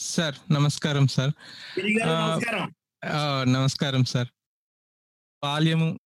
Sir 0.00 0.34
నమస్కారం 0.52 1.06
sir. 1.06 1.32
నమస్కారం. 3.48 4.04
Sir. 4.04 4.28
బాల్యము 5.42 5.98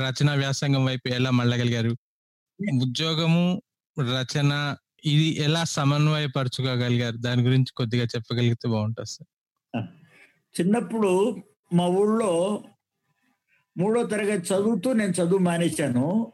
రచన 0.00 0.34
వ్యాసంగం 0.34 0.84
వైపు 0.84 1.08
ఎలా 1.08 1.30
మళ్ళగలిగారు? 1.30 1.90
ఉద్యోగము 2.82 3.62
రచన 4.00 4.76
ఇది 5.04 5.28
ఎలా 5.42 5.64
సమన్వయపరచుకోగలిగారు? 5.64 7.16
దాని 7.16 7.42
గురించి 7.42 7.72
కొద్దిగా 7.76 8.04
చెప్పగలిగితే 8.04 8.68
బాగుంటుంది 8.68 9.10
సార్. 9.10 9.86
చిన్నప్పుడు 10.60 11.42
మా 11.72 11.86
ఊళ్ళో 11.86 12.64
మూడో 13.76 14.02
తరగతి 14.06 14.54
చదువుతూ 14.54 14.92
నేను 14.92 15.10
చదువు 15.10 15.38
మానేశాను. 15.38 16.32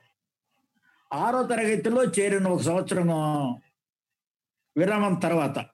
ఆరో 1.12 1.42
తరగతిలో 1.42 2.04
చేరిన 2.04 2.48
ఒక 2.48 2.62
సంవత్సరం 2.62 3.08
విరామం 4.76 5.14
తర్వాత. 5.14 5.66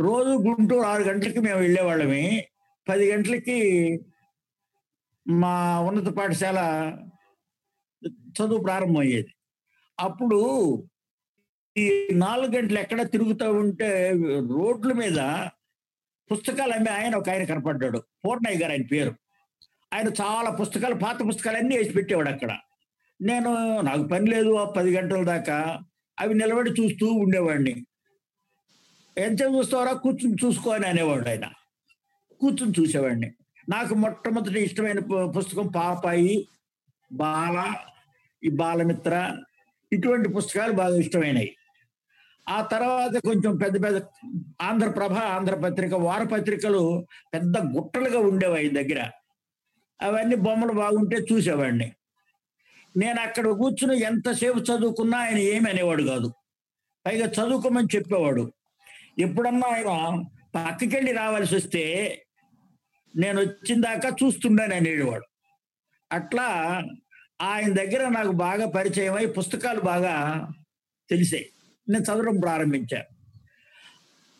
రోజు 0.00 0.28
గుంటూరు 0.28 0.80
ఆరు 0.80 1.02
గంటలకి 1.02 1.40
మేము 1.40 1.58
వెళ్ళేవాళ్ళమి. 1.58 2.44
పది 2.88 3.12
గంటలకి 3.12 3.58
మా 5.28 5.80
ఉన్నత 5.80 6.12
పాఠశాల 6.12 6.58
చదువు 8.08 8.58
ప్రారంభమయ్యేది. 8.58 9.28
అప్పుడు 10.00 10.40
ఈ 11.76 12.08
నాలుగు 12.12 12.56
గంటలు 12.56 12.78
ఎక్కడ 12.78 13.10
తిరుగుతూ 13.10 13.52
ఉంటే 13.52 14.12
రోడ్ల 14.50 14.92
మీద 14.92 15.16
పుస్తకాలు 16.32 16.72
అమ్మే 16.72 16.90
ఆయన 16.90 17.16
ఒక 17.16 17.30
ఆయన 17.30 17.44
కనపడ్డాడు. 17.44 18.02
పూర్ణయ్య 18.26 18.58
గారు 18.58 18.72
ఆయన 18.72 18.82
పేరు. 18.82 19.14
ఆయన 19.94 20.08
చాలా 20.08 20.50
పుస్తకాలు 20.50 20.94
పాత 20.94 21.16
పుస్తకాలు 21.28 21.56
అన్నీ 21.56 21.76
వేసి 21.76 21.90
పెట్టేవాడు 21.90 22.28
అక్కడ. 22.28 22.58
నేను 23.22 23.80
నాకు 23.80 24.02
పని 24.02 24.30
లేదు 24.30 24.54
ఆ 24.54 24.70
పది 24.70 24.96
గంటల 24.96 25.24
దాకా. 25.24 25.80
అవి 26.18 26.34
నిలబడి 26.34 26.70
చూస్తూ 26.70 27.06
ఉండేవాడిని. 27.06 27.86
ఎంత 29.18 29.42
చూస్తావరా? 29.42 29.92
కూర్చుని 29.92 30.36
చూసుకో 30.44 30.70
అని 30.70 30.86
అనేవాడు 30.86 31.28
ఆయన. 31.28 31.46
కూర్చుని 32.40 32.72
చూసేవాడిని. 32.80 33.32
నాకు 33.68 33.94
మొట్టమొదటి 33.94 34.60
ఇష్టమైన 34.60 34.98
పుస్తకం 35.26 35.66
పాపాయి 35.66 36.48
బాల 37.12 37.74
ఈ 38.44 38.50
బాలమిత్ర 38.50 39.36
ఇటువంటి 39.92 40.28
పుస్తకాలు 40.28 40.72
బాగా 40.72 40.96
ఇష్టమైనవి 40.96 41.56
ఆ 42.48 42.62
తర్వాత 42.62 43.22
కొంచెం 43.22 43.56
పెద్ద 43.56 43.84
పెద్ద 43.84 44.00
ఆంధ్రప్రభ 44.62 45.12
ఆంధ్రపత్రిక 45.12 45.94
వారపత్రికలు 45.94 47.06
పెద్ద 47.34 47.58
గుట్టలుగా 47.58 48.18
ఉండేవి 48.18 48.56
ఆయన 48.56 48.82
దగ్గర. 48.82 49.10
అవన్నీ 50.02 50.36
బొమ్మలు 50.36 50.72
బాగుంటే 50.72 51.16
చూసేవాడిని. 51.16 51.92
నేను 52.96 53.20
అక్కడ 53.20 53.48
కూర్చుని 53.48 54.00
ఎంతసేపు 54.00 54.58
చదువుకున్నా 54.58 55.18
ఆయన 55.18 55.38
ఏమి 55.38 55.70
అనేవాడు 55.70 56.02
కాదు. 56.02 56.32
పైగా 57.06 57.26
చదువుకోమని 57.26 57.96
చెప్పేవాడు. 57.96 58.52
ఎప్పుడన్నా 59.18 59.66
ఆయన 59.66 59.90
పక్కకెళ్ళి 60.54 61.12
రావాల్సి 61.12 61.54
వస్తే 61.56 61.84
నేను 63.16 63.40
వచ్చిన 63.40 63.80
దాకా 63.80 64.08
చూస్తుండని 64.08 64.74
అనేవాడు 64.74 65.26
అట్లా 66.10 66.46
ఆయన 67.40 67.72
దగ్గర 67.72 68.08
నాకు 68.08 68.30
బాగా 68.30 68.66
పరిచయం 68.66 69.14
అయి 69.14 69.26
పుస్తకాలు 69.26 69.80
బాగా 69.80 70.46
తెలిసాయి. 71.10 71.46
నేను 71.88 72.02
చదవడం 72.02 72.40
ప్రారంభించాను 72.40 73.08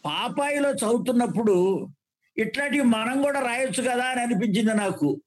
పాపాయిలో 0.05 0.70
చదువుతున్నప్పుడు 0.72 1.89
ఇట్లాంటివి 2.36 2.83
మనం 2.83 3.22
కూడా 3.22 3.41
రాయొచ్చు 3.41 3.83
కదా 3.83 4.05
అని 4.05 4.20
అనిపించింది 4.20 4.75
నాకు. 4.75 5.20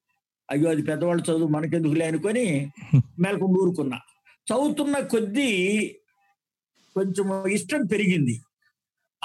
అయ్యో 0.50 0.70
అది 0.70 0.82
పెద్దవాళ్ళు 0.84 1.24
చదువు 1.24 1.48
మనకెందుకులే 1.48 2.06
అనుకొని 2.08 2.72
మెలకు 3.20 3.46
ఊరుకున్నా 3.46 4.00
చదువుతున్న 4.48 5.00
కొద్దీ 5.00 5.50
కొంచెం 6.96 7.48
ఇష్టం 7.48 7.86
పెరిగింది. 7.86 8.42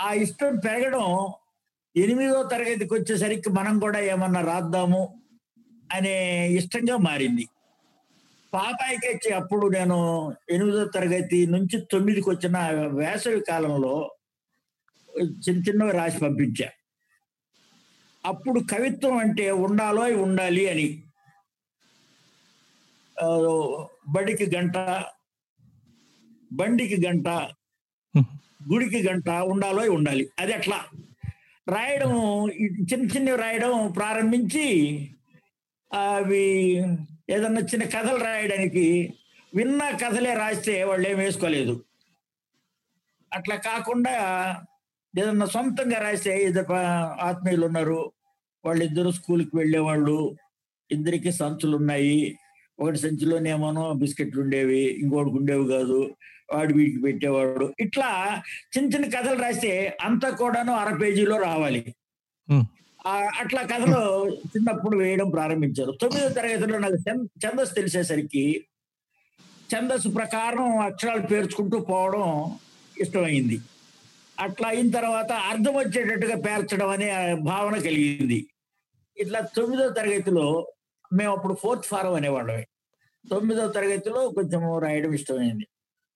ఆ 0.02 0.08
ఇష్టం 0.24 0.52
పెరగడం 0.56 1.06
ఎనిమిదో 1.94 2.38
తరగతికి 2.42 2.92
వచ్చేసరికి 2.94 3.50
మనం 3.50 3.74
కూడా 3.78 3.98
ఏమన్నా 4.12 4.40
రాద్దాము 4.52 5.02
అనే 5.92 6.14
ఇష్టంగా 6.58 6.96
మారింది. 7.08 7.44
పాపాయికి 8.52 9.06
వచ్చి 9.08 9.30
అప్పుడు 9.40 9.66
నేను 9.76 9.96
ఎనిమిదో 10.50 10.82
తరగతి 10.86 11.38
నుంచి 11.46 11.76
తొమ్మిదికి 11.92 12.28
వచ్చిన 12.30 12.56
వేసవి 12.98 13.40
కాలంలో 13.50 13.94
చిన్న 15.44 15.58
చిన్నవి 15.68 15.92
రాసి 15.92 16.18
పంపించా. 16.18 16.68
అప్పుడు 18.24 18.58
కవిత్వం 18.72 19.16
అంటే 19.18 19.46
ఉండాలో 19.66 20.04
ఉండాలి 20.26 20.64
అని. 20.72 20.88
బడికి 24.08 24.46
గంట 24.56 24.76
బండికి 26.52 26.96
గంట 27.06 27.28
గుడికి 28.70 29.08
గంట 29.08 29.28
ఉండాలో 29.28 29.92
ఉండాలి. 29.92 30.28
అది 30.38 30.52
అట్లా. 30.52 30.84
రాయడం 31.68 32.12
చిన్న 32.92 33.06
చిన్నవి 33.06 33.38
రాయడం 33.38 33.92
ప్రారంభించి 33.92 34.66
అవి 35.92 36.76
ఏదన్నా 37.30 37.60
చిన్న 37.60 37.84
కథలు 37.84 38.24
రాయడానికి 38.24 39.14
విన్న 39.54 39.90
కథలే 39.90 40.34
రాస్తే 40.34 40.84
వాళ్ళు 40.84 41.08
ఏం 41.08 41.18
వేసుకోలేదు. 41.18 41.84
అట్లా 43.34 43.56
కాకుండా 43.56 44.12
ఏదన్నా 45.18 45.46
సొంతంగా 45.46 46.00
రాస్తే 46.00 46.42
ఇద్దరు 46.42 46.72
ఆత్మీయులు 47.20 47.66
ఉన్నారు. 47.66 48.12
వాళ్ళిద్దరు 48.64 49.10
స్కూల్కి 49.10 49.56
వెళ్ళేవాళ్ళు. 49.56 50.36
ఇద్దరికి 50.90 51.32
సంచులు 51.32 51.76
ఉన్నాయి 51.76 52.38
ఒకటి 52.80 52.98
సంచిలోనేమోనో 52.98 53.92
బిస్కెట్లు 53.92 54.42
ఉండేవి 54.42 54.78
ఇంకోటికి 54.78 55.36
ఉండేవి 55.36 55.68
కాదు. 55.68 56.14
వాడు 56.54 56.72
వీడికి 56.78 57.00
పెట్టేవాడు. 57.02 57.66
ఇట్లా 57.80 58.10
చిన్న 58.74 58.86
చిన్న 58.94 59.06
కథలు 59.16 59.38
రాస్తే 59.42 59.72
అంతా 60.08 60.28
కూడాను 60.40 60.72
అర 60.82 60.90
పేజీలో 61.02 61.36
రావాలి. 61.48 61.82
అట్లా 63.42 63.62
కథలు 63.72 64.02
చిన్నప్పుడు 64.52 64.96
వేయడం 64.96 65.28
ప్రారంభించారు. 65.30 65.92
తొమ్మిదో 66.02 66.28
తరగతిలో 66.38 66.78
నాకు 66.78 66.98
ఛందస్సు 67.44 67.74
తెలిసేసరికి 67.74 68.44
ఛందస్సు 69.72 70.08
ప్రకారం 70.08 70.66
అక్షరాలు 70.88 71.24
పేర్చుకుంటూ 71.26 71.76
పోవడం 71.90 72.26
ఇష్టమైంది. 73.02 73.56
అట్లా 74.38 74.68
అయిన 74.68 74.88
తర్వాత 74.90 75.32
అర్థం 75.50 75.74
వచ్చేటట్టుగా 75.74 76.36
పేర్చడం 76.46 76.88
అనే 76.88 77.08
భావన 77.50 77.74
కలిగింది. 77.86 78.38
ఇట్లా 79.16 79.40
తొమ్మిదో 79.56 79.86
తరగతిలో 79.98 80.46
మేము 81.12 81.32
అప్పుడు 81.36 81.54
ఫోర్త్ 81.62 81.88
ఫారం 81.90 82.14
అనేవాళ్ళమే. 82.14 82.64
తొమ్మిదో 83.24 83.64
తరగతిలో 83.76 84.20
కొంచెం 84.36 84.62
రాయడం 84.84 85.12
ఇష్టమైంది. 85.18 85.66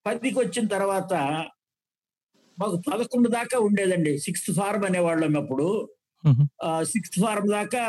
పదికి 0.06 0.38
వచ్చిన 0.38 0.66
తర్వాత 0.66 1.14
మాకు 2.58 2.82
పదకొండు 2.92 3.28
దాకా 3.28 3.58
ఉండేదండి. 3.58 4.18
సిక్స్త్ 4.18 4.52
ఫారం 4.52 4.84
అనేవాళ్ళం 4.84 5.36
అప్పుడు. 5.36 5.88
సిక్స్త్ 6.82 7.20
ఫారం 7.20 7.50
దాకా 7.50 7.82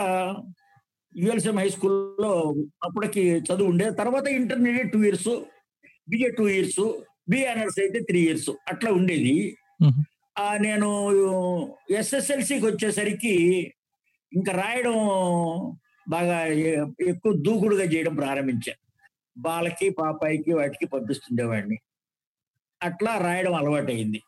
యుఎల్సిఎం 1.16 1.58
హై 1.58 1.70
స్కూల్లో 1.70 2.56
అప్పటికి 2.84 3.22
చదువు 3.22 3.70
ఉండే 3.70 3.90
తర్వాత 3.90 4.28
intermediate 4.28 4.92
two 4.92 5.04
years 5.04 5.44
BA 6.10 6.30
two 6.30 6.48
years 6.48 7.02
BNS 7.30 7.80
అయితే 7.80 8.00
త్రీ 8.00 8.20
ఇయర్స్ 8.20 8.50
అట్లా 8.50 8.92
ఉండేది. 8.92 9.58
ఆ, 10.40 10.58
నేను 10.58 10.90
ఎస్ఎస్ఎల్సికి 11.92 12.66
వచ్చేసరికి 12.66 13.34
ఇంకా 14.34 14.52
రాయడం 14.52 14.94
బాగా 16.10 16.46
ఎక్కువ 17.08 17.34
దూకుడుగా 17.34 17.84
చేయడం 17.84 18.16
ప్రారంభించా. 18.16 18.74
బాలకి 19.38 19.90
పాపాయికి 19.90 20.54
వాటికి 20.54 20.86
పంపిస్తుండేవాడిని. 20.86 21.78
అట్లా 22.84 23.18
రాయడం 23.18 23.54
అలవాటైంది 23.54 24.22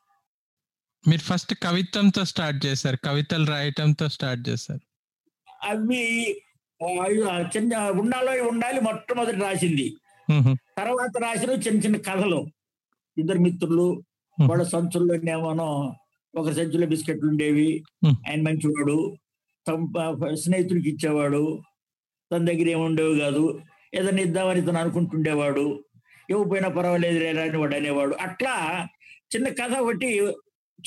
మీరు 1.07 1.21
ఫస్ట్ 1.21 1.53
కవిత్వంతో 1.63 2.25
స్టార్ట్ 2.25 2.65
చేశారు. 2.65 2.97
కవితలు 3.05 3.45
రాయటంతో 3.45 4.07
స్టార్ట్ 4.07 4.49
చేశారు. 4.49 4.79
అవి 5.63 6.31
చిన్న 7.57 7.77
ఉండాలో 7.77 8.43
ఉండాలి 8.47 8.81
మొట్టమొదటి 8.81 9.37
రాసింది. 9.37 9.95
తర్వాత 10.77 11.23
రాసిన 11.23 11.51
చిన్న 11.51 11.79
చిన్న 11.79 11.97
కథలు. 11.97 12.47
ఇద్దరు 13.17 13.37
మిత్రులు 13.37 14.03
వాళ్ళ 14.49 14.63
సంచుల్లోనేమోనో 14.63 15.95
ఒక 16.35 16.51
సంచులో 16.51 16.87
బిస్కెట్లు 16.87 17.29
ఉండేవి. 17.29 17.83
ఆయన 18.07 18.41
మంచివాడు. 18.41 19.15
స్నేహితుడికి 20.35 20.89
ఇచ్చేవాడు. 20.89 21.59
తన 22.31 22.37
దగ్గర 22.37 22.69
ఏమి 22.69 22.81
ఉండేవి 22.81 23.19
కాదు. 23.19 23.61
ఏదైనా 23.93 24.21
ఇద్దామని 24.21 24.61
తను 24.61 24.79
అనుకుంటుండేవాడు. 24.79 25.83
ఇవ్వకపోయినా 26.29 26.69
పర్వాలేదు 26.69 27.19
లేని 27.19 27.57
వాడు 27.57 27.75
అనేవాడు 27.75 28.15
అట్లా 28.15 28.87
చిన్న 29.35 29.47
కథ 29.47 29.77
ఒకటి 29.77 30.19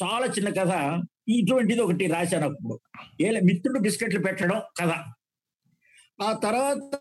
చాలా 0.02 0.26
చిన్న 0.26 0.48
కథ. 0.48 1.02
ఇటువంటిది 1.28 1.80
ఒకటి 1.80 2.06
రాశాను 2.06 2.48
అప్పుడు. 2.48 2.80
ఏ 3.20 3.30
మిత్రుడు 3.30 3.78
బిస్కెట్లు 3.78 4.20
పెట్టడం 4.20 4.60
కథ. 4.80 4.90
ఆ 6.22 6.32
తర్వాత 6.32 7.00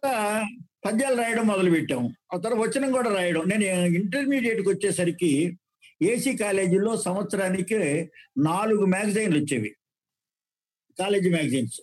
పద్యాలు 0.86 1.16
రాయడం 1.16 1.48
మొదలు 1.48 1.70
పెట్టాము 1.70 2.14
ఆ 2.34 2.38
తర్వాత 2.38 2.70
వచనం 2.70 2.92
కూడా 2.92 3.16
రాయడం. 3.16 3.44
నేను 3.48 3.86
ఇంటర్మీడియట్కి 3.86 4.70
వచ్చేసరికి 4.70 5.60
ఏసీ 6.02 6.38
కాలేజీలో 6.38 6.98
సంవత్సరానికి 6.98 8.12
నాలుగు 8.38 8.86
మ్యాగజైన్లు 8.86 9.40
వచ్చేవి. 9.40 9.76
College 11.00 11.30
magazines. 11.30 11.82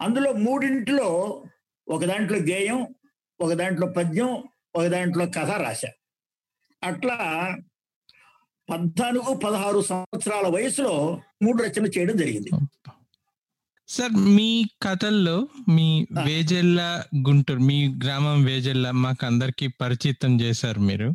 అందులో 0.00 0.32
మూడింటిలో 0.32 1.44
ఒక 1.88 2.04
దాంట్లో 2.04 2.38
గేయం 2.38 2.94
ఒక 3.40 3.52
దాంట్లో 3.52 3.86
పద్యం 3.86 4.44
ఒక 4.76 4.86
దాంట్లో 4.86 5.26
కథ 5.26 5.50
రాశా. 5.50 5.88
అట్లా 6.84 7.14
పద్నాలుగు 8.70 9.34
పదహారు 9.34 9.80
సంవత్సరాల 9.80 10.48
వయసులో 10.48 11.20
మూడు 11.42 11.62
రచనలు 11.62 11.98
చేయడం 11.98 12.16
జరిగింది. 12.16 12.50
సార్ 13.88 14.12
మీ 14.12 14.64
కథల్లో 14.82 15.48
మీ. 15.68 16.06
వేజెల్ల 16.24 17.04
గుంటూరు 17.28 17.58
మీ 17.58 17.94
గ్రామం 18.04 18.44
వేజెల్ల 18.44 18.90
మాకు 18.90 19.26
అందరికి 19.26 19.68
పరిచితం 19.68 20.40
చేశారు 20.40 20.80
మీరు. 20.80 21.14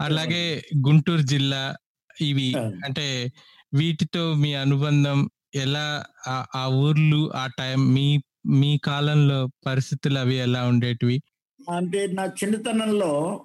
అలాగే 0.00 0.64
గుంటూరు 0.86 1.20
జిల్లా 1.20 1.76
ఇవి. 2.20 2.54
అంటే 2.84 3.32
వీటితో 3.74 4.34
మీ 4.34 4.54
అనుబంధం 4.54 5.30
ఎలా 5.54 6.04
ఆ- 6.28 6.46
ఆ 6.54 6.66
ఊర్లు 6.66 7.32
ఆ 7.34 7.46
టైం 7.46 7.94
మీ 7.94 8.22
మీ 8.46 8.78
కాలంలో 8.78 9.48
పరిస్థితులు 9.66 10.18
అవి 10.18 10.34
ఎలా 10.34 10.68
ఉండేటివి? 10.68 11.22
అంటే 11.70 12.06
నా 12.06 12.24
చిన్నతనంలో 12.24 13.44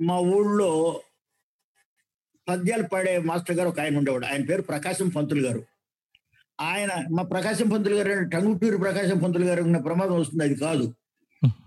మా 0.00 0.18
ఊళ్ళో 0.18 1.02
పద్యాలు 2.48 2.82
పాడే 2.82 3.18
మాస్టర్ 3.18 3.56
గారు 3.56 3.68
ఒక 3.68 3.80
ఆయన 3.80 3.98
ఉండేవాడు. 3.98 4.26
ఆయన 4.26 4.44
పేరు 4.44 4.62
ప్రకాశం 4.62 5.08
పంతులు 5.08 5.46
గారు. 5.46 5.64
ఆయన 6.60 6.88
మా 7.10 7.22
ప్రకాశం 7.22 7.68
పంతులు 7.68 7.94
గారు 7.94 8.28
టంగుటూరు 8.28 8.76
ప్రకాశం 8.76 9.18
పంతులు 9.18 9.44
గారు 9.44 9.62
ఉన్న 9.62 9.78
ప్రమాదం 9.78 10.20
వస్తుంది 10.20 10.44
అది 10.44 10.54
కాదు. 10.54 10.94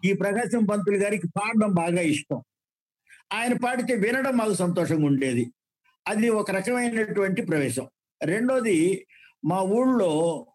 ఈ 0.06 0.14
ప్రకాశం 0.14 0.66
పంతులు 0.66 0.98
గారికి 0.98 1.28
పాడడం 1.28 1.74
బాగా 1.74 2.02
ఇష్టం. 2.02 2.44
ఆయన 3.34 3.58
పాడితే 3.58 3.96
వినడం 3.96 4.38
మాకు 4.38 4.54
సంతోషంగా 4.54 5.06
ఉండేది. 5.06 5.52
అది 6.08 6.30
ఒక 6.30 6.52
రకమైనటువంటి 6.52 7.42
ప్రవేశం. 7.42 7.88
రెండోది 8.24 9.08
మా 9.46 9.62
ఊళ్ళో 9.62 10.46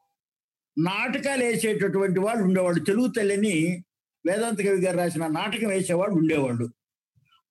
నాటకాలు 0.79 1.45
వేసేటటువంటి 1.45 2.21
వాళ్ళు 2.21 2.45
ఉండేవాళ్ళు. 2.45 2.85
తెలుగు 2.85 3.07
తల్లిని 3.07 3.85
వేదాంత 4.27 4.59
కవి 4.59 4.81
గారు 4.81 4.97
రాసిన 4.97 5.27
నాటకం 5.27 5.69
వేసేవాళ్ళు 5.69 6.17
ఉండేవాళ్ళు. 6.17 6.69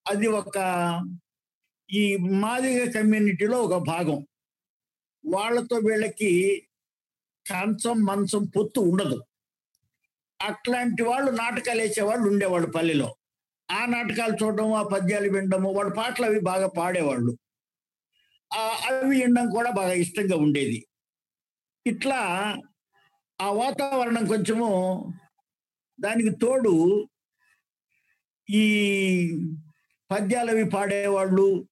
అది 0.08 0.28
ఒక 0.28 0.58
ఈ 1.94 2.18
మాదిగ 2.18 2.92
కమ్యూనిటీలో 2.92 3.62
ఒక 3.62 3.84
భాగం. 3.88 4.28
వాళ్ళతో 5.26 5.76
వీళ్ళకి 5.78 6.68
కంచం 7.52 8.06
మంచం 8.06 8.46
పొత్తు 8.46 8.80
ఉండదు. 8.80 9.24
అట్లాంటి 10.42 11.04
వాళ్ళు 11.04 11.32
నాటకాలు 11.32 11.82
వేసేవాళ్ళు 11.82 12.30
ఉండేవాళ్ళు 12.30 12.72
పల్లెలో. 12.72 13.16
ఆ 13.72 13.86
నాటకాలు 13.86 14.44
చూడడం 14.44 14.74
ఆ 14.74 14.84
పద్యాలు 14.84 15.32
వినడము 15.32 15.72
వాళ్ళ 15.72 15.94
పాటలు 15.94 16.26
అవి 16.26 16.40
బాగా 16.40 16.68
పాడేవాళ్ళు. 16.68 17.38
అవి 18.58 19.20
వినడం 19.20 19.50
కూడా 19.50 19.72
బాగా 19.72 19.94
ఇష్టంగా 19.94 20.38
ఉండేది. 20.38 20.88
ఇట్లా 21.88 22.56
ఆ 23.42 23.52
వాతావరణం 23.52 24.26
కొంచెము 24.26 24.68
దానికి 26.00 26.30
తోడు 26.30 27.08
ఈ 28.50 28.64
పద్యాలు 30.12 30.52
అవి 30.52 30.66
పాడేవాళ్ళు 30.70 31.68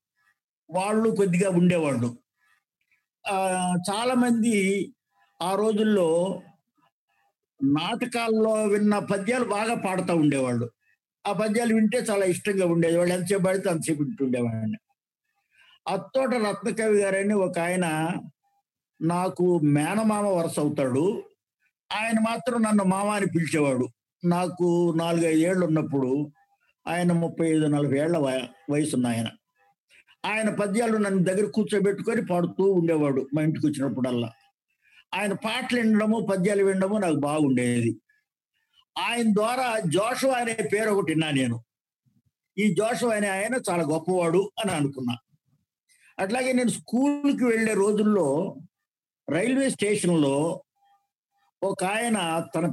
వాళ్ళు 0.70 1.10
కొద్దిగా 1.10 1.50
ఉండేవాళ్ళు. 1.50 2.20
చాలామంది 3.90 4.56
ఆ 5.42 5.56
రోజుల్లో 5.56 6.10
నాటకాల్లో 7.64 8.64
విన్న 8.64 9.00
పద్యాలు 9.00 9.46
బాగా 9.46 9.76
పాడుతూ 9.76 10.16
ఉండేవాళ్ళు. 10.16 10.72
ఆ 11.28 11.32
పద్యాలు 11.32 11.74
వింటే 11.74 11.98
చాలా 11.98 12.26
ఇష్టంగా 12.26 12.66
ఉండేది. 12.66 12.98
వాళ్ళు 12.98 13.14
ఎంతసేపు 13.14 13.44
పడితే 13.44 13.70
అంతసేపు 13.70 14.04
వింటుండేవాడిని 14.04 14.78
అత్తోట 15.88 16.34
రత్నకవి 16.36 16.98
గారని 17.02 17.34
ఒక 17.34 17.60
ఆయన 17.60 17.86
నాకు 19.02 19.60
మేనమామ 19.60 20.28
వరుస 20.28 20.60
అవుతాడు. 20.60 21.24
ఆయన 21.92 22.18
మాత్రం 22.20 22.62
నన్ను 22.64 22.84
మామ 22.84 23.08
అని 23.08 23.26
పిలిచేవాడు. 23.26 23.88
నాకు 24.24 24.94
నాలుగైదు 24.98 25.40
ఏళ్ళు 25.40 25.66
ఉన్నప్పుడు 25.66 26.32
ఆయన 26.88 27.12
ముప్పై 27.12 27.48
ఐదు 27.48 27.66
నలభై 27.66 27.98
ఏళ్ళ 27.98 28.18
వయ- 28.18 28.48
వయసున్న 28.72 29.08
ఆయన 29.08 29.28
ఆయన 30.26 30.50
పద్యాలు 30.50 30.98
నన్ను 30.98 31.24
దగ్గర 31.24 31.46
కూర్చోబెట్టుకొని 31.50 32.26
పాడుతూ 32.26 32.72
ఉండేవాడు 32.72 33.28
మా 33.34 33.42
ఇంటికి 33.42 33.68
వచ్చినప్పుడల్లా. 33.68 34.32
ఆయన 35.14 35.34
పాటలు 35.34 35.80
వినడము 35.80 36.28
పద్యాలు 36.32 36.64
వినడము 36.64 36.98
నాకు 36.98 37.16
బాగుండేది. 37.16 38.00
ఆయన 38.98 39.34
ద్వారా 39.34 39.80
జోషు 39.80 40.28
అనే 40.28 40.54
పేరు 40.54 40.90
ఒకటి 40.90 41.12
విన్నా 41.12 41.32
నేను. 41.32 41.64
ఈ 42.58 42.74
జోషు 42.74 43.06
అనే 43.06 43.28
ఆయన 43.28 43.60
చాలా 43.70 43.84
గొప్పవాడు 43.84 44.52
అని 44.60 44.72
అనుకున్నా. 44.72 45.18
అట్లాగే 46.20 46.52
నేను 46.54 46.70
స్కూల్కి 46.70 47.46
వెళ్ళే 47.46 47.74
రోజుల్లో 47.74 48.56
రైల్వే 49.30 49.70
స్టేషన్లో 49.70 50.64
ఒక 51.64 51.84
ఆయన 51.84 52.46
తన 52.56 52.66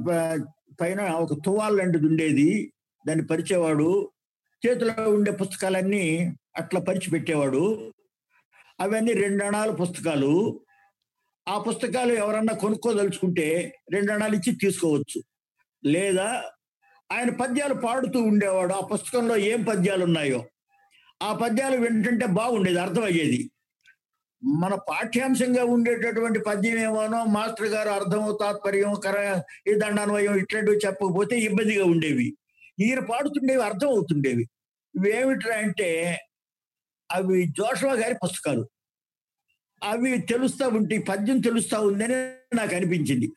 పైన 0.81 1.01
ఒక 1.01 1.33
తువాల్ 1.45 1.77
లాంటిది 1.77 2.07
ఉండేది. 2.07 2.73
దాన్ని 3.07 3.25
పరిచేవాడు. 3.25 4.11
చేతిలో 4.67 5.09
ఉండే 5.09 5.31
పుస్తకాలన్నీ 5.31 6.33
అట్లా 6.57 6.81
పరిచి 6.81 7.09
పెట్టేవాడు. 7.09 7.93
అవన్నీ 8.79 9.13
రెండు 9.13 9.43
అణాల 9.43 9.71
పుస్తకాలు. 9.71 10.61
ఆ 11.47 11.59
పుస్తకాలు 11.61 12.13
ఎవరన్నా 12.13 12.53
కొనుక్కోదలుచుకుంటే 12.53 13.75
రెండు 13.91 14.11
అణాలు 14.11 14.35
ఇచ్చి 14.35 14.55
తీసుకోవచ్చు. 14.55 15.23
లేదా 15.85 16.43
ఆయన 17.11 17.29
పద్యాలు 17.29 17.73
పాడుతూ 17.73 18.21
ఉండేవాడు. 18.21 18.73
ఆ 18.73 18.85
పుస్తకంలో 18.85 19.37
ఏం 19.37 19.63
పద్యాలు 19.63 20.03
ఉన్నాయో. 20.05 20.45
ఆ 21.23 21.35
పద్యాలు 21.35 21.77
వింటుంటే 21.77 22.25
బాగుండేది 22.25 22.79
అర్థమయ్యేది. 22.79 23.51
మన 24.45 24.75
పాఠ్యాంశంగా 24.75 25.65
ఉండేటటువంటి 25.65 26.39
పద్యం 26.39 26.79
ఏమోనో 26.79 27.25
మాస్టర్ 27.25 27.67
గారు 27.67 27.89
అర్థము 27.89 28.37
తాత్పర్యం 28.41 28.93
కర 28.93 29.41
ఈ 29.67 29.73
దండాన్వయం 29.73 30.35
ఇట్లాంటివి 30.35 30.77
చెప్పకపోతే 30.77 31.39
ఇబ్బందిగా 31.39 31.85
ఉండేవి. 31.85 32.37
ఈయన 32.79 32.99
పాడుతుండేవి 32.99 33.63
అర్థం 33.63 33.87
అవుతుండేవి. 33.87 34.49
ఇవేమిట్రా 34.95 35.55
అంటే 35.55 36.19
అవి 37.11 37.43
జోషవా 37.43 37.93
గారి 37.93 38.15
పుస్తకాలు. 38.23 38.69
అవి 39.83 40.17
తెలుస్తా 40.17 40.67
ఉంటే 40.67 40.97
పద్యం 40.97 41.39
తెలుస్తూ 41.39 41.81
ఉందని 41.81 42.15
నాకు 42.55 42.75
అనిపించింది. 42.75 43.31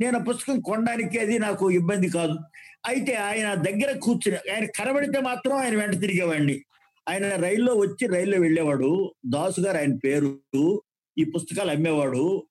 నేను 0.00 0.18
ఆ 0.18 0.22
పుస్తకం 0.22 0.60
కొనడానికి 0.60 1.18
అది 1.18 1.38
నాకు 1.38 1.70
ఇబ్బంది 1.70 2.08
కాదు. 2.08 2.38
అయితే 2.86 3.14
ఆయన 3.14 3.54
దగ్గర 3.54 3.98
కూర్చుని 3.98 4.36
ఆయన 4.36 4.64
కనబడితే 4.64 5.20
మాత్రం 5.20 5.56
ఆయన 5.56 5.76
వెంట 5.76 6.00
తిరిగేవాడిని. 6.00 6.64
ఆయన 7.08 7.36
రైల్లో 7.36 7.74
వచ్చి 7.74 8.06
రైల్లో 8.06 8.38
వెళ్ళేవాడు. 8.38 9.14
దాసు 9.26 9.60
గారు 9.60 9.76
ఆయన 9.76 9.94
పేరు 10.04 10.82
ఈ 11.18 11.24
పుస్తకాలు 11.24 11.70
అమ్మేవాడు. 11.70 12.46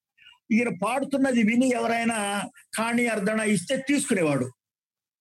ఈయన 0.52 0.70
పాడుతున్నది 0.84 1.44
విని 1.44 1.68
ఎవరైనా 1.74 2.44
కాణి 2.78 3.08
అర్ధన 3.08 3.40
ఇస్తే 3.40 3.78
తీసుకునేవాడు. 3.88 4.52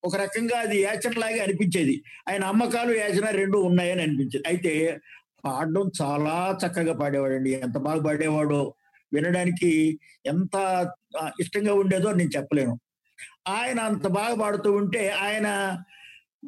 ఒక 0.03 0.15
రకంగా 0.15 0.59
అది 0.59 0.81
యాచనలాగే 0.81 1.39
అనిపించేది. 1.39 2.03
ఆయన 2.29 2.43
అమ్మకాలు 2.43 2.97
యాచన 2.97 3.29
రెండు 3.29 3.57
ఉన్నాయని 3.57 4.01
అనిపించేది. 4.01 4.43
అయితే 4.47 4.97
పాడడం 5.45 5.91
చాలా 6.01 6.57
చక్కగా 6.63 6.93
పాడేవాడండి. 6.93 7.53
ఎంత 7.53 7.77
బాగా 7.77 8.03
పాడేవాడో 8.03 8.73
వినడానికి 9.13 9.99
ఎంత 10.25 10.55
ఇష్టంగా 11.41 11.73
ఉండేదో 11.73 12.11
నేను 12.11 12.29
చెప్పలేను. 12.37 12.79
ఆయన 13.47 13.79
అంత 13.79 14.07
బాగా 14.07 14.35
పాడుతూ 14.35 14.71
ఉంటే 14.71 15.09
ఆయన 15.09 15.77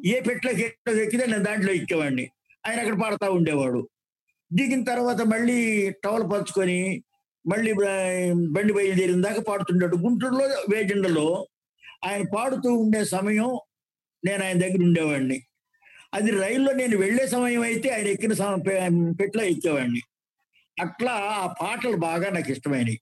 ఏ 0.06 0.20
పెట్లోకి 0.20 0.62
ఎక్కితే 1.02 1.26
నేను 1.26 1.42
దాంట్లో 1.42 1.72
ఎక్కేవాడిని. 1.72 2.30
ఆయన 2.64 2.80
అక్కడ 2.80 3.02
పాడుతూ 3.02 3.32
ఉండేవాడు. 3.32 3.88
దిగిన 4.52 4.84
తర్వాత 4.84 5.20
మళ్ళీ 5.22 5.90
టవల్ 6.04 6.30
పంచుకొని 6.32 7.02
మళ్ళీ 7.44 7.72
బండి 8.50 8.72
బయలుదేరిన 8.72 9.22
దాకా 9.22 9.42
పాడుతుంటాడు 9.48 9.96
గుంటూరులో 9.96 10.46
వేజెండలో 10.70 11.46
ఆయన 12.04 12.22
పాడుతూ 12.36 12.74
ఉండే 12.74 13.04
సమయం 13.04 13.58
నేను 14.22 14.44
ఆయన 14.44 14.58
దగ్గర 14.58 14.82
ఉండేవాడిని. 14.82 15.38
అది 16.14 16.30
రైల్లో 16.30 16.72
నేను 16.72 16.96
వెళ్ళే 16.96 17.26
సమయం 17.26 17.62
అయితే 17.62 17.88
ఆయన 17.88 18.06
ఎక్కిన 18.06 18.32
సమ- 18.32 18.62
పెట్లో 19.20 19.44
ఎక్కేవాడిని. 19.44 20.00
అట్లా 20.80 21.12
ఆ 21.12 21.54
పాటలు 21.62 21.96
బాగా 21.96 22.30
నాకు 22.30 22.50
ఇష్టమైనవి 22.50 23.00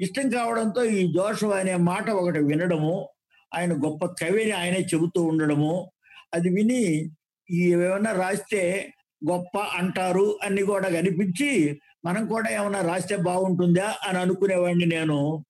ఇష్టం 0.00 0.28
కావడంతో 0.28 0.84
ఈ 0.84 1.12
జోషు 1.12 1.46
అనే 1.46 1.76
మాట 1.76 2.10
ఒకటి 2.10 2.38
వినడము 2.38 3.08
ఆయన 3.54 3.72
గొప్ప 3.72 4.06
కవిని 4.06 4.50
ఆయనే 4.52 4.80
చెబుతూ 4.94 5.22
ఉండడము 5.22 5.90
అది 6.34 6.48
విని 6.48 7.10
ఏమైనా 7.50 8.12
రాస్తే 8.12 8.92
గొప్ప 9.28 9.58
అంటారు 9.58 10.38
అని 10.42 10.62
కూడా 10.62 10.88
కనిపించి 10.88 11.80
మనం 12.04 12.26
కూడా 12.26 12.50
ఏమైనా 12.50 12.80
రాస్తే 12.80 13.16
బాగుంటుందా 13.16 13.94
అని 14.06 14.18
అనుకునేవాడిని 14.18 14.86
నేను 14.86 15.44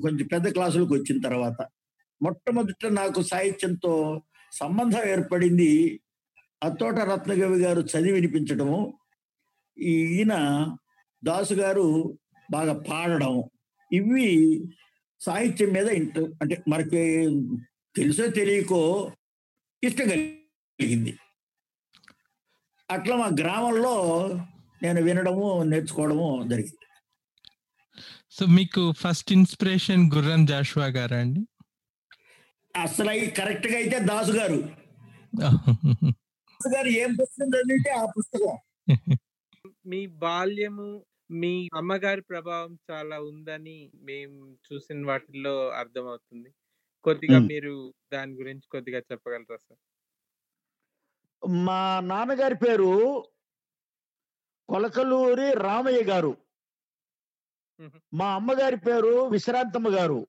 కొంచెం 0.00 0.26
పెద్ద 0.26 0.46
క్లాసులకు 0.48 0.94
వచ్చిన 0.94 1.20
తర్వాత. 1.20 1.58
మొట్టమొదట 2.22 2.86
నాకు 2.86 3.22
సాహిత్యంతో 3.22 4.22
సంబంధం 4.52 5.04
ఏర్పడింది 5.04 6.00
అత్తోట 6.62 6.98
రత్నకవి 6.98 7.58
గారు 7.58 7.80
చదివి 7.80 8.12
వినిపించడము 8.12 8.94
ఈయన 9.76 10.34
దాసు 11.24 11.54
గారు 11.54 11.86
బాగా 12.50 12.74
పాడడం. 12.90 13.34
ఇవి 13.90 14.26
సాహిత్యం 15.20 15.70
మీద 15.72 15.88
ఇంట 15.92 16.18
అంటే 16.42 16.62
మనకి 16.68 17.02
తెలుసో 17.96 18.26
తెలియకో 18.26 19.12
ఇష్టం 19.82 20.10
కలిగింది 20.78 21.12
అట్లా 22.88 23.14
మా 23.16 23.28
గ్రామంలో 23.40 23.94
నేను 24.82 25.00
వినడము 25.06 25.48
నేర్చుకోవడము 25.70 26.28
జరిగింది 26.52 26.78
సో 28.36 28.42
మీకు 28.56 28.82
ఫస్ట్ 29.00 29.30
ఇన్స్పిరేషన్ 29.36 30.04
గుర్రం 30.14 30.42
జాషువా 30.46 30.88
గారా 30.96 31.18
అండి 31.24 31.42
అసలు 32.74 33.10
అయి 33.10 33.24
కరెక్ట్గా 33.38 33.76
అయితే 33.80 33.98
దాసు 34.10 34.32
గారు 34.38 34.58
దాసు 36.60 36.68
గారు 36.74 36.90
ఏం 37.02 37.10
పుస్తకం 37.18 37.50
చదివితే 37.54 37.90
ఆ 37.94 38.04
పుస్తకం 38.16 38.56
మీ 39.90 40.00
బాల్యము 40.22 40.88
మీ 41.34 41.52
అమ్మగారి 41.80 42.22
ప్రభావం 42.30 42.72
చాలా 42.88 43.16
ఉందని 43.28 43.78
మేము 44.08 44.38
చూసిన 44.66 45.00
వాటిల్లో 45.10 45.54
అర్థమవుతుంది. 45.80 46.50
కొద్దిగా. 47.04 47.38
మీరు 47.50 47.74
దాని 48.12 48.32
గురించి 48.40 48.66
కొద్దిగా 48.74 49.00
చెప్పగలరా 49.10 49.58
సార్? 49.58 49.80
మా 51.48 52.00
నాన్నగారి 52.00 52.54
పేరు 52.54 53.24
కొలకలూరి 54.68 55.54
రామయ్య 55.54 56.02
గారు. 56.02 56.36
మా 58.14 58.34
అమ్మగారి 58.34 58.76
పేరు 58.76 59.26
విశ్రాంతమ్మ 59.26 59.88
గారు. 59.88 60.26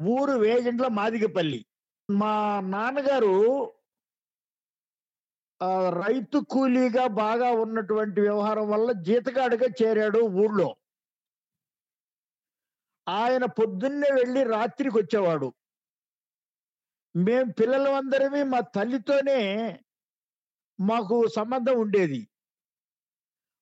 ఊరు 0.00 0.32
వేజండ్ల 0.32 0.86
మాదిగపల్లి. 0.86 1.66
మా 2.10 2.60
నాన్నగారు 2.60 3.72
రైతు 6.04 6.38
కూలీగా 6.38 7.06
బాగా 7.06 7.50
ఉన్నటువంటి 7.50 8.20
వ్యవహారం 8.20 8.70
వల్ల 8.70 8.92
జీతగాడుగా 8.92 9.66
చేరాడు 9.82 10.18
ఊళ్ళో. 10.18 10.76
ఆయన 13.08 13.44
పొద్దున్నే 13.44 14.08
వెళ్ళి 14.12 14.44
రాత్రికొచ్చేవాడు. 14.44 15.54
మేం 17.16 17.50
పిల్లలమందరమే 17.50 18.42
మా 18.42 18.60
తల్లితోనే 18.60 19.38
మాకు 20.82 21.26
సంబంధం 21.26 21.80
ఉండేది. 21.80 22.28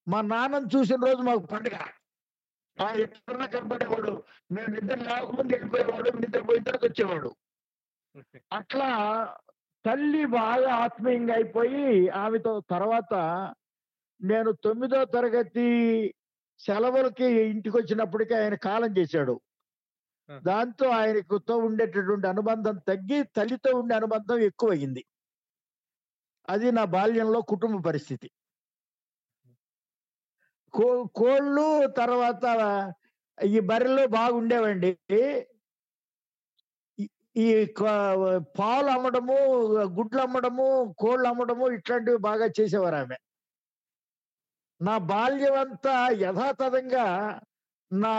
మా 0.08 0.20
నాన్నని 0.20 0.76
చూసిన 0.76 0.96
రోజు 1.06 1.22
మాకు 1.22 1.38
పండగ. 1.38 1.76
ఎప్పుడన్నా 2.96 3.46
కనపడేవాడు. 3.46 4.22
మేము 4.52 4.66
నిద్ర 4.66 4.94
లేకముందు 4.94 5.52
వెళ్ళిపోయేవాడు. 5.52 6.10
నిద్రపోయిన 6.10 6.62
తర్వాత 6.62 6.84
వచ్చేవాడు. 6.84 7.36
అట్లా 8.52 8.88
తల్లి 9.86 10.24
బాగా 10.24 10.74
ఆత్మీయంగా 10.74 11.34
అయిపోయి 11.34 12.08
ఆమెతో 12.08 12.60
తర్వాత 12.60 13.14
నేను 14.22 14.52
తొమ్మిదో 14.52 15.04
తరగతి 15.04 15.68
సెలవులకి 16.58 17.24
ఇంటికొచ్చినప్పటికి 17.24 18.34
ఆయన 18.34 18.54
కాలం 18.54 18.96
చేశాడు. 18.98 19.40
దాంతో 20.42 20.88
ఆయనకుతో 20.88 21.56
ఉండేటటువంటి 21.56 22.28
అనుబంధం 22.28 22.76
తగ్గి 22.88 23.22
తల్లితో 23.22 23.78
ఉండే 23.78 23.94
అనుబంధం 23.94 24.38
ఎక్కువయింది. 24.38 25.04
అది 26.52 26.68
నా 26.78 26.84
బాల్యంలో 26.94 27.40
కుటుంబ 27.52 27.76
పరిస్థితి. 27.88 28.28
కో 30.74 30.86
కోళ్ళు 31.18 31.66
తర్వాత 32.00 32.44
ఈ 33.38 33.60
బర్రెలు 33.70 34.04
బాగుండేవండి. 34.16 34.90
ఈ 37.44 37.46
పాలు 38.58 38.88
అమ్మడము, 38.94 39.36
గుడ్లు 39.98 40.20
అమ్మడము, 40.26 40.66
కోళ్ళు 41.02 41.26
అమ్మడము 41.32 41.66
ఇట్లాంటివి 41.76 42.18
బాగా 42.28 42.46
చేసేవారామె. 42.58 43.18
నా 44.80 44.94
బాల్యమంతా 45.10 45.94
యథాతథంగా 46.22 47.06
నా 47.90 48.14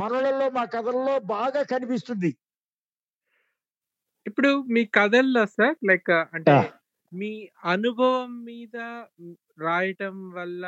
మనవళ్ళలో, 0.00 0.46
మా 0.58 0.64
కథల్లో 0.74 1.14
బాగా 1.34 1.62
కనిపిస్తుంది. 1.72 2.30
ఇప్పుడు 4.26 4.50
మీ 4.74 4.82
కథల్లో 4.98 5.44
సార్ 5.56 5.76
లైక్ 5.90 6.10
అంటే! 6.38 6.56
మీ 7.12 7.30
అనుభవం 7.64 8.32
మీద 8.44 8.76
రాయటం 9.60 10.16
వల్ల 10.32 10.64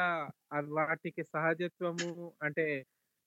వాటికి 0.76 1.22
సహజత్వము 1.32 2.08
అంటే 2.42 2.66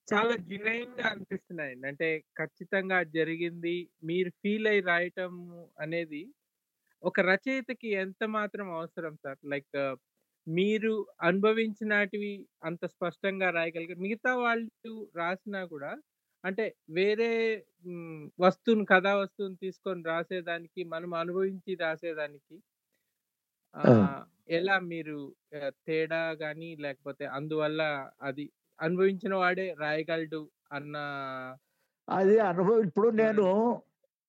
చాలా 0.08 0.34
జెన్యూన్‌గా 0.50 1.06
అనిపిస్తున్నాయండి. 1.12 1.86
అంటే 1.92 2.10
ఖచ్చితంగా 2.40 3.00
జరిగింది. 3.16 3.76
మీరు 4.06 4.30
ఫీల్ 4.42 4.68
అయ్యి 4.68 4.84
రాయటము 4.90 5.46
అనేది 5.80 6.22
ఒక 7.04 7.20
రచయితకి 7.30 7.90
ఎంత 8.04 8.24
మాత్రం 8.38 8.68
అవసరం 8.78 9.16
సార్? 9.24 9.40
లైక్ 9.48 9.78
మీరు 10.48 10.94
అనుభవించినాటివి 11.22 12.34
అంత 12.64 12.84
స్పష్టంగా 12.96 13.50
రాయగలిగారు. 13.52 14.02
మిగతా 14.06 14.32
వాళ్ళు 14.40 14.94
రాసినా 15.18 15.62
కూడా 15.74 15.92
అంటే 16.44 16.66
వేరే 16.98 17.30
హ్మ్, 17.86 18.24
వస్తువుని 18.40 18.86
కథా 18.86 19.14
వస్తువుని 19.18 19.58
తీసుకొని 19.64 20.04
రాసేదానికి, 20.06 20.82
మనం 20.94 21.12
అనుభవించి 21.22 21.74
రాసేదానికి 21.82 22.56
ఎలా 24.56 24.76
మీరు 24.90 25.18
ఆహ్, 25.58 25.72
తేడా 25.86 26.22
గాని 26.42 26.70
లేకపోతే 26.80 27.26
అందువల్ల 27.38 27.82
అది 28.22 28.46
అనుభవించిన 28.80 29.34
వాడే 29.42 29.68
రాయగలడు 29.80 30.42
అన్న 30.72 30.96
అది 32.08 32.36
అనుభవం 32.48 32.82
ఇప్పుడు. 32.88 33.08
నేను 33.22 33.46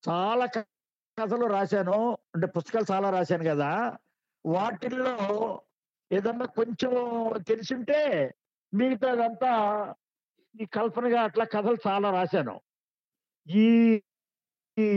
చాలా 0.03 0.45
క 0.47 0.57
కథలు 1.17 1.45
రాశాను. 1.49 1.97
అంటే 2.33 2.47
పుస్తకాలు 2.55 2.87
చాలా 2.91 3.07
రాశాను 3.09 3.45
గదా! 3.45 3.71
వాటిల్లో 4.45 5.13
ఏదన్నా 6.11 6.45
కొంచెం 6.57 6.91
తెలిసుంటే 7.47 7.99
మిగతాదంతా 8.73 9.51
ఈ 10.55 10.65
కల్పనగా 10.75 11.19
అట్లా 11.27 11.45
కథలు 11.53 11.79
చాలా 11.87 12.09
రాశాను. 12.11 12.55
ఈ 13.47 13.67
ఈ 14.77 14.87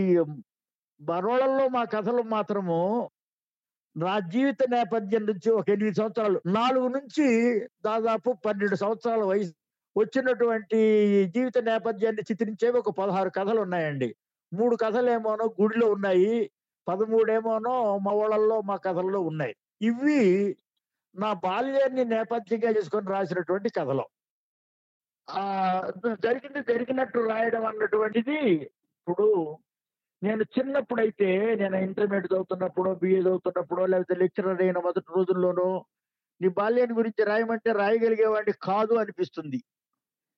బరోళల్లో 1.01 1.65
మా 1.71 1.85
కథలు 1.95 2.23
మాత్రము 2.35 2.79
నా 3.97 4.13
జీవిత 4.33 4.63
నేపథ్యం 4.71 5.23
నుంచి 5.27 5.49
ఒక 5.51 5.67
ఎనిమిది 5.71 5.99
సంవత్సరాలు 6.01 6.39
నాలుగు 6.59 6.89
నుంచి 6.97 7.27
దాదాపు 7.87 8.31
12 8.47 8.77
సంవత్సరాల 8.83 9.23
వయసు 9.31 9.53
వచ్చినటువంటి 9.97 10.81
జీవిత 11.35 11.59
నేపథ్యాన్ని 11.71 12.23
చిత్రించేవి 12.29 12.77
ఒక 12.83 12.93
పదహారు 13.01 13.31
కథలు 13.39 13.61
ఉన్నాయండి 13.67 14.09
మూడు 14.53 14.75
కథలేమోనో 14.77 15.47
గుడిలో 15.61 15.87
ఉన్నాయి. 15.97 16.31
పదమూడేమోనో 16.87 17.75
మా 18.05 18.13
ఊళ్ళల్లో, 18.21 18.57
మా 18.71 18.77
కథల్లో 18.87 19.21
ఉన్నాయి. 19.31 19.55
ఇవి 19.89 20.21
నా 21.15 21.31
బాల్యాన్ని 21.45 22.05
నేపథ్యంగా 22.15 22.71
చేసుకొని 22.77 23.13
రాసినటువంటి 23.15 23.69
కథలు. 23.79 24.05
ఆ 25.29 25.43
జరిగింది 26.25 26.61
జరిగినట్టు 26.71 27.19
రాయడం 27.31 27.65
అన్నటువంటిది 27.71 28.39
ఇప్పుడు 28.97 29.27
నేను 30.23 30.43
చిన్నప్పుడైతే 30.43 31.55
నేను 31.55 31.77
ఇంటర్మీడియట్ 31.77 32.27
చదువుతున్నప్పుడో, 32.27 32.95
బీఏ 32.95 33.21
చదువుతున్నప్పుడో 33.21 33.87
లేకపోతే 33.87 34.15
లెక్చరర్ 34.15 34.63
అయిన 34.63 34.79
మొదటి 34.79 35.05
రోజుల్లోనో 35.17 35.87
నీ 36.43 36.49
బాల్యాన్ని 36.49 36.97
గురించి 36.97 37.25
రాయమంటే 37.25 37.73
రాయగలిగేవాడిని 37.73 38.53
కాదు 38.63 38.95
అనిపిస్తుంది. 38.95 39.65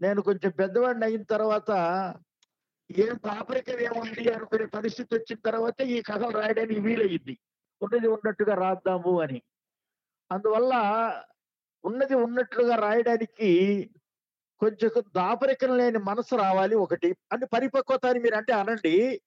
నేను 0.00 0.22
కొంచెం 0.22 0.50
పెద్దవాడిని 0.50 1.04
అయిన 1.04 1.22
తర్వాత 1.22 1.70
ఏం 2.98 3.16
పాపరికం 3.16 3.80
ఏముంది 3.80 4.32
అనుకునే 4.32 4.66
పరిస్థితి 4.66 5.14
వచ్చిన 5.14 5.38
తర్వాత 5.46 5.82
ఈ 5.82 6.02
కథలు 6.02 6.30
రాయడానికి 6.30 6.80
వీలయ్యింది. 6.80 7.38
ఉన్నది 7.82 8.08
ఉన్నట్టుగా 8.08 8.54
రాద్దాము 8.54 9.20
అని. 9.20 9.42
అందువల్ల 10.32 10.72
ఉన్నది 11.84 12.14
ఉన్నట్లుగా 12.14 12.76
రాయడానికి 12.76 13.90
కొంచెం 14.58 14.90
దాపరికం 15.16 15.78
లేని 15.78 15.98
మనసు 15.98 16.36
రావాలి 16.36 16.74
ఒకటి. 16.74 17.16
అంటే 17.32 17.46
పరిపక్వత 17.46 18.06
అని 18.06 18.28
అంటే 18.28 18.52
అనండి. 18.52 19.20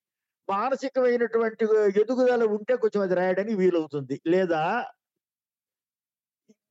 మానసికమైనటువంటి 0.48 1.64
ఎదుగుదల 2.00 2.44
ఉంటే 2.44 2.76
కొంచెం 2.76 3.00
అది 3.02 3.14
రాయడానికి 3.14 3.56
వీలవుతుంది. 3.56 4.20
లేదా 4.26 4.62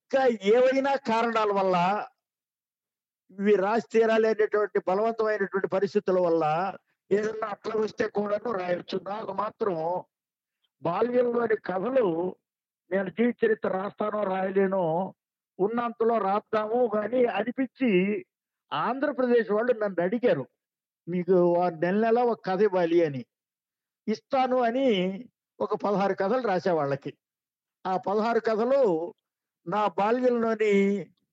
ఇంకా 0.03 0.24
ఏవైనా 0.55 0.96
కారణాల 0.96 1.51
వల్ల 1.51 2.08
ఇవి 3.32 3.55
రాసి 3.55 3.88
తీరాలనేటువంటి 3.91 4.79
బలవంతమైనటువంటి 4.88 5.67
పరిస్థితుల 5.67 6.20
వల్ల 6.20 6.74
ఏదన్నా 7.12 7.48
అట్లా 7.48 7.74
వస్తే 7.75 8.08
కూడాను 8.08 8.51
రాయొచ్చు. 8.51 9.00
నాకు 9.08 9.34
మాత్రం 9.34 10.03
బాల్యంలోని 10.84 11.55
కథలు 11.55 12.36
నేను 12.91 13.10
జీవిత 13.10 13.36
చరిత్ర 13.46 13.70
రాస్తానో, 13.70 14.24
రాయలేనో 14.24 15.13
ఉన్నంతలో 15.60 16.17
రాద్దాము 16.17 16.91
కానీ 16.96 17.25
అనిపించి 17.25 17.91
ఆంధ్రప్రదేశ్ 18.74 19.51
వాళ్ళు 19.51 19.74
నన్ను 19.74 20.03
అడిగారు. 20.03 20.46
మీకు 21.08 21.38
నెల 21.70 21.96
నెల 22.05 22.20
ఒక 22.20 22.39
కథ 22.46 22.62
ఇవ్వాలి 22.62 23.05
అని. 23.05 23.25
ఇస్తాను 24.08 24.58
అని 24.58 24.88
ఒక 25.60 25.74
16 25.86 26.16
కథలు 26.16 26.48
రాసే 26.48 26.72
వాళ్ళకి. 26.72 27.12
ఆ 27.86 27.94
16 27.98 28.40
కథలు 28.40 28.82
నా 29.66 29.88
బాల్యంలోని 29.88 30.74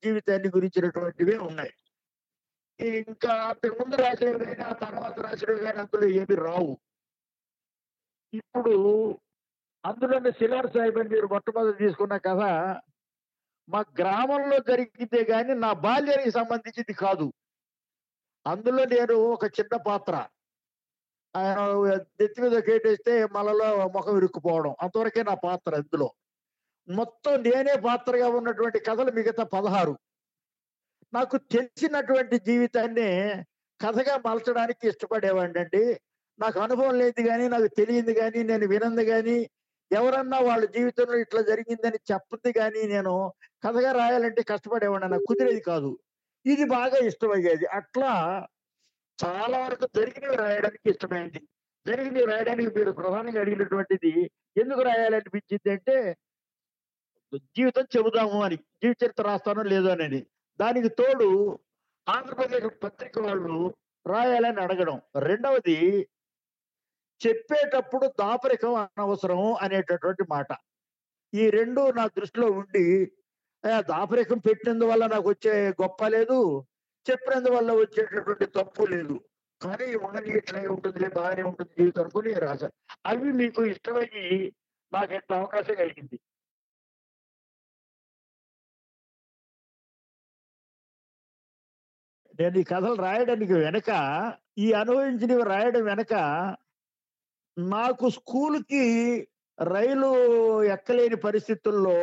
జీవితాన్ని 0.02 0.48
గురించినటువంటివే 0.48 1.36
ఉన్నాయి. 1.38 1.72
ఇంకా 2.80 3.32
అంతకుముందు 3.48 3.96
రాసినవి 3.96 4.38
గాని, 4.44 4.62
ఆ 4.62 4.72
తర్వాత 4.72 5.20
రాసినవి 5.20 5.60
గాని 5.60 5.78
అందులో 5.78 6.06
ఏమి 6.20 6.36
రావు. 6.36 6.72
ఇప్పుడు 8.32 8.74
అందులోనే 9.84 10.30
సిలార్ 10.30 10.72
సాహిబ్ 10.72 10.98
అని 10.98 11.08
మీరు 11.08 11.26
మొట్టమొదటి 11.26 11.78
తీసుకున్న 11.78 12.16
కథ 12.16 12.42
మా 13.68 13.80
గ్రామంలో 14.00 14.58
జరిగితే 14.58 15.24
కానీ 15.24 15.52
నా 15.54 15.72
బాల్యానికి 15.84 16.30
సంబంధించింది 16.30 16.94
కాదు. 16.94 17.26
అందులో 18.46 18.84
నేను 18.84 19.16
ఒక 19.34 19.44
చిన్న 19.58 19.74
పాత్ర. 19.76 20.14
ఆయన 21.34 21.60
నెత్తి 22.20 22.42
మీద 22.42 22.56
కేటేస్తే 22.58 23.12
మలలో 23.26 23.68
ముఖం 23.88 24.16
ఇరుక్కుపోవడం. 24.16 24.72
అంతవరకే 24.82 25.22
నా 25.22 25.34
పాత్ర 25.44 25.72
ఇందులో. 25.74 26.08
మొత్తం 26.88 27.42
నేనే 27.42 27.74
పాత్రగా 27.76 28.28
ఉన్నటువంటి 28.28 28.78
కథలు 28.78 29.10
మిగతా 29.12 29.44
16. 29.54 29.94
నాకు 31.12 31.36
తెలిసినటువంటి 31.54 32.36
జీవితాన్ని 32.38 33.08
కథగా 33.80 34.14
మలచడానికి 34.26 34.84
ఇష్టపడేవాడినండి. 34.88 35.84
నాకు 36.38 36.58
అనుభవం 36.60 36.94
లేనిది 36.98 37.22
కానీ 37.28 37.48
నాకు 37.48 37.68
తెలియదు 37.78 38.12
కానీ 38.12 38.40
నేను 38.42 38.66
వినంది 38.66 39.04
కానీ 39.04 39.36
ఎవరన్నా 39.90 40.38
వాళ్ళ 40.38 40.64
జీవితంలో 40.66 41.16
ఇట్లా 41.16 41.40
జరిగిందని 41.42 41.98
చెప్పింది 42.12 42.52
కానీ 42.52 42.82
నేను 42.86 43.12
కథగా 43.64 43.90
రాయాలంటే 43.92 44.42
కష్టపడేవాడిని 44.42 45.10
నాకు 45.12 45.26
కుదిరేది 45.28 45.60
కాదు 45.60 45.90
ఇది 46.44 46.64
బాగా 46.64 46.98
ఇష్టమయ్యేది 47.06 47.66
అట్లా 47.78 48.12
చాలా 49.24 49.58
వరకు 49.64 49.86
జరిగినవి 49.96 50.36
రాయడానికి 50.36 50.90
ఇష్టమైంది. 50.90 51.40
జరిగినవి 51.86 52.26
రాయడానికి 52.26 52.70
మీరు 52.78 52.90
ప్రధానంగా 52.92 53.40
అడిగినటువంటిది 53.40 54.12
ఎందుకు 54.60 54.82
రాయాలనిపించింది 54.82 55.70
అంటే 55.70 55.96
జీవితం 57.56 57.84
చెబుదాము 57.96 58.42
అని 58.42 58.56
జీవిత 58.56 59.04
చరిత్ర 59.04 59.24
రాస్తానో 59.24 59.62
లేదో 59.62 59.90
అని 59.90 60.20
దానికి 60.60 60.88
తోడు 60.88 61.28
ఆంధ్రప్రదేశ్ 62.08 62.66
పత్రిక 62.84 63.18
వాళ్ళు 63.18 63.74
రాయాలని 64.06 64.60
అడగడం. 64.60 64.96
రెండవది 65.16 66.08
చెప్పేటప్పుడు 67.20 68.06
దాపరికం 68.20 68.74
అనవసరం 68.74 69.42
అనేటటువంటి 69.54 70.24
మాట. 70.30 70.46
ఈ 71.34 71.50
రెండు 71.50 71.90
నా 71.90 72.06
దృష్టిలో 72.06 72.46
ఉండి 72.50 72.84
దాపరికం 73.64 73.82
దాపరికం 73.88 74.38
పెట్టినందువల్ల 74.38 75.06
నాకు 75.06 75.28
వచ్చే 75.28 75.52
గొప్ప 75.82 76.06
లేదు. 76.06 76.38
చెప్పినందువల్ల 77.06 77.70
వచ్చేటటువంటి 77.74 78.46
తప్పు 78.58 78.82
లేదు. 78.92 79.16
కానీ 79.60 79.86
ఉండని 80.06 80.30
ఇట్లా 80.38 80.60
ఉంటుంది 80.74 81.08
బాగానే 81.18 81.42
ఉంటుంది 81.42 81.72
జీవితం 81.80 82.02
అనుకుని 82.02 82.32
రాశాను 82.46 82.74
అవి 83.10 83.32
మీకు 83.40 83.60
ఇష్టమయ్యి 83.72 84.26
నాకు 84.92 85.12
ఎంత 85.18 85.32
అవకాశం 85.32 85.74
కలిగింది? 85.74 86.18
నేను 92.38 92.58
ఈ 92.58 92.64
కథలు 92.64 92.96
రాయడానికి 93.02 93.54
వెనక 93.64 93.90
ఈ 94.58 94.66
అనుభవించినవి 94.72 95.44
రాయడం 95.44 95.82
వెనక 95.84 96.14
నాకు 97.56 98.06
స్కూల్కి 98.10 98.84
రైలు 99.58 100.10
ఎక్కలేని 100.76 101.18
పరిస్థితుల్లో 101.26 101.96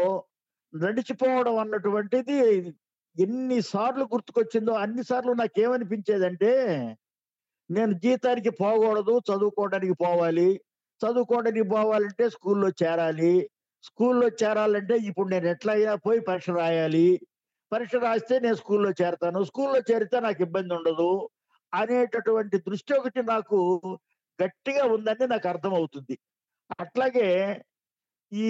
నడిచిపోవడం 0.74 1.56
అన్నటువంటిది 1.58 2.38
ఎన్నిసార్లు 3.20 4.04
గుర్తుకొచ్చిందో 4.04 4.74
అన్నిసార్లు 4.74 5.32
నాకేమనిపించేదంటే 5.32 6.52
నేను 7.72 7.92
జీతానికి 7.92 8.50
పోకూడదు 8.50 9.22
చదువుకోవడానికి 9.32 9.94
పోవాలి. 9.94 10.62
చదువుకోవడానికి 11.02 11.70
పోవాలంటే 11.70 12.30
స్కూల్లో 12.30 12.70
చేరాలి. 12.70 13.50
స్కూల్లో 13.84 14.28
చేరాలంటే 14.28 14.98
ఇప్పుడు 14.98 15.28
నేను 15.28 15.48
ఎట్లా 15.48 15.74
అయినా 15.74 15.96
పోయి 15.96 16.20
పరీక్ష 16.20 16.50
రాయాలి. 16.50 17.20
పరీక్ష 17.72 17.96
రాస్తే 17.96 18.40
నేను 18.40 18.56
స్కూల్లో 18.56 18.92
చేరతాను. 18.92 19.44
స్కూల్లో 19.44 19.80
చేరితే 19.80 20.20
నాకు 20.20 20.42
ఇబ్బంది 20.42 20.74
ఉండదు 20.74 21.30
అనేటటువంటి 21.74 22.58
దృష్టి 22.58 22.94
ఒకటి 22.94 23.24
నాకు 23.24 23.82
గట్టిగా 24.44 24.86
ఉందని 24.86 25.28
నాకు 25.28 25.48
అర్థమవుతుంది. 25.48 26.20
అట్లాగే 26.80 27.62
ఈ 28.34 28.48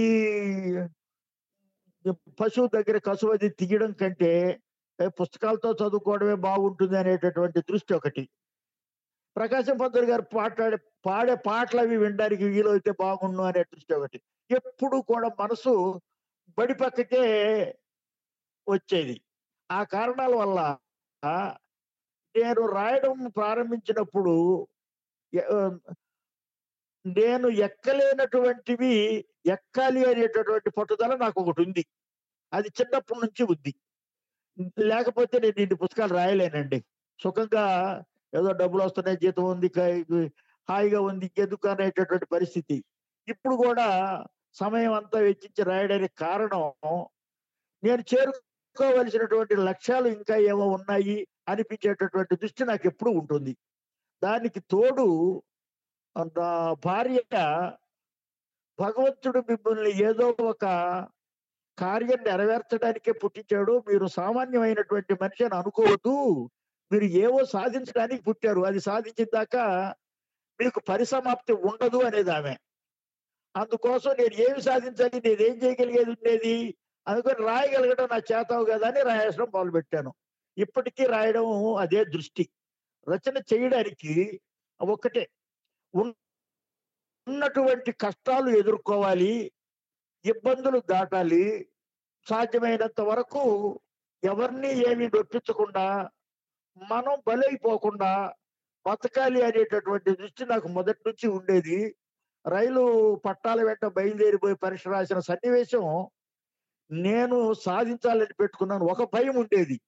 పశువు 2.39 2.67
దగ్గర 2.75 2.97
కసువది 3.07 3.47
తీయడం 3.59 3.91
కంటే 4.01 4.31
పుస్తకాలతో 5.19 5.69
చదువుకోవడమే 5.81 6.35
బాగుంటుంది 6.47 6.95
అనేటటువంటి 7.01 7.59
దృష్టి 7.69 7.93
ఒకటి. 7.97 8.23
ప్రకాశం 9.35 9.75
పంతులు 9.77 10.07
గారు 10.11 10.23
పాటాడే 10.35 10.77
పాడే 11.05 11.35
పాటలు 11.47 11.79
అవి 11.83 11.97
వినడానికి 11.97 12.45
వీలైతే 12.53 12.91
బాగుండు 13.03 13.43
అనే 13.49 13.61
దృష్టి 13.73 13.93
ఒకటి. 13.97 14.19
ఎప్పుడు 14.49 14.97
కూడా 15.11 15.27
మనసు 15.41 15.73
బడి 16.57 16.75
పక్కకే 16.81 17.23
వచ్చేది. 18.67 19.15
ఆ 19.69 19.79
కారణాల 19.93 20.33
వల్ల 20.41 20.59
నేను 22.35 22.61
రాయడం 22.77 23.15
ప్రారంభించినప్పుడు 23.37 24.33
నేను 27.05 27.47
ఎక్కలేనటువంటివి 27.67 28.93
ఎక్కాలి 29.55 30.01
అనేటటువంటి 30.11 30.69
పట్టుదల 30.77 31.13
నాకు 31.23 31.37
ఒకటి 31.41 31.61
ఉంది. 31.65 31.83
అది 32.53 32.69
చిన్నప్పటి 32.81 33.19
నుంచి 33.19 33.43
ఉంది. 33.43 33.73
లేకపోతే 34.79 35.39
నేను 35.39 35.59
ఇన్ని 35.59 35.75
పుస్తకాలు 35.75 36.13
రాయలేనండి. 36.13 36.79
సుఖంగా 37.19 37.65
ఏదో 38.35 38.51
డబ్బులు 38.51 38.83
వస్తున్నాయి 38.83 39.17
జీతం 39.17 39.43
ఉంది 39.43 39.71
హాయిగా 40.69 40.99
ఉంది 41.01 41.25
ఇంకెందుకు 41.25 41.67
అనేటటువంటి 41.67 42.25
పరిస్థితి. 42.25 42.83
ఇప్పుడు 43.27 43.55
కూడా 43.55 43.87
సమయం 44.53 44.93
అంతా 44.93 45.19
వెచ్చించి 45.19 45.63
రాయడానికి 45.63 46.15
కారణం 46.15 46.73
నేను 47.83 48.01
చేరుకోవలసినటువంటి 48.01 49.55
లక్ష్యాలు 49.55 50.07
ఇంకా 50.07 50.35
ఏమో 50.35 50.67
ఉన్నాయి 50.67 51.27
అనిపించేటటువంటి 51.47 52.35
దృష్టి 52.35 52.65
నాకు 52.65 52.87
ఎప్పుడు 52.87 53.09
ఉంటుంది. 53.09 53.57
దానికి 54.23 54.59
తోడు 54.59 55.07
భార్య 56.85 57.19
భగవంతుడు 58.79 59.39
మిమ్మల్ని 59.39 59.91
ఏదో 60.03 60.35
ఒక 60.39 60.65
కార్యం 61.79 62.23
నెరవేర్చడానికే 62.27 63.11
పుట్టించాడు. 63.11 63.83
మీరు 63.87 64.05
సామాన్యమైనటువంటి 64.07 65.13
మనిషి 65.13 65.43
అని 65.45 65.55
అనుకోవద్దు. 65.55 66.15
మీరు 66.91 67.03
ఏవో 67.03 67.45
సాధించడానికి 67.45 68.23
పుట్టారు. 68.23 68.61
అది 68.61 68.79
సాధించిన 68.79 69.27
దాకా 69.33 69.63
మీకు 70.61 70.79
పరిసమాప్తి 70.89 71.53
ఉండదు 71.53 71.97
అనేది 71.97 72.31
ఆమె 72.31 72.55
అందుకోసం 73.55 74.11
నేను 74.19 74.49
ఏమి 74.49 74.61
సాధించాలి? 74.61 75.21
నేనేం 75.25 75.55
చేయగలిగేది 75.63 76.09
ఉండేది? 76.09 76.77
అందుకని 77.07 77.45
రాయగలగడం 77.45 78.07
నా 78.11 78.17
చేతావు 78.17 78.65
కదా 78.65 78.87
అని 78.87 79.01
రాయడం 79.03 79.47
మొదలుపెట్టాను. 79.53 80.13
ఇప్పటికీ 80.57 81.05
రాయడం 81.05 81.75
అదే 81.75 82.05
దృష్టి. 82.05 82.49
రచన 83.09 83.37
చేయడానికి 83.53 84.41
ఒక్కటే 84.81 85.23
ఉన్నటువంటి 85.95 87.91
కష్టాలు 87.91 88.49
ఎదుర్కోవాలి. 88.57 89.51
ఇబ్బందులు 90.25 90.79
దాటాలి. 90.79 91.69
సాధ్యమైనంత 92.29 93.01
వరకు 93.01 93.43
ఎవరిని 94.23 94.89
ఏమీ 94.89 95.07
నొప్పించకుండా 95.07 96.09
మనం 96.77 97.21
బలైపోకుండా 97.27 98.33
బతకాలి 98.87 99.41
అనేటటువంటి 99.41 100.15
దృష్టి 100.15 100.45
నాకు 100.45 100.67
మొదటి 100.67 100.99
నుంచి 101.07 101.27
ఉండేది. 101.27 101.95
రైలు 102.47 103.15
పట్టాల 103.15 103.63
వెంట 103.63 103.85
బయలుదేరిపోయి 103.85 104.55
పరీక్ష 104.55 104.87
రాసిన 104.87 105.19
సన్నివేశం 105.19 106.09
నేను 106.91 107.53
సాధించాలని 107.53 108.33
పెట్టుకున్నాను. 108.33 108.85
ఒక 108.85 109.15
భయం 109.15 109.35
ఉండేది. 109.35 109.81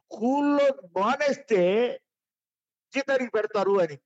స్కూల్లో 0.00 0.66
మానేస్తే 1.00 1.62
జీతానికి 2.94 3.30
పెడతారు 3.30 3.80
అని. 3.80 3.98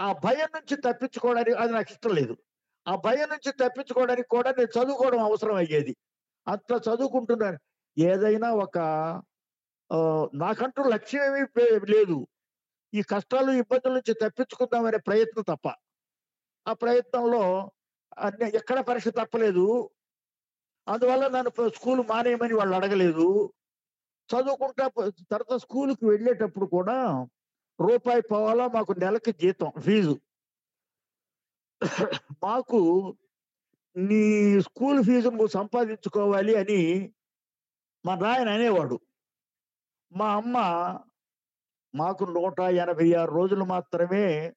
ఆ 0.00 0.12
భయం 0.12 0.48
నుంచి 0.54 0.76
తప్పించుకోవడానికి 0.76 1.56
అది 1.56 1.72
నాకు 1.72 1.90
ఇష్టం 1.90 2.10
లేదు. 2.10 2.36
ఆ 2.88 2.96
భయం 2.96 3.28
నుంచి 3.28 3.52
తప్పించుకోవడానికి 3.52 4.28
కూడా 4.28 4.50
నేను 4.50 4.68
చదువుకోవడం 4.78 5.20
అవసరం 5.24 5.54
అయ్యేది. 5.54 5.96
అట్లా 6.48 6.76
చదువుకుంటున్నాను. 6.78 7.58
ఏదైనా 7.98 8.50
ఒక 8.50 8.78
నాకంటూ 10.34 10.82
లక్ష్యం 10.82 11.24
ఏమీ 11.24 11.42
లేదు. 11.94 12.26
ఈ 12.94 13.02
కష్టాలు 13.02 13.50
ఇబ్బందుల 13.50 13.92
నుంచి 13.92 14.14
తప్పించుకుందామనే 14.14 14.98
ప్రయత్నం 14.98 15.44
తప్ప. 15.54 15.68
ఆ 16.68 16.72
ప్రయత్నంలో 16.72 17.72
అన్ని 18.18 18.56
ఎక్కడ 18.56 18.80
పరీక్ష 18.80 19.08
తప్పలేదు. 19.08 19.90
అందువల్ల 20.88 21.28
నన్ను 21.28 21.68
స్కూల్ 21.68 22.00
మానేయమని 22.08 22.54
వాళ్ళు 22.54 22.76
అడగలేదు. 22.76 23.52
చదువుకుంటా 24.28 24.88
తర్వాత 25.30 25.58
స్కూల్కి 25.60 26.06
వెళ్ళేటప్పుడు 26.06 26.66
కూడా 26.66 27.26
రూపాయి 27.80 28.22
పోవాలా 28.22 28.68
మాకు 28.68 28.92
నెలకి 28.92 29.32
జీతం 29.32 29.72
ఫీజు. 29.80 30.20
మాకు 32.42 32.80
నీ 33.96 34.60
స్కూల్ 34.60 35.04
ఫీజు 35.04 35.28
నువ్వు 35.28 35.46
సంపాదించుకోవాలి 35.46 36.54
అని 36.54 37.14
మా 38.06 38.14
నాయన 38.14 38.48
అనేవాడు. 38.48 39.00
మా 40.12 40.36
అమ్మ 40.36 40.56
మాకు 41.94 42.24
నూట 42.24 42.60
ఎనభై 42.60 43.12
ఆరు 43.12 43.30
రోజులు 43.30 43.64
మాత్రమే 43.64 44.54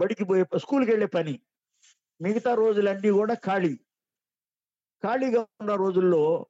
బడికి 0.00 0.24
పోయే 0.24 0.44
స్కూల్కి 0.58 0.90
వెళ్ళే 0.90 1.06
పని. 1.06 1.40
మిగతా 2.20 2.54
రోజులన్నీ 2.54 3.10
కూడా 3.10 3.34
ఖాళీ. 3.34 3.74
ఖాళీగా 5.02 5.40
ఉన్న 5.40 5.74
రోజుల్లో 5.74 6.46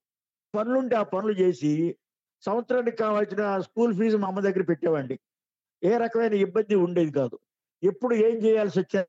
పనులుంటే 0.55 0.97
ఆ 0.97 1.03
పనులు 1.03 1.33
చేసి 1.33 1.97
సంవత్సరానికి 2.43 2.97
కావాల్సిన 2.97 3.61
స్కూల్ 3.61 3.95
ఫీజు 3.95 4.17
మా 4.17 4.29
అమ్మ 4.29 4.41
దగ్గర 4.41 4.63
పెట్టేవాడిని. 4.63 5.19
ఏ 5.83 5.97
రకమైన 5.97 6.35
ఇబ్బంది 6.35 6.75
ఉండేది 6.75 7.13
కాదు. 7.13 7.39
ఎప్పుడు 7.83 8.15
ఏం 8.15 8.37
చేయాల్సి 8.37 8.81
వచ్చే 8.81 9.07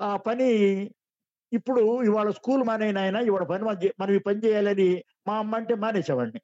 ఆ 0.00 0.16
పని 0.16 0.48
ఇప్పుడు 1.52 1.82
ఇవాళ 2.04 2.30
స్కూల్ 2.30 2.62
మానేనాయన 2.64 3.16
ఇవాళ 3.16 3.44
పని 3.44 3.64
మనం 3.64 3.80
మనం 4.00 4.12
ఈ 4.14 4.18
పని 4.18 4.38
చేయాలని 4.44 5.04
మా 5.26 5.38
అమ్మ 5.38 5.54
అంటే 5.56 5.74
మానేసేవాడిని. 5.74 6.40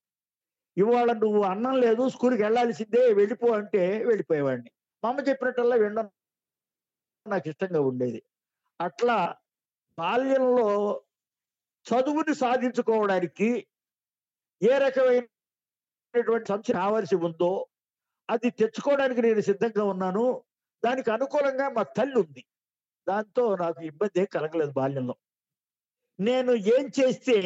ఇవాళ 0.76 1.12
నువ్వు 1.12 1.42
అన్నం 1.42 1.74
లేదు 1.80 2.08
స్కూల్కి 2.08 2.42
వెళ్ళాల్సిందే 2.42 3.12
వెళ్ళిపో 3.12 3.48
అంటే 3.52 3.82
వెళ్ళిపోయేవాడిని. 4.04 4.70
మా 5.02 5.08
అమ్మ 5.08 5.20
చెప్పినట్టల్లా 5.28 5.76
వినడం 5.76 6.06
నాకు 7.26 7.48
ఇష్టంగా 7.48 7.80
ఉండేది. 7.80 8.20
అట్లా 8.80 9.16
బాల్యంలో 9.98 10.68
చదువుని 11.86 12.34
సాధించుకోవడానికి 12.34 13.48
ఏ 14.60 14.78
రకమైనటువంటి 14.78 16.48
సంస్థ 16.48 16.72
కావాల్సి 16.72 17.16
ఉందో 17.16 17.52
అది 18.28 18.50
తెచ్చుకోవడానికి 18.50 19.22
నేను 19.22 19.40
సిద్ధంగా 19.40 19.84
ఉన్నాను. 19.84 20.24
దానికి 20.84 21.10
అనుకూలంగా 21.10 21.68
మా 21.68 21.82
తల్లి 21.82 22.14
ఉంది. 22.14 22.42
దాంతో 23.06 23.56
నాకు 23.56 23.80
ఇబ్బంది 23.82 24.20
ఏం 24.20 24.26
కలగలేదు 24.32 24.72
బాల్యంలో. 24.72 25.14
నేను 26.18 26.52
ఏం 26.52 26.84
చేస్తే 26.98 27.36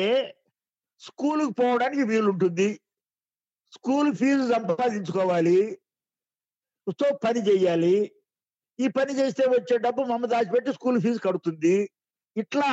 స్కూలుకు 1.01 1.51
పోవడానికి 1.51 2.03
వీలుంటుంది. 2.03 2.68
స్కూల్ 3.72 4.14
ఫీజు 4.14 4.53
సంపాదించుకోవాలి. 4.55 5.59
తో 6.87 7.07
పని 7.25 7.40
చేయాలి. 7.40 7.96
ఈ 8.79 8.88
పని 8.88 9.12
చేస్తే 9.18 9.44
వచ్చే 9.46 9.77
డబ్బు 9.79 10.03
మమ్మ 10.03 10.27
దాచిపెట్టి 10.27 10.72
స్కూల్ 10.72 11.01
ఫీజు 11.01 11.18
కడుతుంది. 11.18 11.77
ఇట్లా 12.37 12.70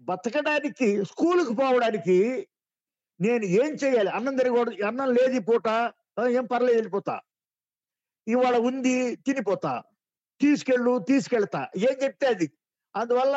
బతకడానికి 0.00 1.04
స్కూలుకు 1.04 1.52
పోవడానికి 1.54 2.18
నేను 3.20 3.44
ఏం 3.44 3.70
చేయాలి? 3.82 4.10
అన్నం 4.10 4.36
తిరగకూడదు 4.36 4.84
అన్నం 4.84 5.14
లేదు 5.14 5.34
ఈ 5.36 5.38
పూట 5.38 5.68
ఏం 6.38 6.44
పర్లేదు 6.46 6.76
వెళ్ళిపోతా. 6.76 7.14
ఇవాళ 8.28 8.56
ఉంది 8.58 9.16
తినిపోతా. 9.16 9.82
తీసుకెళ్ళు 10.40 10.98
తీసుకెళ్తా. 10.98 11.68
ఏం 11.76 11.94
చెప్తే 12.04 12.26
అది. 12.26 12.52
అందువల్ల 12.96 13.36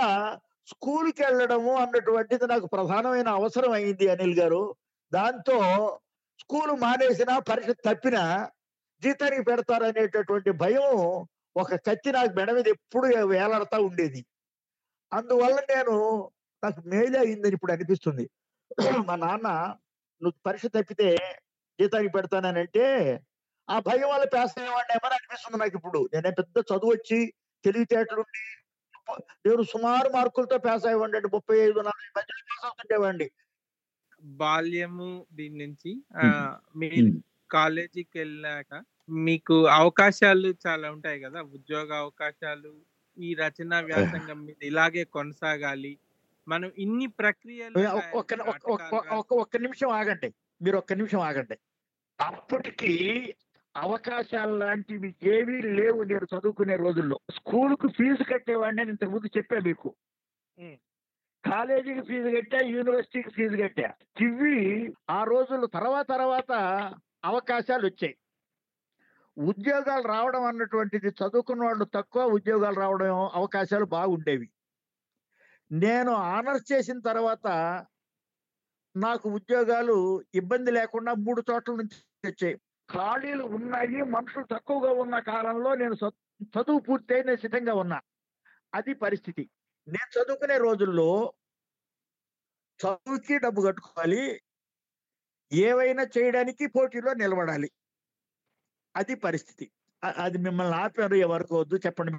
స్కూల్కి 0.68 1.24
వెళ్ళడము 1.24 1.76
అన్నటువంటిది 1.76 2.48
నాకు 2.48 2.66
ప్రధానమైన 2.66 3.28
అవసరం 3.28 3.72
అయింది 3.72 4.08
అనిల్ 4.08 4.40
గారు. 4.40 4.76
దాంతో 5.14 5.58
స్కూల్ 6.40 6.72
మానేసిన 6.82 7.38
పరీక్ష 7.38 7.70
తప్పిన 7.70 8.48
జీతానికి 9.02 9.44
పెడతారనేటటువంటి 9.44 10.52
భయం 10.52 10.88
ఒక 11.58 11.76
కత్తి 11.76 12.12
నాకు 12.12 12.34
మెడ 12.34 12.52
మీద 12.52 12.68
ఎప్పుడు 12.68 13.06
వేలాడుతూ 13.26 13.84
ఉండేది. 13.84 14.26
అందువల్ల 15.14 15.56
నేను 15.56 15.94
నాకు 16.64 16.82
మేలే 16.86 17.20
అయిందని 17.20 17.54
ఇప్పుడు 17.54 17.72
అనిపిస్తుంది. 17.72 18.30
మా 19.08 19.16
నాన్న 19.16 19.48
నువ్వు 20.22 20.34
పరీక్ష 20.46 20.66
తప్పితే 20.66 21.16
జీతానికి 21.80 22.12
పెడతానంటే 22.12 22.86
ఆ 23.70 23.80
భయం 23.80 24.10
వల్ల 24.10 24.26
పాస్ 24.34 24.54
అయ్యేవాడినేమని 24.58 25.14
అనిపిస్తుంది 25.14 25.58
నాకు 25.58 25.76
ఇప్పుడు? 25.76 26.10
నేనే 26.14 26.30
పెద్ద 26.32 26.58
చదువు 26.60 26.92
వచ్చి 26.92 27.20
తెలివితేటలుండి 27.66 28.44
నేను 29.46 29.64
సుమారు 29.64 30.10
మార్కులతో 30.10 30.58
పాస్ 30.58 30.86
అయ్యేవాడిని 30.86 31.28
ముప్పై 31.34 31.58
ఐదు 31.58 31.80
నలభై 31.80 32.08
మధ్యలో 32.18 32.44
పాస్ 32.50 32.66
అవుతుండేవాడిని. 32.66 33.28
బాల్యము 34.42 35.10
దీని 35.34 35.58
నుంచి. 35.66 35.92
మీరు. 36.76 37.02
కాలేజీకి 37.52 38.18
వెళ్ళాక 38.20 38.72
మీకు 39.10 39.66
అవకాశాలు 39.74 40.54
చాలా 40.68 40.92
ఉంటాయి 40.92 41.20
కదా? 41.22 41.42
ఉద్యోగ 41.56 41.90
అవకాశాలు 41.96 42.72
ఈ 43.18 43.34
రచన 43.34 43.80
వ్యాసంగం 43.82 44.46
మీద 44.46 44.62
ఇలాగే 44.64 45.04
కొనసాగాలి. 45.16 45.94
మనం 46.48 46.72
ఇన్ని 46.78 47.08
ప్రక్రియలు 47.20 47.80
ఒక్క 49.34 49.58
నిమిషం 49.58 49.90
ఆగండి. 49.92 50.30
మీరు 50.62 50.78
ఒక్క 50.78 50.94
నిమిషం 50.94 51.20
ఆగండి. 51.22 51.58
అప్పటికి 52.20 52.92
అవకాశాలు 53.78 54.58
లాంటివి 54.58 55.16
ఏమీ 55.24 55.62
లేవు 55.62 56.04
నేను 56.04 56.26
చదువుకునే 56.26 56.76
రోజుల్లో. 56.76 57.20
స్కూల్కు 57.36 57.88
ఫీజు 57.88 58.24
కట్టేవాడిని 58.24 58.78
నేను 58.78 58.90
ఇంతకుముందు 58.90 59.28
చెప్పా 59.38 59.58
మీకు. 59.66 59.96
కాలేజీకి 61.44 62.02
ఫీజు 62.02 62.30
కట్టా 62.36 62.60
యూనివర్సిటీకి 62.66 63.30
ఫీజు 63.30 63.58
కట్టా. 63.64 63.94
ఇవి 64.22 64.56
ఆ 65.10 65.24
రోజుల్లో 65.24 65.68
తర్వాత 65.68 66.08
తర్వాత 66.10 66.52
అవకాశాలు 67.26 67.86
వచ్చాయి. 67.86 68.16
ఉద్యోగాలు 69.38 70.08
రావడం 70.08 70.44
అన్నటువంటిది 70.44 71.08
చదువుకున్న 71.08 71.64
వాళ్ళు 71.64 71.86
తక్కువ 71.86 72.24
ఉద్యోగాలు 72.24 72.76
రావడం 72.76 73.30
అవకాశాలు 73.34 73.86
బాగుండేవి. 73.86 74.50
నేను 75.72 76.12
ఆనర్స్ 76.12 76.72
చేసిన 76.72 77.00
తర్వాత 77.00 77.48
నాకు 78.96 79.30
ఉద్యోగాలు 79.30 80.22
ఇబ్బంది 80.36 80.72
లేకుండా 80.72 81.14
మూడు 81.14 81.44
చోట్ల 81.52 81.72
నుంచి 81.72 81.98
వచ్చాయి. 82.26 82.58
ఖాళీలు 82.90 83.44
ఉన్నాయి 83.44 84.02
మనుషులు 84.04 84.46
తక్కువగా 84.52 84.92
ఉన్న 85.04 85.20
కాలంలో 85.20 85.76
నేను 85.76 85.96
చదువు 86.44 86.80
పూర్తయి 86.80 87.24
నేను 87.24 87.38
సిద్ధంగా 87.38 87.74
ఉన్నా. 87.74 88.00
అది 88.74 88.94
పరిస్థితి. 88.94 89.44
నేను 89.88 90.10
చదువుకునే 90.16 90.58
రోజుల్లో 90.58 91.34
చదువుకి 92.80 93.38
డబ్బు 93.38 93.62
కట్టుకోవాలి 93.62 94.42
ఏవైనా 95.52 96.04
చేయడానికి 96.18 96.68
పోటీలో 96.68 97.14
నిలబడాలి. 97.14 97.70
అది 98.96 99.16
పరిస్థితి. 99.16 99.72
అది 100.04 100.38
మిమ్మల్ని 100.38 100.76
ఆపారు 100.76 101.16
ఎవరికి 101.16 101.54
వద్దు 101.54 101.76
చెప్పండి. 101.86 102.12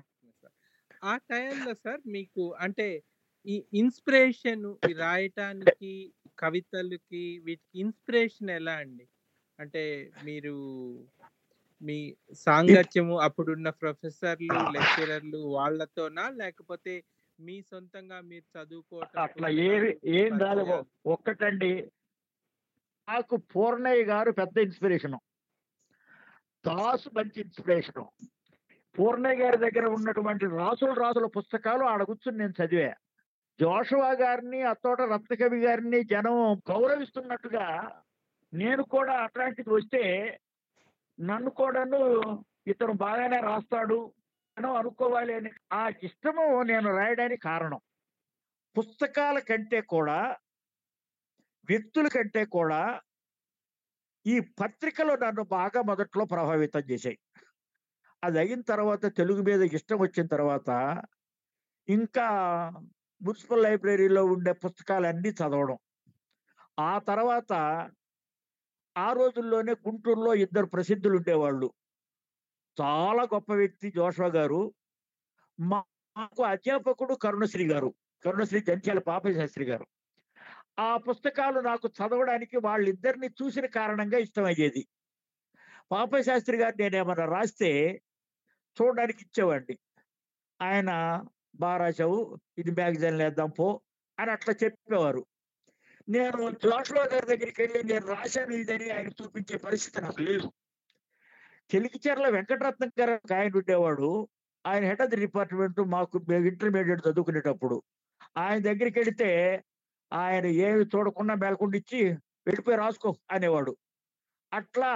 ఆ 1.04 1.16
టైంలో 1.16 1.74
సార్ 1.74 2.00
మీకు 2.06 2.54
అంటే 2.60 3.02
ఈ 3.46 3.64
ఇన్స్పిరేషన్ 3.74 4.64
రాయటానికి 4.98 6.12
కవితలకి 6.38 7.38
వీటికి 7.44 7.80
ఇన్స్పిరేషన్ 7.80 8.50
ఎలా 8.50 8.72
అండి? 8.72 9.06
అంటే 9.60 10.10
మీరు 10.24 10.54
మీ 11.82 12.16
సాంగత్యము 12.32 13.18
అప్పుడున్న 13.18 13.70
ప్రొఫెసర్లు 13.70 14.70
లెక్చరర్లు 14.70 15.38
వాళ్ళతోనా? 15.38 16.28
లేకపోతే 16.28 17.04
మీ 17.40 17.62
సొంతంగా 17.62 18.20
మీరు 18.20 18.62
చదువుకోవటం 18.62 19.22
అట్లా 19.22 19.48
ఏమి 19.48 19.96
ఏం 20.04 20.38
రాలేదు. 20.38 20.86
ఒక్కటండి. 21.06 21.90
నాకు 23.08 23.36
పూర్ణయ్య 23.36 24.04
గారు 24.04 24.30
పెద్ద 24.30 24.58
ఇన్స్పిరేషన్. 24.58 25.14
దాసు 26.66 27.10
మంచి 27.14 27.40
ఇన్స్పిరేషన్. 27.40 28.04
పూర్ణయ్య 28.98 29.42
గారి 29.42 29.56
దగ్గర 29.56 29.86
ఉన్నటువంటి 29.86 30.46
రాసుల 30.46 30.92
రాసుల 30.92 31.26
పుస్తకాలు 31.26 31.84
ఆడ 31.84 32.02
కూర్చుని 32.02 32.38
నేను 32.38 32.64
చదివా. 32.64 32.94
జోషవా 33.60 34.10
గారిని 34.12 34.62
అత్తోట 34.62 35.00
రత్నకవి 35.00 35.64
గారిని 35.64 36.04
జనం 36.04 36.54
గౌరవిస్తున్నట్టుగా 36.70 38.00
నేను 38.52 38.82
కూడా 38.82 39.12
అట్లాంటిది 39.12 39.70
వస్తే 39.70 40.02
నన్ను 41.20 41.50
కూడాను 41.50 42.44
ఇతను 42.66 42.92
బాగానే 42.92 43.40
రాస్తాడు 43.40 44.14
అని 44.58 44.66
అనుకోవాలి 44.66 45.34
అని. 45.34 45.50
ఆ 45.72 45.88
ఇష్టము 46.02 46.62
నేను 46.62 46.96
రాయడానికి 46.96 47.40
కారణం. 47.40 47.80
పుస్తకాల 48.78 49.38
కంటే 49.38 49.80
కూడా 49.80 50.36
వ్యక్తుల 51.68 52.08
కంటే 52.08 52.44
కూడా 52.44 53.00
ఈ 54.26 54.40
పత్రికలు 54.40 55.12
నన్ను 55.12 55.44
బాగా 55.44 55.82
మొదట్లో 55.82 56.24
ప్రభావితం 56.24 56.80
చేశాయి. 56.80 57.18
అది 58.24 58.38
అయిన 58.38 58.60
తర్వాత 58.60 59.16
తెలుగు 59.16 59.42
మీద 59.42 59.62
ఇష్టం 59.62 59.98
వచ్చిన 59.98 60.26
తర్వాత 60.26 61.02
ఇంకా 61.88 62.28
మున్సిపల్ 63.22 63.62
లైబ్రరీలో 63.62 64.24
ఉండే 64.24 64.52
పుస్తకాలన్నీ 64.52 65.28
చదవడం. 65.28 65.78
ఆ 66.78 66.98
తర్వాత 66.98 67.52
ఆ 68.98 69.12
రోజుల్లోనే 69.12 69.72
గుంటూరులో 69.72 70.34
ఇద్దరు 70.34 70.66
ప్రసిద్ధులు 70.66 71.16
ఉండేవాళ్ళు 71.16 71.72
చాలా 72.80 73.22
గొప్ప 73.22 73.52
వ్యక్తి 73.52 73.90
జోషువా 73.90 74.28
గారు. 74.28 74.74
మాకు 75.60 76.42
అధ్యాపకుడు 76.42 77.14
కరుణశ్రీ 77.14 77.68
గారు. 77.68 77.94
కరుణశ్రీ 78.24 78.60
జంత్యాల 78.60 78.98
పాప 78.98 79.30
శాస్త్రి 79.30 79.64
గారు. 79.64 79.86
ఆ 80.78 80.96
పుస్తకాలు 80.96 81.60
నాకు 81.60 81.88
చదవడానికి 81.88 82.56
వాళ్ళిద్దరిని 82.56 83.28
చూసిన 83.28 83.66
కారణంగా 83.66 84.18
ఇష్టమయ్యేది. 84.18 84.88
పాప 85.92 86.18
శాస్త్రి 86.20 86.56
గారు 86.56 86.76
నేనేమన్నా 86.78 87.24
రాస్తే 87.24 88.00
చూడడానికి 88.78 89.18
ఇచ్చేవాడిని. 89.22 89.78
ఆయన 90.62 90.90
బాగా 91.54 91.76
రాశావు 91.76 92.38
ఇది 92.58 92.70
మ్యాగజైన్లు 92.70 93.22
వేద్దాం 93.22 93.50
పో 93.50 93.80
అని 94.18 94.30
అట్లా 94.30 94.54
చెప్పేవారు. 94.64 95.26
నేను 96.08 96.50
జాషువా 96.50 97.02
గారి 97.02 97.26
దగ్గరికి 97.26 97.62
వెళ్ళి 97.62 97.82
నేను 97.82 98.06
రాశాను 98.06 98.52
ఇదని 98.52 98.90
ఆయన 98.90 99.08
చూపించే 99.08 99.56
పరిస్థితి 99.56 100.00
నాకు 100.00 100.22
లేదు. 100.22 100.52
చెలికిచెర్ల 101.74 102.28
వెంకటరత్నం 102.28 102.90
గారు 103.00 103.34
ఆయన 103.34 103.50
ఉండేవాడు. 103.56 104.28
ఆయన 104.66 104.84
హెడ్ 104.84 105.02
ఆఫ్ 105.02 105.10
ది 105.10 105.16
డిపార్ట్మెంట్ 105.16 105.80
మాకు 105.80 106.20
ఇంటర్మీడియట్ 106.32 107.08
చదువుకునేటప్పుడు. 107.08 107.82
ఆయన 108.36 108.58
దగ్గరికి 108.58 108.98
వెళితే 108.98 109.62
ఆయన 110.12 110.46
ఏమి 110.46 110.84
చూడకుండా 110.84 111.34
మేలకుండా 111.34 111.78
ఇచ్చి 111.78 112.12
వెళ్ళిపోయి 112.46 112.78
రాసుకో 112.78 113.16
అనేవాడు. 113.30 113.76
అట్లా 114.52 114.92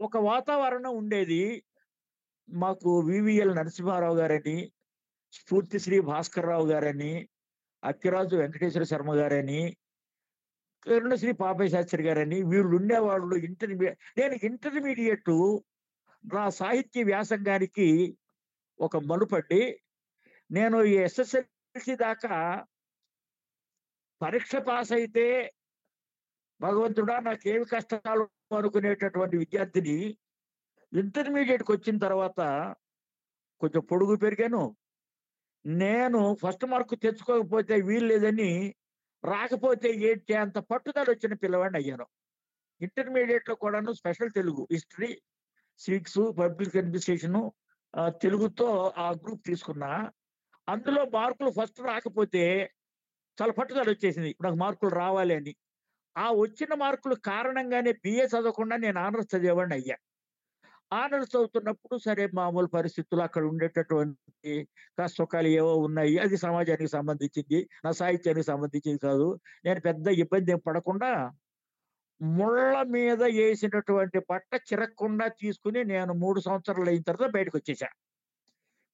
ఒక 0.00 0.16
వాతావరణం 0.16 0.96
ఉండేది. 0.96 1.64
మాకు 2.48 3.00
వివిఎల్ 3.00 3.56
నరసింహారావు 3.56 4.16
గారని 4.16 4.72
స్ఫూర్తి 5.32 5.78
శ్రీ 5.78 6.00
భాస్కర్ 6.00 6.46
రావు 6.46 6.66
గారని 6.66 7.28
అక్కిరాజు 7.84 8.36
వెంకటేశ్వర 8.36 8.82
శర్మ 8.82 9.14
గారని 9.14 9.76
కరుణశ్రీ 10.86 11.32
పాపయ్య 11.32 11.70
శాస్త్రి 11.70 12.02
గారని 12.02 12.42
వీళ్ళు 12.42 12.76
ఉండేవాళ్ళు 12.76 13.34
ఇంటర్మీడియట్ 13.36 13.98
నేను 14.18 14.34
ఇంటర్మీడియట్ 14.42 15.30
నా 16.24 16.44
సాహిత్య 16.50 17.02
వ్యాసంగానికి 17.02 18.18
ఒక 18.80 18.96
మలుపడ్డి 18.96 19.62
నేను 20.50 20.82
ఈ 20.82 20.94
ఎస్ఎస్ఎల్సి 20.96 21.94
దాకా 21.96 22.66
పరీక్ష 24.20 24.56
పాస్ 24.56 24.92
అయితే 24.92 25.52
భగవంతుడా 26.60 27.20
నాకేమి 27.20 27.64
కష్టాలు 27.64 28.24
అనుకునేటటువంటి 28.56 29.36
విద్యార్థిని 29.36 29.96
ఇంటర్మీడియట్కి 30.92 31.72
వచ్చిన 31.72 31.98
తర్వాత 31.98 32.40
కొంచెం 33.60 33.82
పొడుగు 33.82 34.14
పెరిగాను. 34.16 34.62
నేను 35.64 36.20
ఫస్ట్ 36.42 36.64
మార్కు 36.64 36.94
తెచ్చుకోకపోతే 36.94 37.74
వీల్లేదని 37.80 38.50
రాకపోతే 39.24 39.88
ఏంటి 39.90 40.34
అంత 40.34 40.58
పట్టుదల 40.58 41.06
వచ్చిన 41.08 41.34
పిల్లవాడిని 41.34 41.78
అయ్యాను. 41.78 42.06
ఇంటర్మీడియట్లో 42.80 43.54
కూడాను 43.54 43.92
special 43.92 44.30
Telugu 44.30 44.68
history 44.72 45.20
six 45.78 46.18
public 46.38 46.76
administration 46.76 47.50
తెలుగుతో 48.22 48.92
ఆ 48.98 49.10
గ్రూప్ 49.10 49.46
తీసుకున్నా. 49.46 50.10
అందులో 50.68 51.04
మార్కులు 51.04 51.50
ఫస్ట్ 51.50 51.80
రాకపోతే 51.80 52.72
చాలా 53.42 53.52
పట్టుదల 53.52 53.90
వచ్చేసింది. 53.90 54.36
నాకు 54.42 54.56
మార్కులు 54.56 54.90
రావాలి 54.90 55.34
అని. 55.34 55.56
ఆ 56.16 56.30
వచ్చిన 56.30 56.74
మార్కులు 56.74 57.14
కారణంగానే 57.14 57.92
బిఏ 57.92 58.26
చదవకుండా 58.26 58.76
నేను 58.76 59.00
ఆనర్స్ 59.00 59.36
చదివేవాడిని 59.36 59.74
అయ్యా. 59.74 59.96
ఆనర్స్ 60.92 61.30
చదువుతున్నప్పుడు 61.32 61.96
సరే 61.98 62.24
మామూలు 62.34 62.66
పరిస్థితులు 62.66 63.22
అక్కడ 63.22 63.42
ఉండేటటువంటి 63.44 64.52
కష్టకాలు 64.98 65.48
ఏవో 65.58 65.72
ఉన్నాయి. 65.78 66.14
అది 66.18 66.36
సమాజానికి 66.36 66.90
సంబంధించింది 66.90 67.58
నా 67.84 67.90
సాహిత్యానికి 67.92 68.46
సంబంధించింది 68.46 69.00
కాదు. 69.08 69.28
నేను 69.64 69.80
పెద్ద 69.80 70.06
ఇబ్బంది 70.24 70.52
ఏం 70.52 70.60
పడకుండా 70.68 71.10
ముళ్ళ 72.20 72.82
మీద 72.96 73.22
వేసినటువంటి 73.38 74.18
బట్ట 74.30 74.52
చిరక్కుండా 74.68 75.26
తీసుకుని 75.40 75.80
నేను 75.84 76.12
మూడు 76.14 76.40
సంవత్సరాలు 76.40 76.90
అయిన 76.90 77.02
తర్వాత 77.02 77.30
బయటకు 77.30 77.56
వచ్చేసా. 77.56 77.88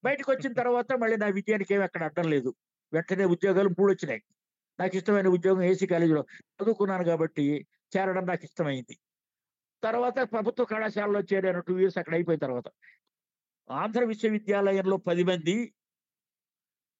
బయటకు 0.03 0.29
వచ్చిన 0.31 0.53
తర్వాత 0.53 0.91
మళ్ళీ 1.01 1.17
నా 1.17 1.27
విజయానికి 1.39 1.73
ఏమి 1.73 1.83
అక్కడ 1.83 2.03
అడ్డం 2.03 2.27
లేదు. 2.29 2.51
వెంటనే 2.93 3.25
ఉద్యోగాలు 3.35 3.69
మూడు 3.79 3.91
వచ్చినాయి. 3.91 4.21
నాకు 4.79 4.93
ఇష్టమైన 4.97 5.29
ఉద్యోగం 5.37 5.63
ఏసీ 5.63 5.85
కాలేజీలో 5.87 6.23
చదువుకున్నాను 6.57 7.05
కాబట్టి 7.11 7.45
చేరడం 7.95 8.25
నాకు 8.25 8.43
ఇష్టమైంది. 8.49 8.95
తర్వాత 9.83 10.19
ప్రభుత్వ 10.19 10.65
కళాశాలలో 10.65 11.19
చేరాను 11.19 11.61
టూ 11.61 11.79
ఇయర్స్ 11.79 11.97
అక్కడ 11.97 12.13
అయిపోయిన 12.13 12.39
తర్వాత. 12.39 12.63
ఆంధ్ర 13.71 14.03
విశ్వవిద్యాలయంలో 14.03 14.97
పది 14.97 15.23
మంది 15.23 15.73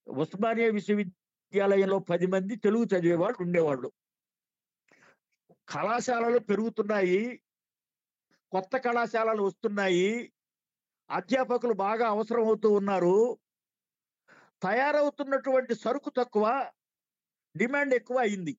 ఉస్మానియా 0.08 0.70
విశ్వవిద్యాలయంలో 0.70 2.00
పది 2.00 2.28
మంది 2.28 2.56
తెలుగు 2.56 2.84
చదివేవాళ్ళు 2.84 3.44
ఉండేవాళ్ళు. 3.44 3.92
కళాశాలలు 5.70 6.40
పెరుగుతున్నాయి 6.40 7.42
కొత్త 8.52 8.78
కళాశాలలు 8.78 9.44
వస్తున్నాయి 9.44 10.34
అధ్యాపకులు 11.10 11.74
బాగా 11.74 12.08
అవసరం 12.08 12.44
అవుతూ 12.46 12.72
ఉన్నారు. 12.72 13.40
తయారవుతున్నటువంటి 14.64 15.76
సరుకు 15.76 16.10
తక్కువ 16.10 16.72
డిమాండ్ 17.58 17.94
ఎక్కువ 17.94 18.18
అయింది. 18.18 18.58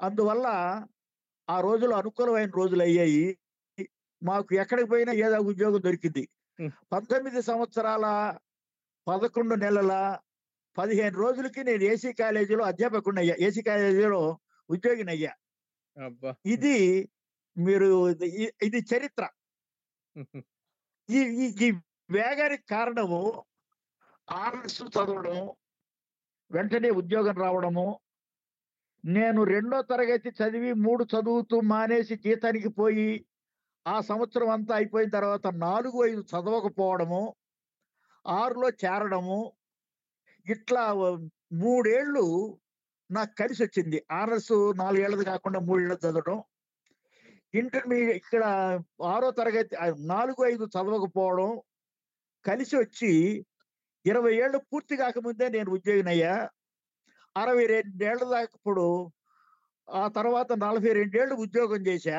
అందువల్ల 0.00 0.46
ఆ 1.48 1.60
రోజులు 1.60 1.94
అనుకూలమైన 1.94 2.50
రోజులు 2.50 2.82
అయ్యాయి. 2.82 3.38
మాకు 4.22 4.54
ఎక్కడికి 4.54 4.88
పోయినా 4.88 5.12
ఏదో 5.12 5.38
ఉద్యోగం 5.38 5.82
దొరికింది. 5.82 6.28
పంతొమ్మిది 6.92 7.42
సంవత్సరాల 7.42 8.36
పదకొండు 9.08 9.54
నెలల 9.54 10.18
పదిహేను 10.78 11.16
రోజులకి 11.16 11.64
నేను 11.64 11.82
ఏసీ 11.82 12.12
కాలేజీలో 12.12 12.64
అధ్యాపకుడిని 12.64 13.20
అయ్యా. 13.20 13.36
ఏసీ 13.40 13.62
కాలేజీలో 13.62 14.38
ఉద్యోగిని 14.70 15.10
అయ్యా. 15.10 15.32
ఇది 16.46 17.08
మీరు 17.56 18.08
ఇది- 18.62 18.96
చరిత్ర. 18.96 19.28
ఈ- 21.10 21.54
ఈ 21.60 21.70
వేగానికి 22.10 22.62
కారణము 22.70 23.44
ఆర్ఎస్ 24.30 24.82
చదవడం 24.82 25.50
వెంటనే 26.50 26.90
ఉద్యోగం 26.90 27.34
రావడము 27.34 28.00
నేను 29.04 29.44
రెండో 29.44 29.82
తరగతి 29.82 30.30
చదివి 30.30 30.72
మూడు 30.72 31.04
చదువుతూ 31.04 31.60
మానేసి 31.60 32.16
జీతానికి 32.16 32.68
పోయి 32.68 33.26
ఆ 33.86 34.00
సంవత్సరం 34.00 34.48
అంతా 34.48 34.74
అయిపోయిన 34.74 35.10
తర్వాత 35.10 35.46
నాలుగు 35.46 36.06
ఐదు 36.06 36.20
చదవకపోవడము 36.20 37.34
ఆరులో 38.26 38.68
చేరడము 38.84 39.52
ఇట్లా 40.46 40.92
మూడేళ్ళు 41.52 42.24
నాకు 43.10 43.32
కలిసి 43.38 43.62
వచ్చింది. 43.62 44.06
ఆర్ఎస్ 44.10 44.52
నాలుగేళ్ళది 44.76 45.24
కాకుండా 45.24 45.60
మూడేళ్ళు 45.60 45.94
చదవడం. 45.94 46.42
ఇంటర్మీడియట్ 47.54 48.16
ఇక్కడ 48.16 48.44
ఆరో 49.02 49.30
తరగతి 49.30 49.76
నాలుగు 49.98 50.44
ఐదు 50.44 50.64
చదవకపోవడం 50.64 51.60
కలిసి 52.44 52.76
వచ్చి 52.76 53.12
ఇరవై 54.04 54.34
ఏళ్ళు 54.34 54.58
పూర్తి 54.58 54.96
కాకముందే 54.96 55.48
నేను 55.48 55.70
ఉద్యోగినయ్యా. 55.70 56.34
అరవై 57.36 57.66
రెండేళ్ళ 57.66 58.24
దాకా 58.24 58.52
ఇప్పుడు 58.56 58.84
ఆ 59.88 60.08
తర్వాత 60.08 60.52
నలభై 60.64 60.92
రెండేళ్ళు 60.92 61.34
ఉద్యోగం 61.34 61.80
చేశా. 61.86 62.18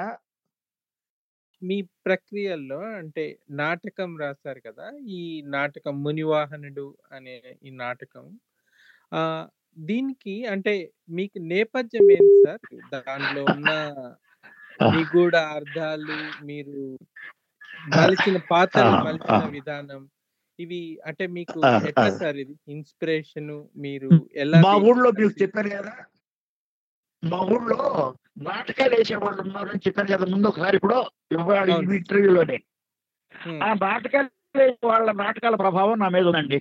మీ 1.62 1.82
ప్రక్రియల్లో 2.06 2.80
అంటే 3.00 3.26
నాటకం 3.52 4.18
రాశారు 4.18 4.60
కదా 4.60 4.86
ఈ 5.10 5.22
నాటకం 5.48 6.04
మునివాహనుడు 6.04 6.86
అనే 7.12 7.36
ఈ 7.64 7.70
నాటకం. 7.76 8.26
ఆ 9.14 9.22
దీనికి 9.90 10.46
అంటే 10.46 10.74
మీకు 11.10 11.40
నేపథ్యం 11.52 12.12
ఏంటి 12.12 12.36
సార్? 12.46 12.64
దాంట్లో 12.94 13.44
ఉన్న 13.56 13.72
నిగూఢ 14.94 15.36
అర్థాలు 15.58 16.18
మీరు 16.46 16.78
మలిచిన 17.96 18.38
పాత్రలు 18.52 18.98
మలిచిన. 19.06 19.42
విధానం. 19.58 20.02
ఇవి 20.62 21.00
అంటే 21.06 21.28
మీకు 21.28 21.60
ఎట్లా. 21.88 22.10
సార్ 22.18 22.38
ఇది? 22.38 22.56
ఇన్స్పిరేషన్ 22.68 23.52
మీరు 23.76 24.10
ఎలా 24.36 24.62
మా 24.62 24.74
ఊళ్ళో 24.76 25.12
మీకు 25.12 25.42
చెప్పాను 25.42 25.70
కదా 25.70 25.94
మా 27.24 27.40
ఊళ్ళో 27.40 27.80
నాటకాలు 28.38 28.96
వేసేవాళ్ళు 28.96 29.42
ఉన్నారని 29.42 29.80
చెప్పాను 29.88 30.10
కదా 30.12 30.26
ముందు 30.26 30.48
ఒకసారి 30.48 30.76
ఇప్పుడు. 30.76 31.00
ఇంటర్వ్యూలోనే. 31.94 32.58
ఆ 33.64 33.74
నాటకాలు 33.74 34.30
వేసే 34.58 34.88
వాళ్ళ 34.88 35.12
నాటకాల 35.12 35.56
ప్రభావం 35.56 36.00
నా 36.00 36.10
మీద 36.10 36.26
ఉందండి. 36.26 36.60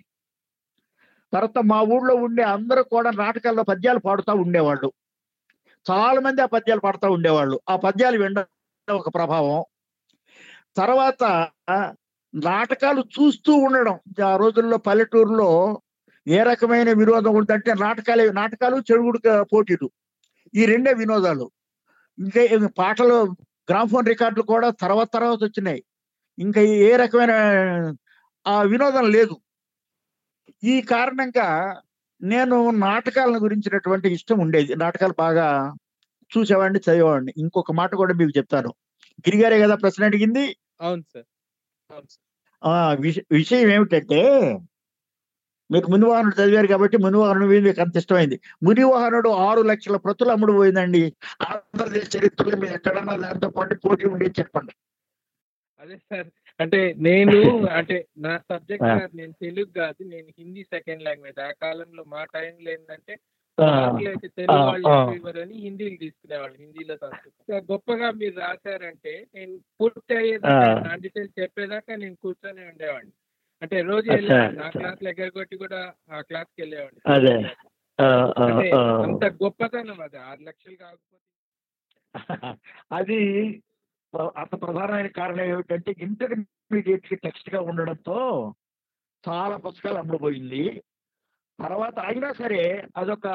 తర్వాత 1.33 1.59
మా 1.59 1.81
ఊళ్ళో 1.83 2.15
ఉండే 2.15 2.43
అందరూ 2.43 2.83
కూడా 2.83 3.11
నాటకాల్లో 3.11 3.63
పద్యాలు 3.63 3.99
పాడుతూ 3.99 4.33
ఉండేవాళ్ళు. 4.35 4.93
చాలా 5.91 6.21
మంది 6.21 6.43
ఆ 6.43 6.47
పద్యాలు 6.47 6.81
పాడుతూ 6.81 7.11
ఉండేవాళ్ళు. 7.11 7.61
ఆ 7.69 7.77
పద్యాలు 7.77 8.19
వినడం 8.23 8.47
ఒక 8.91 9.09
ప్రభావం. 9.15 9.65
తర్వాత 10.77 11.23
నాటకాలు 12.35 13.01
చూస్తూ 13.01 13.53
ఉండడం. 13.55 14.01
ఆ 14.27 14.37
రోజుల్లో 14.37 14.77
పల్లెటూరులో 14.79 15.81
ఏ 16.29 16.43
రకమైన 16.43 16.93
వినోదం 16.93 17.35
ఉందంటే 17.35 17.75
నాటకాలే 17.75 18.33
నాటకాలు 18.33 18.77
చెడుగుడు 18.77 19.21
పోటీలు. 19.43 19.91
ఈ 20.55 20.65
రెండే 20.65 20.93
వినోదాలు. 20.95 21.51
ఇంకా 22.19 22.69
పాటలు 22.79 23.25
గ్రామ్ఫోన్ 23.71 24.07
రికార్డులు 24.07 24.43
కూడా 24.43 24.71
తర్వాత 24.71 25.09
తర్వాత 25.15 25.39
వచ్చినాయి. 25.43 25.85
ఇంకా 26.39 26.61
ఏ 26.61 26.97
రకమైన 26.97 27.33
ఆ 28.47 28.63
వినోదం 28.63 29.11
లేదు. 29.11 29.37
ఈ 30.65 30.81
కారణంగా 30.81 31.81
నేను 32.23 32.71
నాటకాలను 32.71 33.39
గురించినటువంటి 33.39 34.13
ఇష్టం 34.13 34.39
ఉండేది. 34.39 34.77
నాటకాలు 34.77 35.15
బాగా 35.19 35.75
చూసేవాడిని 36.39 36.79
చదివేవాడిని. 36.79 37.35
ఇంకొక 37.37 37.73
మాట 37.73 37.95
కూడా 37.95 38.15
మీకు 38.15 38.39
చెప్తాను. 38.39 38.69
గిరిగారే 39.21 39.61
కదా 39.61 39.75
ప్రశ్న 39.75 40.05
అడిగింది? 40.05 40.57
అవును 40.81 41.03
సార్. 41.03 41.25
విషయం 43.39 43.69
ఏమిటంటే 43.77 44.21
మీరు 45.71 45.87
మునివాహనుడు 45.93 46.37
చదివారు 46.39 46.67
కాబట్టి 46.67 46.97
మునివాహనుడు 46.99 47.47
మీద 47.47 47.61
మీకు 47.67 47.81
అంత 47.85 47.97
ఇష్టమైంది. 47.97 48.37
మునివాహనుడు 48.63 49.31
ఆరు 49.47 49.63
లక్షల 49.71 49.97
ప్రతులు 50.07 50.31
అమ్ముడు 50.31 50.53
పోయిందండి. 50.53 51.03
ఆంధ్రప్రదేశ్ 51.49 52.11
చరిత్రలో 52.17 52.57
మీరు 52.63 52.75
ఎక్కడన్నా 52.79 53.15
దాంతో 53.17 53.51
పాటు 53.51 53.75
పోటీ 53.85 54.07
ఉండేది 54.07 54.35
చెప్పండి. 54.41 54.75
అదే 55.81 55.97
సార్ 56.09 56.29
అంటే 56.61 56.79
నేను 57.07 57.37
అంటే 57.79 57.97
నా 58.25 58.33
సబ్జెక్ట్ 58.51 58.89
నేను 59.21 59.35
తెలుగు 59.45 59.71
కాదు 59.79 60.03
నేను 60.15 60.29
హిందీ 60.41 60.63
సెకండ్ 60.75 61.05
లాంగ్వేజ్. 61.07 61.39
ఆ 61.41 61.53
కాలంలో 61.63 62.03
మా 62.15 62.23
టైంలో 62.35 62.71
ఏంటంటే 62.71 63.15
అయితే 64.11 64.29
తెలుగు 64.31 64.55
ఆ, 64.55 64.67
వాళ్ళు 64.67 64.89
ఆ. 64.91 64.99
ఇవ్వరని 65.15 65.57
హిందీలు 65.65 65.97
తీసుకునేవాళ్ళు 65.99 66.57
హిందీలో 66.59 66.95
సంస్కృతం 67.03 67.65
గొప్పగా 67.69 68.09
మీరు 68.19 68.37
రాశారంటే 68.41 69.15
నేను 69.35 69.55
పూర్తి 69.81 70.15
అయ్యేదాకా 70.17 70.69
ఆ. 70.85 70.97
డీటెయిల్స్ 71.03 71.35
చెప్పేదాకా 71.41 71.93
నేను 71.97 72.17
కూర్చొని 72.23 72.63
ఉండేవాడిని 72.69 73.13
అంటే 73.63 73.79
రోజు 73.89 74.07
వెళ్ళేవాడిని 74.11 74.59
నా 74.59 74.67
అచ్చా. 74.67 74.79
క్లాస్ 74.79 75.03
ఎగ్గరగొట్టి 75.11 75.57
కూడా 75.63 75.81
ఆ 76.11 76.21
క్లాస్కి 76.29 76.59
వెళ్ళేవాడిని 76.63 77.03
అదే. 77.15 77.35
ఆ, 77.99 78.07
ఆ, 78.07 78.45
అంటే 78.45 78.69
ఆ. 78.77 78.83
అంత 79.07 79.25
గొప్పతనం 79.41 79.99
అది 80.03 80.19
ఆరు 80.25 80.43
లక్షలు 80.43 80.77
కాకపోతే 80.77 81.19
అది 82.93 83.19
అంత 84.37 84.55
ప్రధానమైన 84.63 85.09
కారణం 85.17 85.45
ఏమిటంటే 85.47 85.91
ఇంటర్మీడియట్కి 86.07 87.17
టెక్స్ట్గా 87.23 87.61
ఉండడంతో 87.69 88.17
చాలా 89.25 89.57
పుస్తకాలు 89.65 89.99
అమ్ముడుపోయింది 90.01 90.63
తర్వాత 91.63 91.99
అయినా 91.99 92.33
సరే 92.33 92.89
అదొక 92.97 93.27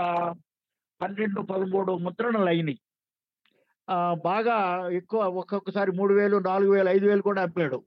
పన్నెండు 1.02 1.42
పదమూడు 1.42 1.92
ముద్రణలు 1.98 2.46
అయినాయి 2.46 2.80
బాగా 4.24 4.90
ఎక్కువ 4.90 5.20
ఒక్కొక్కసారి 5.24 5.92
మూడు 5.92 6.14
వేలు 6.14 6.38
నాలుగు 6.38 6.72
వేలు 6.72 6.90
ఐదు 6.90 7.06
వేలు 7.06 7.22
కూడా 7.22 7.42
అమ్మాడు. 7.42 7.86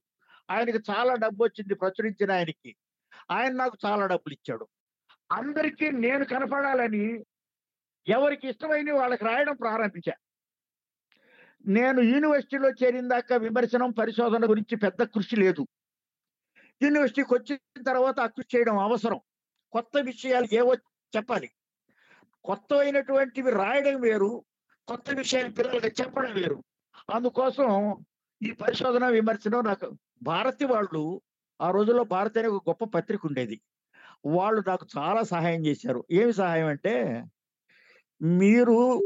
ఆయనకి 0.50 0.78
చాలా 0.90 1.14
డబ్బు 1.14 1.44
వచ్చింది 1.44 1.74
ప్రచురించిన 1.74 2.32
ఆయనకి. 2.32 2.76
ఆయన 3.30 3.52
నాకు 3.52 3.76
చాలా 3.86 4.06
డబ్బులు 4.06 4.34
ఇచ్చాడు. 4.34 4.68
అందరికీ 5.32 5.90
నేను 5.90 6.24
కనపడాలని 6.24 7.24
ఎవరికి 8.08 8.48
ఇష్టమైన 8.48 8.92
వాళ్ళకి 8.92 9.24
రాయడం 9.24 9.56
ప్రారంభించా. 9.56 10.12
నేను 11.66 12.00
యూనివర్సిటీలో 12.00 12.70
చేరిన 12.70 13.08
దాకా 13.08 13.36
విమర్శనం 13.36 13.90
పరిశోధన 13.90 14.50
గురించి 14.50 14.76
పెద్ద 14.76 15.02
కృషి 15.02 15.36
లేదు. 15.36 15.66
యూనివర్సిటీకి 16.82 17.34
వచ్చిన 17.34 17.82
తర్వాత 17.82 18.20
ఆ 18.20 18.26
కృషి 18.26 18.56
చేయడం 18.56 18.78
అవసరం. 18.78 19.20
కొత్త 19.72 19.98
విషయాలు 20.00 20.54
ఏవో 20.54 20.74
చెప్పాలి. 21.16 21.50
కొత్త 22.44 22.74
అయినటువంటివి 22.74 23.50
రాయడం 23.50 24.00
వేరు 24.00 24.44
కొత్త 24.88 25.10
విషయాలు 25.10 25.52
పిల్లలకి 25.52 26.02
చెప్పడం 26.02 26.32
వేరు. 26.32 26.64
అందుకోసం 27.14 27.96
ఈ 28.42 28.50
పరిశోధన 28.50 29.08
విమర్శనం 29.08 29.64
నాకు 29.64 29.90
భారతి 30.22 30.64
వాళ్ళు 30.64 31.20
ఆ 31.60 31.70
రోజుల్లో 31.70 32.04
భారతి 32.04 32.38
అనే 32.38 32.48
ఒక 32.48 32.68
గొప్ప 32.68 32.84
పత్రిక 32.84 33.20
ఉండేది. 33.26 33.60
వాళ్ళు 34.26 34.62
నాకు 34.68 34.86
చాలా 34.98 35.22
సహాయం 35.22 35.66
చేశారు. 35.66 36.04
ఏమి 36.10 36.32
సహాయం 36.32 36.66
అంటే 36.66 37.24
మీరు 38.22 39.00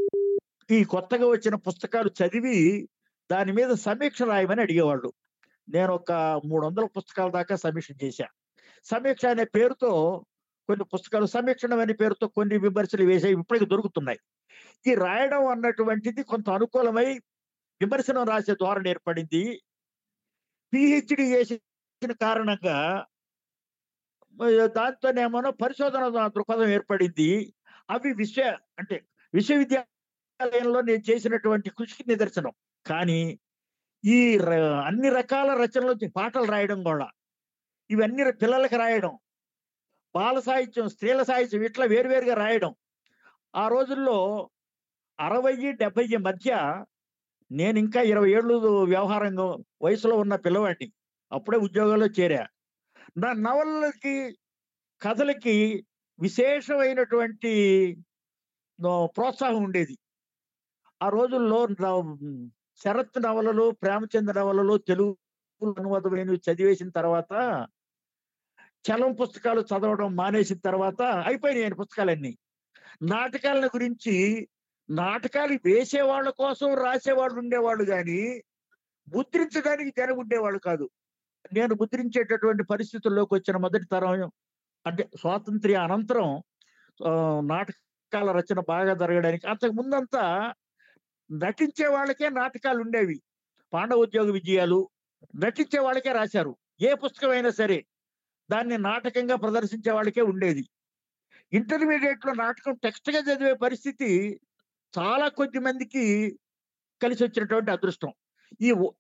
ఈ 0.71 0.85
కొత్తగా 0.85 1.27
వచ్చిన 1.27 1.55
పుస్తకాలు 1.55 2.09
చదివి 2.09 2.89
దాని 3.31 3.53
మీద 3.53 3.71
సమీక్ష 3.71 4.23
రాయమని 4.23 4.61
అడిగేవాళ్ళు. 4.61 5.13
నేను 5.69 5.93
ఒక 5.93 6.13
మూడు 6.45 6.67
వందల 6.67 6.85
పుస్తకాల 6.85 7.31
దాకా 7.31 7.57
సమీక్ష 7.57 7.89
చేశా. 8.05 8.27
సమీక్ష 8.85 9.27
అనే 9.27 9.45
పేరుతో 9.45 10.25
కొన్ని 10.69 10.85
పుస్తకాలు 10.85 11.27
సమీక్షణం 11.27 11.81
అనే 11.81 11.93
పేరుతో 11.93 12.29
కొన్ని 12.29 12.59
విమర్శలు 12.59 13.05
వేసేవి 13.05 13.41
ఇప్పటికి 13.41 13.67
దొరుకుతున్నాయి. 13.67 14.19
ఈ 14.87 14.95
రాయడం 14.95 15.47
అన్నటువంటిది 15.47 16.23
కొంత 16.23 16.51
అనుకూలమై 16.51 17.19
విమర్శనం 17.81 18.25
రాసే 18.25 18.55
ధోరణి 18.55 18.91
ఏర్పడింది. 18.91 19.63
పిహెచ్డి 20.75 21.23
చేసిన 21.23 22.13
కారణంగా 22.13 23.07
దాంతోనేమోనో 24.65 24.67
దాంతోనేమో 24.67 25.51
పరిశోధన 25.51 26.27
దృక్పథం 26.27 26.69
ఏర్పడింది. 26.69 27.55
అవి 27.91 28.13
విశ్వ 28.13 28.59
అంటే 28.79 29.05
విశ్వవిద్యాలయంలో 29.35 30.81
నేను 30.81 31.11
చేసినటువంటి 31.11 31.71
కృషికి 31.71 32.05
నిదర్శనం. 32.09 32.53
కానీ 32.87 33.41
ఈ 34.05 34.39
ర- 34.39 34.83
అన్ని 34.87 35.09
రకాల 35.09 35.51
రచనలు 35.63 36.09
పాటలు 36.17 36.45
రాయడం 36.45 36.83
కూడా 36.83 37.11
ఇవన్నీ 37.91 38.31
పిల్లలకి 38.31 38.77
రాయడం 38.77 39.19
బాల 40.15 40.39
సాహిత్యం 40.41 40.89
స్త్రీల 40.89 41.23
సాహిత్యం 41.23 41.63
ఇట్లా 41.63 41.85
వేరువేరుగా 41.85 42.35
రాయడం. 42.35 42.75
ఆ 43.57 43.69
రోజుల్లో 43.69 44.51
అరవై 45.21 45.73
డెబ్బై 45.73 46.07
మధ్య 46.21 46.51
నేను 47.53 47.79
ఇంకా 47.79 48.01
ఇరవై 48.03 48.31
ఏళ్ళు 48.31 48.55
వ్యవహారం 48.85 49.37
వయసులో 49.83 50.17
ఉన్న 50.17 50.37
పిల్లవాడిని. 50.37 50.93
అప్పుడే 51.33 51.59
ఉద్యోగంలో 51.59 52.07
చేరా. 52.07 52.47
నా 53.17 53.33
నవలకి 53.33 54.37
కథలకి 55.03 55.87
విశేషమైనటువంటి 56.21 57.53
ప్రోత్సాహం 59.05 59.63
ఉండేది. 59.63 59.99
ఆ 61.03 61.09
రోజుల్లో 61.09 61.69
శరత్ 62.85 63.23
నవలలు 63.23 63.71
ప్రేమచంద్ర 63.71 64.39
నవలలు 64.41 64.77
తెలుగు 64.79 65.17
అనువాదమైనవి 65.79 66.41
చదివేసిన 66.51 66.91
తర్వాత 66.91 67.33
చలం 68.85 69.13
పుస్తకాలు 69.13 69.61
చదవడం 69.61 70.17
మానేసిన 70.17 70.59
తర్వాత 70.59 71.03
అయిపోయినాయి 71.03 71.65
ఆయన 71.65 71.75
పుస్తకాలన్నీ. 71.75 72.33
నాటకాలను 73.03 73.67
గురించి 73.67 74.15
నాటకాలు 74.91 75.59
వేసేవాళ్ళ 75.65 76.31
కోసం 76.31 76.75
రాసేవాళ్ళు 76.75 77.39
ఉండేవాళ్ళు 77.39 77.85
కానీ 77.85 78.21
ముద్రించడానికి 79.09 79.93
జనం 79.99 80.19
ఉండేవాళ్ళు 80.19 80.59
కాదు. 80.59 80.87
నేను 81.53 81.75
ముద్రించేటటువంటి 81.75 82.63
పరిస్థితుల్లోకి 82.63 83.35
వచ్చిన 83.35 83.57
మొదటి 83.57 83.85
తరం 83.85 84.31
అంటే 84.87 85.11
స్వాతంత్ర్య 85.21 85.75
అనంతరం 85.77 86.29
ఆ, 87.07 87.41
నాటకాల 87.45 88.33
రచన 88.33 88.61
బాగా 88.69 88.95
జరగడానికి 88.95 89.47
అంతకు 89.47 89.73
ముందంతా 89.73 90.53
నటించే 91.31 91.87
వాళ్ళకే 91.87 92.29
నాటకాలు 92.29 92.81
ఉండేవి. 92.81 93.17
పాండవ 93.73 93.97
ఉద్యోగ 93.97 94.31
విజయాలు 94.31 94.79
నటించే 95.37 95.79
వాళ్ళకే 95.79 96.13
రాశారు. 96.13 96.53
ఏ 96.81 96.95
పుస్తకమైనా 96.95 97.51
సరే. 97.51 97.79
దాన్ని 98.51 98.79
నాటకంగా 98.79 99.37
ప్రదర్శించే 99.37 99.91
వాళ్ళకే 99.93 100.23
ఉండేది. 100.23 100.63
ఇంటర్మీడియట్లో 101.53 102.33
నాటకం 102.35 102.75
టెక్స్ట్గా 102.75 103.21
చదివే 103.21 103.55
పరిస్థితి 103.55 104.11
చాలా 104.95 105.29
కొద్ది 105.29 105.59
మందికి 105.59 106.05
కలిసి 107.01 107.25
వచ్చినటువంటి 107.25 107.71
అదృష్టం. 107.71 108.13
ఈ 108.61 108.73
ఓ- 108.73 108.95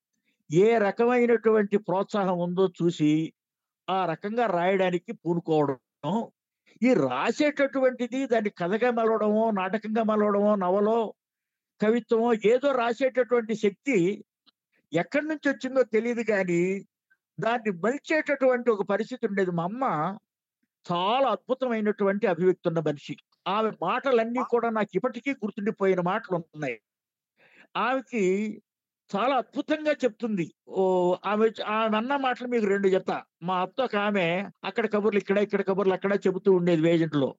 ఏ 0.50 0.78
రకమైనటువంటి 0.78 1.76
ప్రోత్సాహం 1.78 2.38
ఉందో 2.38 2.68
చూసి 2.82 3.10
ఆ 3.88 4.06
రకంగా 4.06 4.46
రాయడానికి 4.46 5.12
పూనుకోవడం 5.12 5.78
ఈ 6.82 6.94
రాసేటటువంటిది 7.08 8.26
దాన్ని 8.26 8.50
కథగా 8.50 8.90
మలవడమో 8.90 9.50
నాటకంగా 9.50 10.02
మలవడమో 10.02 10.54
నవలో 10.54 10.96
కవిత్వమో 11.80 12.32
ఏదో 12.44 12.72
రాసేటటువంటి 12.72 13.54
శక్తి 13.54 13.96
ఎక్కడి 14.92 15.26
నుంచి 15.26 15.46
వచ్చిందో 15.48 15.82
తెలియదు 15.82 16.22
కానీ 16.22 16.62
దాన్ని 17.38 17.70
మలిచేటటువంటి 17.84 18.70
ఒక 18.70 18.82
పరిస్థితి 18.82 19.26
ఉండేది. 19.26 19.50
మా 19.50 19.64
అమ్మ 19.64 19.84
చాలా 20.86 21.28
అద్భుతమైనటువంటి 21.30 22.26
అభివ్యక్తి 22.26 22.68
ఉన్న 22.68 22.80
మనిషి. 22.80 23.14
ఆమె 23.46 23.70
మాటలన్నీ 23.82 24.42
కూడా 24.50 24.70
నాకు 24.70 24.90
ఇప్పటికీ 24.94 25.30
గుర్తుండిపోయిన 25.32 26.00
మాటలు 26.00 26.36
ఉన్నాయి. 26.36 26.76
ఆమెకి 27.76 28.22
చాలా 29.10 29.36
అద్భుతంగా 29.36 29.92
చెప్తుంది. 30.04 30.46
ఓ 30.68 30.82
ఆమె 31.26 31.46
ఆమె 31.66 31.96
అన్న 31.96 32.16
మాటలు 32.16 32.48
మీకు 32.48 32.66
రెండు 32.66 32.88
చెప్తా 32.88 33.24
మా 33.42 33.62
అత్త 33.62 33.80
ఒక 33.82 33.96
ఆమె 33.96 34.26
అక్కడ 34.64 34.86
కబుర్లు 34.92 35.18
ఇక్కడ 35.18 35.38
ఇక్కడ 35.38 35.62
కబుర్లు 35.62 35.94
అక్కడ 35.94 36.14
చెబుతూ 36.26 36.52
ఉండేది 36.52 36.82
వేజెంట్లో 36.82 37.36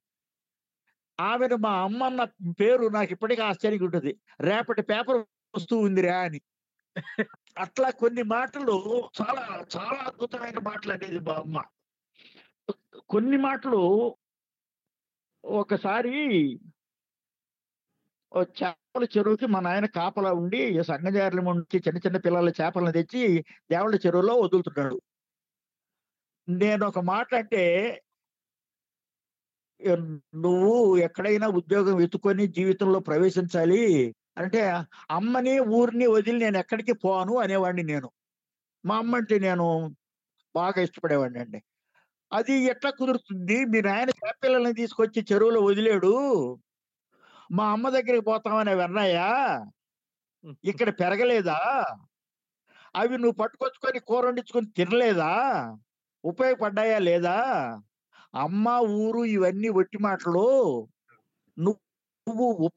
ఆమెను 1.18 1.56
మా 1.56 1.72
అమ్మ 1.82 2.04
అన్న 2.04 2.22
పేరు 2.60 2.88
నాకు 2.88 3.12
ఇప్పటికీ 3.12 3.42
ఆశ్చర్యంగా 3.42 3.84
ఉంటుంది. 3.84 4.12
రేపటి 4.40 4.82
పేపర్ 4.82 5.18
వస్తూ 5.54 5.78
ఉందిరా 5.78 6.16
అని. 6.20 6.40
అట్లా 7.56 7.88
కొన్ని 7.90 8.22
మాటలు 8.22 8.74
చాలా 9.20 9.42
చాలా 9.76 9.98
అద్భుతమైన 10.06 10.58
మాటలు 10.58 10.92
అనేది 10.92 11.18
మా 11.18 11.34
అమ్మ. 11.34 11.58
కొన్ని 13.08 13.36
మాటలు 13.36 13.80
ఒకసారి 15.44 16.14
చేపల 18.60 19.04
చెరువుకి 19.14 19.46
మా 19.46 19.60
నాయన 19.60 19.86
కాపలా 19.86 20.30
ఉండి 20.32 20.60
సంగజారుల 20.82 21.40
ఉండి 21.48 21.76
చిన్న 21.76 21.98
చిన్న 22.06 22.18
పిల్లల 22.18 22.48
చేపలను 22.60 22.92
తెచ్చి 22.92 23.22
దేవుళ్ళ 23.70 23.94
చెరువులో 24.06 24.34
వదులుతున్నాడు. 24.40 24.98
నేను 26.48 26.82
ఒక 26.86 26.98
మాట 27.12 27.28
అంటే 27.34 27.62
నువ్వు 30.34 30.74
ఎక్కడైనా 30.96 31.46
ఉద్యోగం 31.60 31.94
వెతుకొని 31.96 32.44
జీవితంలో 32.46 32.98
ప్రవేశించాలి. 33.00 33.82
అంటే 34.36 34.60
అమ్మని 35.10 35.58
ఊరిని 35.60 36.06
వదిలి 36.06 36.38
నేను 36.38 36.58
ఎక్కడికి 36.58 36.92
పోను 36.92 37.38
అనేవాడిని 37.38 37.82
నేను. 37.82 38.10
మా 38.86 38.98
అమ్మ 38.98 39.16
అంటే 39.16 39.38
నేను 39.38 39.94
బాగా 40.56 40.82
ఇష్టపడేవాడిని 40.82 41.40
అండి. 41.40 41.62
అది 42.32 42.52
ఎట్లా 42.52 42.90
కుదురుతుంది? 42.90 43.64
మీ 43.64 43.80
నాయన 43.80 44.08
చేపపిల్లల్ని 44.10 44.74
తీసుకొచ్చి 44.74 45.26
చెరువులో 45.32 45.60
వదిలేడు. 45.60 46.12
మా 47.52 47.72
అమ్మ 47.72 47.88
దగ్గరికి 47.88 48.24
పోతామని 48.24 48.70
అవి 48.70 48.82
ఇక్కడ 50.64 50.90
పెరగలేదా? 50.90 51.58
అవి 52.96 53.18
నువ్వు 53.18 53.32
పట్టుకొచ్చుకొని 53.32 53.98
కూర 54.00 54.26
వండించుకొని 54.26 54.66
తినలేదా? 54.66 55.30
ఉపయోగపడ్డాయా 56.24 56.98
లేదా? 56.98 57.36
అమ్మ 58.34 58.68
ఊరు 58.78 59.24
ఇవన్నీ 59.24 59.68
ఒట్టి 59.68 59.98
మాటలు. 59.98 60.48
నువ్వు 61.58 61.80
నువ్వు 62.28 62.70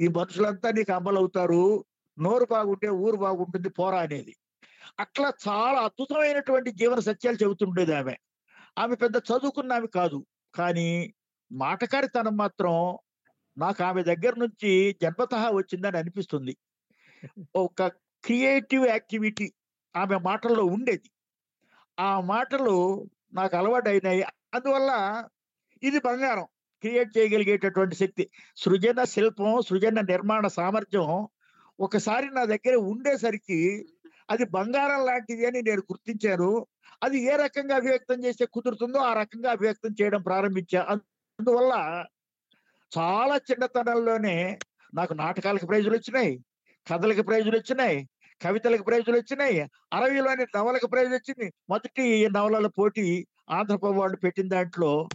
ఈ 0.00 0.08
మనుషులంతా 0.08 0.70
నీకు 0.70 0.92
అమలవుతారు. 0.92 1.84
నోరు 2.18 2.44
బాగుంటే 2.44 2.88
ఊరు 2.88 3.16
బాగుంటుంది 3.16 3.68
పోరా 3.68 3.98
అనేది. 3.98 4.36
అట్లా 5.00 5.32
చాలా 5.48 5.80
అద్భుతమైనటువంటి 5.80 6.70
జీవన 6.70 7.00
సత్యాలు 7.00 7.36
చెబుతుండేది 7.44 7.94
ఆమె. 7.94 8.16
ఆమె 8.78 8.94
పెద్ద 8.94 9.16
చదువుకున్న 9.16 9.72
ఆమె 9.72 9.86
కాదు. 9.86 10.26
కానీ 10.54 11.14
మాటకారితనం 11.52 12.36
మాత్రం 12.36 12.98
నాకు 13.58 13.84
ఆమె 13.84 14.02
దగ్గర 14.02 14.34
నుంచి 14.38 14.96
జన్మత 15.02 15.34
వచ్చిందని 15.34 15.98
అనిపిస్తుంది. 15.98 16.56
ఒక 17.56 17.86
క్రియేటివ్ 18.24 18.86
యాక్టివిటీ 18.86 19.52
ఆమె 19.96 20.18
మాటల్లో 20.18 20.64
ఉండేది. 20.64 21.10
ఆ 22.00 22.20
మాటలు 22.20 22.74
నాకు 23.32 23.56
అలవాటు 23.56 23.88
అయినాయి 23.88 24.22
అందువల్ల 24.54 24.90
ఇది 25.82 25.98
బంగారం. 26.00 26.48
క్రియేట్ 26.80 27.18
చేయగలిగేటటువంటి 27.18 27.96
శక్తి. 27.96 28.30
సృజన 28.56 29.04
శిల్పం 29.04 29.62
సృజన 29.68 30.00
నిర్మాణ 30.00 30.46
సామర్థ్యం 30.46 31.26
ఒకసారి 31.80 32.26
నా 32.26 32.44
దగ్గర 32.44 32.74
ఉండేసరికి 32.74 33.86
అది 34.30 34.44
బంగారం 34.44 35.06
లాంటిది 35.06 35.46
అని 35.46 35.62
నేను 35.62 35.80
గుర్తించాను. 35.80 36.66
అది 37.02 37.18
ఏ 37.22 37.36
రకంగా 37.36 37.76
అభివ్యక్తం 37.76 38.24
చేస్తే 38.24 38.46
కుదురుతుందో 38.46 38.98
ఆ 38.98 39.12
రకంగా 39.12 39.50
అభివ్యక్తం 39.50 39.90
చేయడం 40.00 40.22
ప్రారంభించా. 40.22 40.80
అందువల్ల 40.90 42.04
చాలా 42.92 43.36
చిన్నతనంలోనే 43.36 44.58
నాకు 44.94 45.14
నాటకాలకు 45.14 45.66
ప్రైజులు 45.66 45.94
వచ్చినాయి 45.96 46.44
కథలకు 46.86 47.22
ప్రైజులు 47.22 47.56
వచ్చినాయి 47.56 48.08
కవితలకు 48.42 48.82
ప్రైజులు 48.82 49.16
వచ్చినాయి 49.16 49.60
అరవీలోని 49.92 50.44
నవలకు 50.56 50.86
ప్రైజ్ 50.86 51.12
వచ్చింది. 51.12 51.52
మొదటి 51.70 52.28
నవలల 52.36 52.66
పోటీ 52.66 53.26
ఆంధ్రప్రభు 53.50 53.98
వాళ్ళు 54.00 54.16
పెట్టిన 54.16 54.48
దాంట్లో 54.48 55.08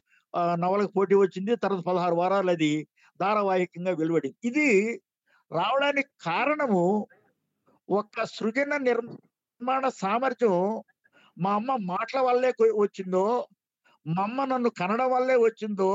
నవలకు 0.61 0.91
పోటీ 0.97 1.15
వచ్చింది. 1.15 1.55
తర్వాత 1.55 1.83
పదహారు 1.85 2.15
వారాలు 2.15 2.51
అది 2.51 2.71
ధారావాహికంగా 3.19 3.91
వెలువడింది. 3.91 4.37
ఇది 4.43 4.67
రావడానికి 5.51 6.09
కారణము 6.21 6.83
ఒక 7.89 8.23
సృజన 8.23 8.77
నిర్మాణ 8.77 9.83
సామర్థ్యం 10.01 10.55
మా 11.37 11.51
అమ్మ 11.53 11.75
మాటల 11.81 12.19
వల్లే 12.19 12.51
వచ్చిందో 12.75 13.47
మా 14.05 14.23
అమ్మ 14.23 14.45
నన్ను 14.45 14.69
కనడం 14.69 15.09
వల్లే 15.11 15.35
వచ్చిందో 15.35 15.91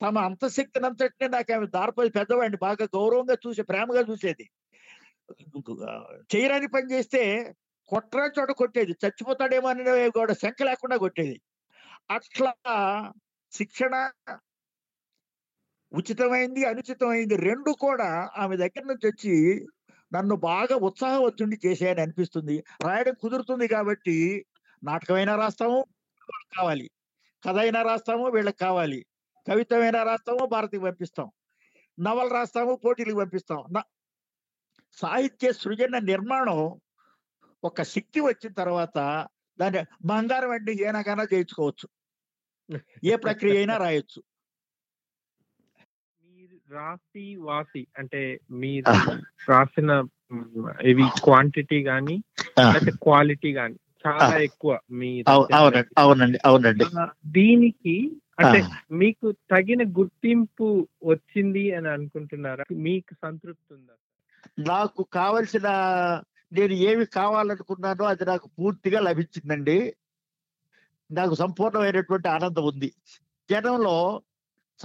తమ 0.00 0.18
అంతశక్తిని 0.18 0.86
అంతటినే 0.86 1.28
నాకు 1.28 1.52
ఆమె 1.52 1.66
దారిపోయి 1.66 2.10
పెద్దవాడిని 2.10 2.56
బాగా 2.56 2.84
గౌరవంగా 2.96 3.36
చూసే 3.46 3.62
ప్రేమగా 3.62 4.00
చూసేది. 4.00 4.44
చేయరాని 6.34 6.68
పని 6.68 6.92
చేస్తే 6.92 7.22
కొట్టరా 7.88 8.26
చోట 8.38 8.50
కొట్టేది. 8.52 8.92
చచ్చిపోతాడేమో 9.02 9.68
అనే 9.68 10.08
కూడా 10.08 10.34
శంక 10.34 10.62
లేకుండా 10.62 10.96
కొట్టేది. 10.96 11.36
అట్లా 12.10 12.52
శిక్షణ 13.52 14.10
ఉచితమైంది 15.92 16.64
అనుచితమైంది 16.64 17.36
రెండు 17.36 17.70
కూడా 17.70 18.30
ఆమె 18.36 18.56
దగ్గర 18.56 18.82
నుంచి 18.84 19.08
వచ్చి 19.08 19.66
నన్ను 20.12 20.36
బాగా 20.36 20.76
ఉత్సాహవచ్చుండి 20.76 21.60
చేసేయని 21.66 22.00
అనిపిస్తుంది. 22.00 22.64
రాయడం 22.86 23.14
కుదురుతుంది 23.20 23.68
కాబట్టి 23.68 24.46
నాటకమైనా 24.84 25.36
రాస్తాము 25.36 25.84
కావాలి. 26.56 26.90
కథ 27.46 27.56
అయినా 27.56 27.82
రాస్తాము 27.82 28.28
వీళ్ళకి 28.28 28.58
కావాలి. 28.58 29.06
కవితమైనా 29.48 30.02
రాస్తాము 30.02 30.46
భారతికి 30.46 30.82
పంపిస్తాం. 30.82 31.30
నవలు 32.00 32.28
రాస్తాము 32.28 32.74
పోటీలకు 32.74 33.16
పంపిస్తాం. 33.16 33.64
నా- 33.72 33.82
సాహిత్య 34.92 35.52
సృజన 35.52 35.98
నిర్మాణం 35.98 36.80
ఒక 37.64 37.82
శక్తి 37.82 38.20
వచ్చిన 38.20 38.52
తర్వాత 38.52 39.26
దాన్ని 39.58 39.84
బంగారం 40.04 40.50
అంటే 40.50 40.72
ఏనాకైనా 40.72 41.22
చేయించుకోవచ్చు. 41.22 41.97
ఏ 43.04 43.16
ప్రక్రియ 43.16 43.56
అయినా 43.56 43.76
రాయొచ్చు. 43.76 44.20
రాసి 46.70 47.36
వాసి 47.38 47.86
అంటే 47.98 48.20
మీరు 48.52 48.92
రాసిన 49.48 49.90
ఇవి 50.82 51.04
క్వాంటిటీ 51.24 51.82
గాని 51.82 52.16
లేకపోతే 52.66 52.90
క్వాలిటీ 53.02 53.52
గాని 53.52 53.76
చాలా. 54.04 54.36
ఎక్కువ 54.40 54.72
మీ 54.90 55.10
అవు- 55.26 55.48
అవునండి 55.98 56.38
అవునండి 56.44 56.84
దీనికి 57.30 57.94
అంటే 58.38 58.58
మీకు 58.92 59.32
తగిన 59.50 59.82
గుర్తింపు 59.98 60.66
వచ్చింది 61.04 61.74
అని 61.74 61.88
అనుకుంటున్నారా? 61.88 62.64
మీకు 62.78 63.14
సంతృప్తి 63.14 63.74
ఉందా? 63.74 63.94
నాకు 64.66 65.02
కావలసిన 65.12 65.68
నేను 66.52 66.72
ఏమి 66.82 67.06
కావాలనుకున్నానో 67.14 68.04
అది 68.04 68.24
నాకు 68.24 68.50
పూర్తిగా 68.58 69.00
లభించిందండి. 69.00 69.78
నాకు 71.10 71.34
సంపూర్ణమైనటువంటి 71.34 72.28
ఆనందం 72.28 72.64
ఉంది. 72.64 72.92
జనంలో 73.50 74.22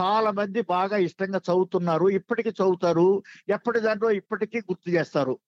చాలా 0.01 0.31
మంది 0.31 0.61
బాగా 0.61 0.97
ఇష్టంగా 0.97 1.37
చదువుతున్నారు 1.37 2.09
ఇప్పటికీ 2.09 2.49
చదువుతారు 2.49 3.23
ఎప్పటి 3.49 3.79
దాంట్లో 3.79 4.11
ఇప్పటికీ 4.11 4.59
గుర్తు 4.59 4.89
చేస్తారు. 4.89 5.39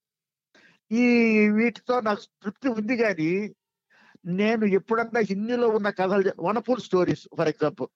ఈ 0.91 1.05
వీటితో 1.49 1.99
నాకు 1.99 2.19
తృప్తి 2.43 2.67
ఉంది 2.67 2.97
కానీ 2.97 3.55
నేను 4.25 4.65
ఎప్పుడన్నా 4.65 5.21
హిందీలో 5.29 5.67
ఉన్న 5.69 5.89
కథలు 5.89 6.31
వనపూల్ 6.39 6.81
స్టోరీస్ 6.81 7.27
ఫర్ 7.37 7.47
ఎగ్జాంపుల్. 7.47 7.89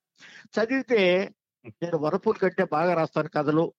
చదివితే 0.55 1.31
నేను 1.69 1.97
వనపూల్ 1.97 2.37
కంటే 2.37 2.63
బాగా 2.63 2.93
రాస్తాను 2.93 3.29
కథలు. 3.29 3.73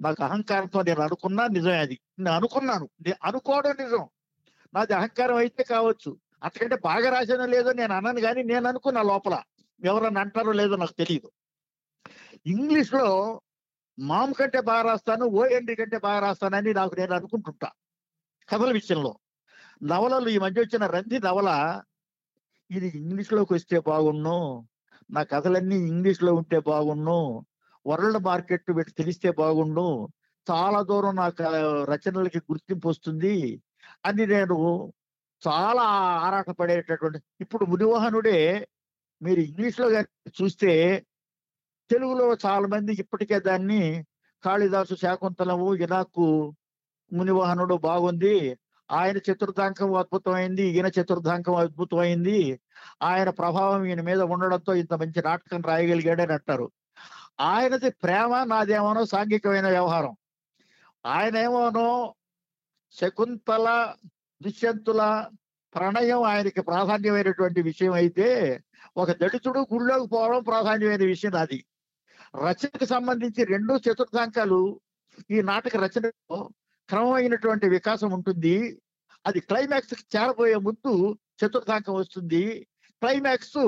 నాకు 0.00 0.22
అహంకారంతో 0.22 0.82
నేను 0.82 1.00
అనుకున్నా 1.00 1.46
నిజమే 1.46 1.78
అది. 1.78 1.98
నేను 2.18 2.36
అనుకున్నాను. 2.36 2.88
నేను 3.00 3.16
అనుకోవడం 3.24 3.70
నిజం. 3.70 4.08
నాది 4.74 4.94
అహంకారం 4.94 5.36
అయితే 5.36 5.62
కావచ్చు. 5.62 6.16
అంతకంటే 6.42 6.76
బాగా 6.88 7.08
రాశానో 7.10 7.46
లేదో 7.54 7.70
నేను 7.72 7.92
అన్నాను 7.94 8.20
కానీ 8.20 8.40
నేను 8.50 8.66
అనుకున్నా 8.70 9.02
లోపల. 9.10 9.34
ఎవరన్నా 9.80 10.20
అంటారో 10.24 10.52
లేదో 10.52 10.74
నాకు 10.76 10.94
తెలియదు 11.02 11.28
ఇంగ్లీష్లో 12.46 13.06
మామ్ 13.98 14.34
కంటే 14.38 14.60
బాగా 14.68 14.82
రాస్తాను 14.88 15.24
ఓఎన్డి 15.38 15.74
కంటే 15.74 15.98
బాగా 16.06 16.20
రాస్తానని 16.26 16.72
నాకు 16.74 16.94
నేను 17.00 17.14
అనుకుంటుంటా 17.18 17.68
కథల 18.48 18.70
విషయంలో. 18.72 19.12
నవలలు 19.82 20.28
ఈ 20.28 20.38
మధ్య 20.38 20.58
వచ్చిన 20.62 20.84
రంది 20.86 21.18
నవల 21.18 21.50
ఇది 22.70 22.88
ఇంగ్లీష్లోకి 23.00 23.52
వస్తే 23.54 23.78
బాగుండు 23.88 24.36
నా 25.10 25.22
కథలన్నీ 25.32 25.76
ఇంగ్లీష్లో 25.90 26.30
ఉంటే 26.34 26.58
బాగుండు 26.68 27.18
వరల్డ్ 27.86 28.20
మార్కెట్ 28.26 28.70
పెట్టి 28.78 28.92
తెలిస్తే 29.00 29.30
బాగుండు 29.40 29.86
చాలా 30.46 30.80
దూరం 30.82 31.14
నాకు 31.16 31.42
రచనలకి 31.92 32.40
గుర్తింపు 32.50 32.88
వస్తుంది 32.88 33.36
అని 34.04 34.24
నేను 34.26 34.56
చాలా 35.46 35.82
ఆరాటపడేటటువంటి 36.26 37.18
ఇప్పుడు 37.40 37.64
మునివాహనుడే 37.64 38.68
మీరు 39.22 39.40
ఇంగ్లీష్లో 39.40 40.00
చూస్తే 40.42 41.04
తెలుగులో 41.90 42.36
చాలా 42.46 42.66
మంది 42.66 42.92
ఇప్పటికే 42.92 43.40
దాన్ని 43.40 44.04
కాళిదాసు 44.44 44.94
శాకుంతలము 44.94 45.74
ఇలాకు 45.74 46.54
మునివాహనుడు 47.12 47.74
బాగుంది. 47.74 48.58
ఆయన 48.90 49.16
చతుర్థాంకం 49.16 49.94
అద్భుతమైంది 49.94 50.62
ఈయన 50.62 50.86
చతుర్థాంకం 50.86 51.54
అద్భుతమైంది. 51.54 52.60
ఆయన 53.02 53.30
ప్రభావం 53.30 53.84
ఈయన 53.84 54.00
మీద 54.00 54.20
ఉండడంతో 54.20 54.74
ఇంత 54.74 54.94
మంచి 54.94 55.22
నాటకం 55.22 55.62
రాయగలిగాడని 55.62 56.32
అంటారు. 56.32 56.70
ఆయనది 57.40 57.90
ప్రేమ 57.90 58.44
నాదేమోనో 58.44 59.04
సాంఘికమైన 59.04 59.68
వ్యవహారం. 59.68 60.16
ఆయన 61.06 61.36
ఏమోనో 61.36 62.14
శకుంతల 62.92 63.94
దుష్యంతుల 64.42 65.26
ప్రణయం 65.74 66.22
ఆయనకి 66.22 66.60
ప్రాధాన్యమైనటువంటి 66.60 67.62
విషయం 67.62 67.92
అయితే 67.92 68.28
ఒక 68.96 69.10
దళితుడు 69.10 69.60
గుళ్ళోకి 69.72 70.06
పోవడం 70.08 70.42
ప్రాధాన్యమైన 70.42 71.04
విషయం 71.04 71.32
నాది 71.32 71.58
రచనకు 72.36 72.84
సంబంధించి 72.84 73.44
రెండు 73.44 73.72
చతుర్థాంకాలు 73.74 74.80
ఈ 75.30 75.42
నాటక 75.42 75.76
రచనలో 75.76 76.38
క్రమమైనటువంటి 76.88 77.66
వికాసం 77.68 78.12
ఉంటుంది. 78.12 78.80
అది 79.26 79.40
క్లైమాక్స్కి 79.40 80.04
చేరబోయే 80.16 80.56
ముందు 80.56 80.92
చతుర్థాంకం 81.40 81.94
వస్తుంది. 81.94 82.68
క్లైమాక్స్ 83.02 83.58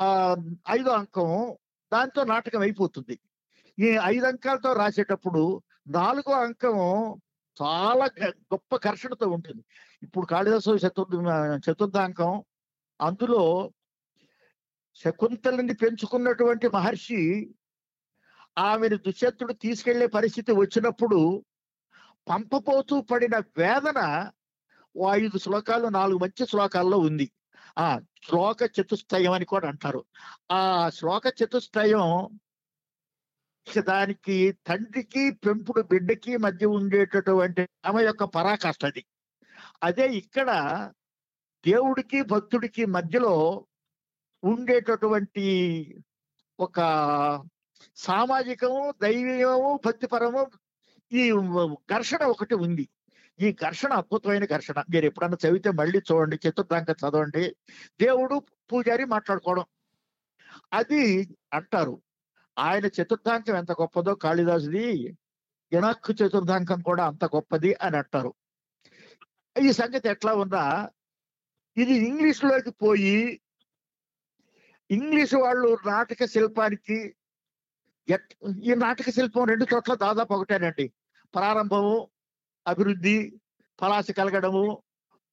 ఆ 0.00 0.36
ఐదో 0.70 0.90
అంకం 0.90 1.56
దాంతో 1.92 2.24
నాటకం 2.24 2.60
అయిపోతుంది. 2.60 3.16
ఈ 3.78 3.98
ఐదు 4.04 4.26
అంకాలతో 4.26 4.72
రాసేటప్పుడు 4.72 5.62
నాలుగో 5.88 6.32
అంకం 6.32 6.76
చాలా 7.62 8.04
గ- 8.04 8.28
గొప్ప 8.28 8.76
ఘర్షణతో 8.76 9.28
ఉంటుంది. 9.28 9.64
ఇప్పుడు 10.02 10.26
కాళిదాసు 10.26 10.70
చతుర్థ 10.70 11.70
చతుర్థాంకం 11.70 12.44
అందులో 13.00 13.72
శకుంతలని 14.94 15.74
పెంచుకున్నటువంటి 15.74 16.68
మహర్షి 16.68 17.54
ఆమెను 18.58 18.96
దుశ్యంతుడు 18.96 19.52
తీసుకెళ్ళే 19.52 20.06
పరిస్థితి 20.06 20.52
వచ్చినప్పుడు 20.52 21.44
పంపపోతూ 22.28 23.00
పడిన 23.00 23.38
వేదన 23.38 24.30
ఐదు 25.12 25.38
శ్లోకాలు 25.38 25.88
నాలుగు 25.88 26.18
మంచి 26.18 26.46
శ్లోకాల్లో 26.46 26.98
ఉంది. 26.98 27.32
ఆ 27.78 28.00
శ్లోక 28.22 28.62
చతుష్టయం 28.62 29.32
అని 29.32 29.44
కూడా 29.44 29.68
అంటారు. 29.68 30.04
ఆ 30.52 30.88
శ్లోక 30.88 31.22
చతుష్టయం 31.26 32.38
దానికి 33.74 34.52
తండ్రికి 34.66 35.30
పెంపుడు 35.30 35.82
బిడ్డకి 35.82 36.36
మధ్య 36.36 36.66
ఉండేటటువంటి 36.66 37.68
ఆమె 37.86 38.04
యొక్క 38.04 38.24
పరాకాష్ఠది 38.24 39.04
అదే 39.82 40.08
ఇక్కడ 40.08 40.50
దేవుడికి 41.66 42.22
భక్తుడికి 42.22 42.86
మధ్యలో 42.86 43.66
ఉండేటటువంటి 44.44 45.46
ఒక 46.60 46.80
సామాజికము 47.96 48.94
దైవీయము 49.02 49.80
భక్తిపరము 49.86 50.50
ఈ 51.12 51.32
ఘర్షణ 51.74 52.24
ఒకటి 52.24 52.54
ఉంది. 52.54 52.88
ఈ 53.40 53.52
ఘర్షణ 53.52 53.92
అద్భుతమైన 53.92 54.44
ఘర్షణ. 54.44 54.84
మీరు 54.90 55.04
ఎప్పుడన్నా 55.04 55.38
చదివితే 55.46 55.70
మళ్ళీ 55.70 55.98
చూడండి 55.98 56.40
చతుర్థాంక 56.48 56.90
చదవండి. 56.90 57.56
దేవుడు 58.00 58.42
పూజారి 58.72 59.04
మాట్లాడుకోవడం. 59.04 59.64
అది 60.72 61.28
అంటారు. 61.52 62.02
ఆయన 62.58 62.86
చతుర్థాంకం 62.86 63.56
ఎంత 63.56 63.72
గొప్పదో 63.72 64.14
కాళిదాసుది 64.14 65.16
ఇనక్కు 65.72 66.12
చతుర్థాంకం 66.12 66.80
కూడా 66.80 67.06
అంత 67.06 67.24
గొప్పది 67.24 67.76
అని 67.82 67.96
అంటారు. 67.96 68.34
ఈ 69.62 69.72
సంగతి 69.72 70.08
ఎట్లా 70.08 70.34
ఉందా? 70.34 70.90
ఇది 71.76 71.92
ఇంగ్లీష్లోకి 71.92 72.70
పోయి 72.70 73.40
ఇంగ్లీష్ 74.90 75.34
వాళ్ళు 75.34 75.78
నాటక 75.86 76.24
శిల్పానికి 76.24 77.14
ఎట్- 78.08 78.60
ఈ 78.62 78.74
నాటక 78.74 79.10
శిల్పం 79.10 79.44
రెండు 79.44 79.66
చోట్ల 79.74 79.94
దాదాపు 79.94 80.34
ఒకటేనండి. 80.34 80.92
ప్రారంభము 81.34 82.08
అభివృద్ధి 82.66 83.40
ఫలాసి 83.80 84.12
కలగడము 84.12 84.82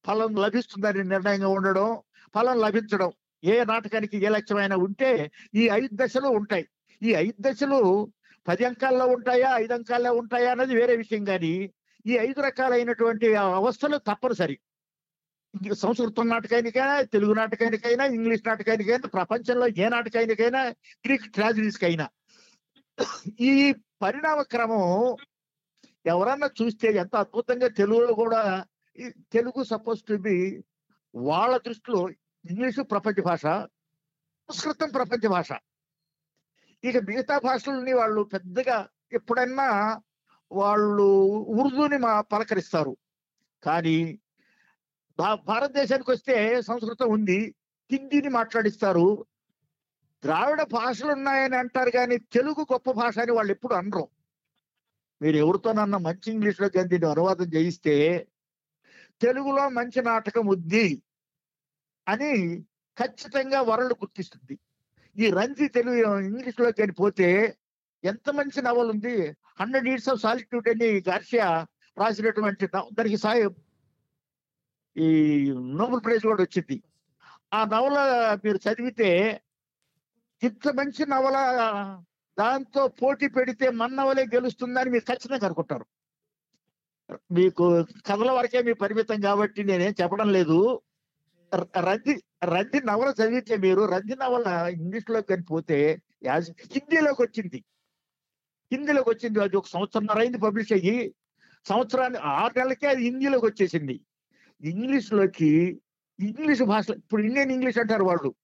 ఫలం 0.06 0.34
లభిస్తుందని 0.34 1.04
నిర్ణయంగా 1.04 1.48
ఉండడం 1.48 2.02
ఫలం 2.34 2.58
లభించడం 2.58 3.12
ఏ 3.44 3.64
నాటకానికి 3.64 4.24
ఏ 4.24 4.28
లక్ష్యమైనా 4.28 4.76
ఉంటే 4.76 5.32
ఈ 5.54 5.68
ఐదు 5.68 5.88
దశలు 5.92 6.28
ఉంటాయి. 6.28 6.68
ఈ 7.02 7.12
ఐదు 7.12 7.34
దశలు 7.40 8.12
పది 8.48 8.64
అంకాల్లో 8.64 9.06
ఉంటాయా 9.06 9.50
ఐదు 9.54 9.72
అంకాల్లో 9.72 10.12
ఉంటాయా 10.12 10.50
అన్నది 10.50 10.74
వేరే 10.74 10.96
విషయం 10.96 11.24
కానీ 11.24 11.70
ఈ 12.06 12.12
ఐదు 12.16 12.40
రకాలైనటువంటి 12.40 13.34
అవస్థలు 13.34 13.96
తప్పనిసరి. 13.96 14.58
సంస్కృతం 15.74 16.28
నాటకానికైనా 16.28 17.02
తెలుగు 17.02 17.32
నాటకానికైనా 17.32 18.04
ఇంగ్లీష్ 18.04 18.42
నాటకానికైనా 18.46 19.08
ప్రపంచంలో 19.08 19.68
ఏ 19.68 19.88
నాటకానికైనా 19.88 20.62
గ్రీక్ 21.06 21.32
ట్రాజడీస్కైనా. 21.32 22.08
ఈ 23.40 23.74
పరిణామ 24.02 24.42
క్రమం 24.42 25.16
ఎవరన్నా 26.06 26.50
చూస్తే 26.62 26.88
ఎంత 26.88 27.16
అద్భుతంగా 27.16 27.68
తెలుగులో 27.68 28.14
కూడా 28.14 28.64
ఈ 28.98 29.10
తెలుగు 29.32 29.64
సపోజ్ 29.64 30.02
టు 30.02 30.14
బి 30.14 30.64
వాళ్ళ 31.14 31.56
దృష్టిలో 31.56 32.10
ఇంగ్లీషు 32.50 32.82
ప్రపంచ 32.82 33.22
భాష 33.22 33.42
సంస్కృతం 33.42 34.90
ప్రపంచ 34.90 35.28
భాష. 35.28 35.52
ఇక 36.84 36.96
మిగతా 36.96 37.38
భాషలని 37.38 37.92
వాళ్ళు 37.92 38.20
పెద్దగా 38.22 38.88
ఎప్పుడన్నా 39.12 40.02
వాళ్ళు 40.52 41.26
ఉర్దూని 41.48 41.98
మా 41.98 42.20
పలకరిస్తారు. 42.20 42.96
కానీ 43.62 44.18
భా- 45.18 45.44
భారతదేశానికి 45.44 46.10
వస్తే 46.10 46.62
సంస్కృతం 46.62 47.08
ఉంది 47.08 47.54
హిందీని 47.92 48.28
మాట్లాడిస్తారు. 48.28 49.26
ద్రావిడ 50.24 50.62
భాషలు 50.62 51.12
ఉన్నాయని 51.12 51.56
అంటారు 51.56 51.90
కానీ 51.90 52.16
తెలుగు 52.16 52.66
గొప్ప 52.72 52.90
భాష 52.90 53.18
అని 53.18 53.32
వాళ్ళు 53.32 53.52
ఎప్పుడు 53.52 53.74
అనరు. 53.74 54.08
మీరు 55.22 55.36
ఎవరితోనన్నా 55.36 55.98
మంచి 55.98 56.32
ఇంగ్లీష్లో 56.32 56.68
కానీ 56.68 56.88
దీన్ని 56.88 57.10
అనువాదం 57.10 57.44
చేయిస్తే 57.44 58.26
తెలుగులో 59.20 59.68
మంచి 59.68 60.02
నాటకం 60.02 60.46
ఉంది 60.46 61.02
అని 62.08 62.62
ఖచ్చితంగా 62.98 63.60
వరల్డ్ 63.60 63.92
గుర్తిస్తుంది. 63.92 64.58
ఈ 65.18 65.30
రంజీ 65.30 65.68
తెలుగు 65.68 66.18
ఇంగ్లీష్లో 66.18 66.72
కానీ 66.72 66.92
పోతే 66.92 67.28
ఎంత 68.04 68.30
మంచి 68.30 68.62
నవల్ 68.62 68.90
ఉంది? 68.90 69.16
హండ్రెడ్ 69.60 69.88
ఇయర్స్ 69.88 70.08
ఆఫ్ 70.08 70.20
సాలిట్యూడ్ 70.20 70.68
అని 70.68 70.88
గార్షియా 71.08 71.66
రాసినటువంటి 71.98 72.66
దానికి 72.66 73.16
సాయం. 73.16 73.54
ఈ 74.96 75.08
నోబెల్ 75.52 76.02
ప్రైజ్ 76.04 76.24
కూడా 76.26 76.42
వచ్చింది. 76.42 76.76
ఆ 77.54 77.64
నవల 77.64 77.98
మీరు 78.44 78.58
చదివితే 78.66 79.10
ఇంత 80.42 80.68
మంచి 80.68 81.06
నవల 81.06 81.36
దాంతో 82.38 82.88
పోటీ 82.88 83.26
పెడితే 83.28 83.70
మన 83.70 83.90
నవలే 83.94 84.24
గెలుస్తుందని 84.34 84.90
మీరు 84.90 85.04
ఖచ్చితంగా 85.04 85.46
అనుకుంటారు. 85.46 85.86
మీకు 87.32 87.64
కథల 88.06 88.30
వరకే 88.30 88.62
మీ 88.62 88.72
పరిమితం 88.72 89.20
కాబట్టి 89.20 89.64
నేనేం 89.64 89.94
చెప్పడం 90.02 90.32
లేదు. 90.32 90.80
ర- 91.54 92.20
రద్ది 92.44 92.80
నవల 92.80 93.14
చదివితే 93.22 93.56
మీరు 93.56 93.84
రద్ది 93.84 94.16
నవల 94.16 94.68
ఇంగ్లీష్లో 94.68 95.22
కానీ 95.22 95.42
పోతే 95.42 96.02
యాజ్ 96.24 96.50
హిందీలోకి 96.50 97.22
వచ్చింది. 97.22 97.64
హిందీలోకి 98.72 99.10
వచ్చింది 99.10 99.40
అది 99.40 99.56
ఒక 99.56 99.66
సంవత్సరం 99.66 100.06
అయింది 100.10 100.38
పబ్లిష్ 100.38 100.72
అయ్యి 100.72 101.14
సంవత్సరాన్ని 101.68 102.18
ఆరు 102.18 102.58
నెలలకే 102.58 102.86
అది 102.86 103.02
హిందీలోకి 103.02 103.46
వచ్చేసింది. 103.46 104.00
ఇంగ్లీష్లోకి 104.60 105.80
ఇంగ్లీష్ 106.20 106.62
భాష 106.62 106.90
ఇప్పుడు 106.90 107.22
ఇండియన్ 107.22 107.52
ఇంగ్లీష్ 107.52 107.78
అంటారు 107.78 108.04
వాళ్ళు. 108.04 108.34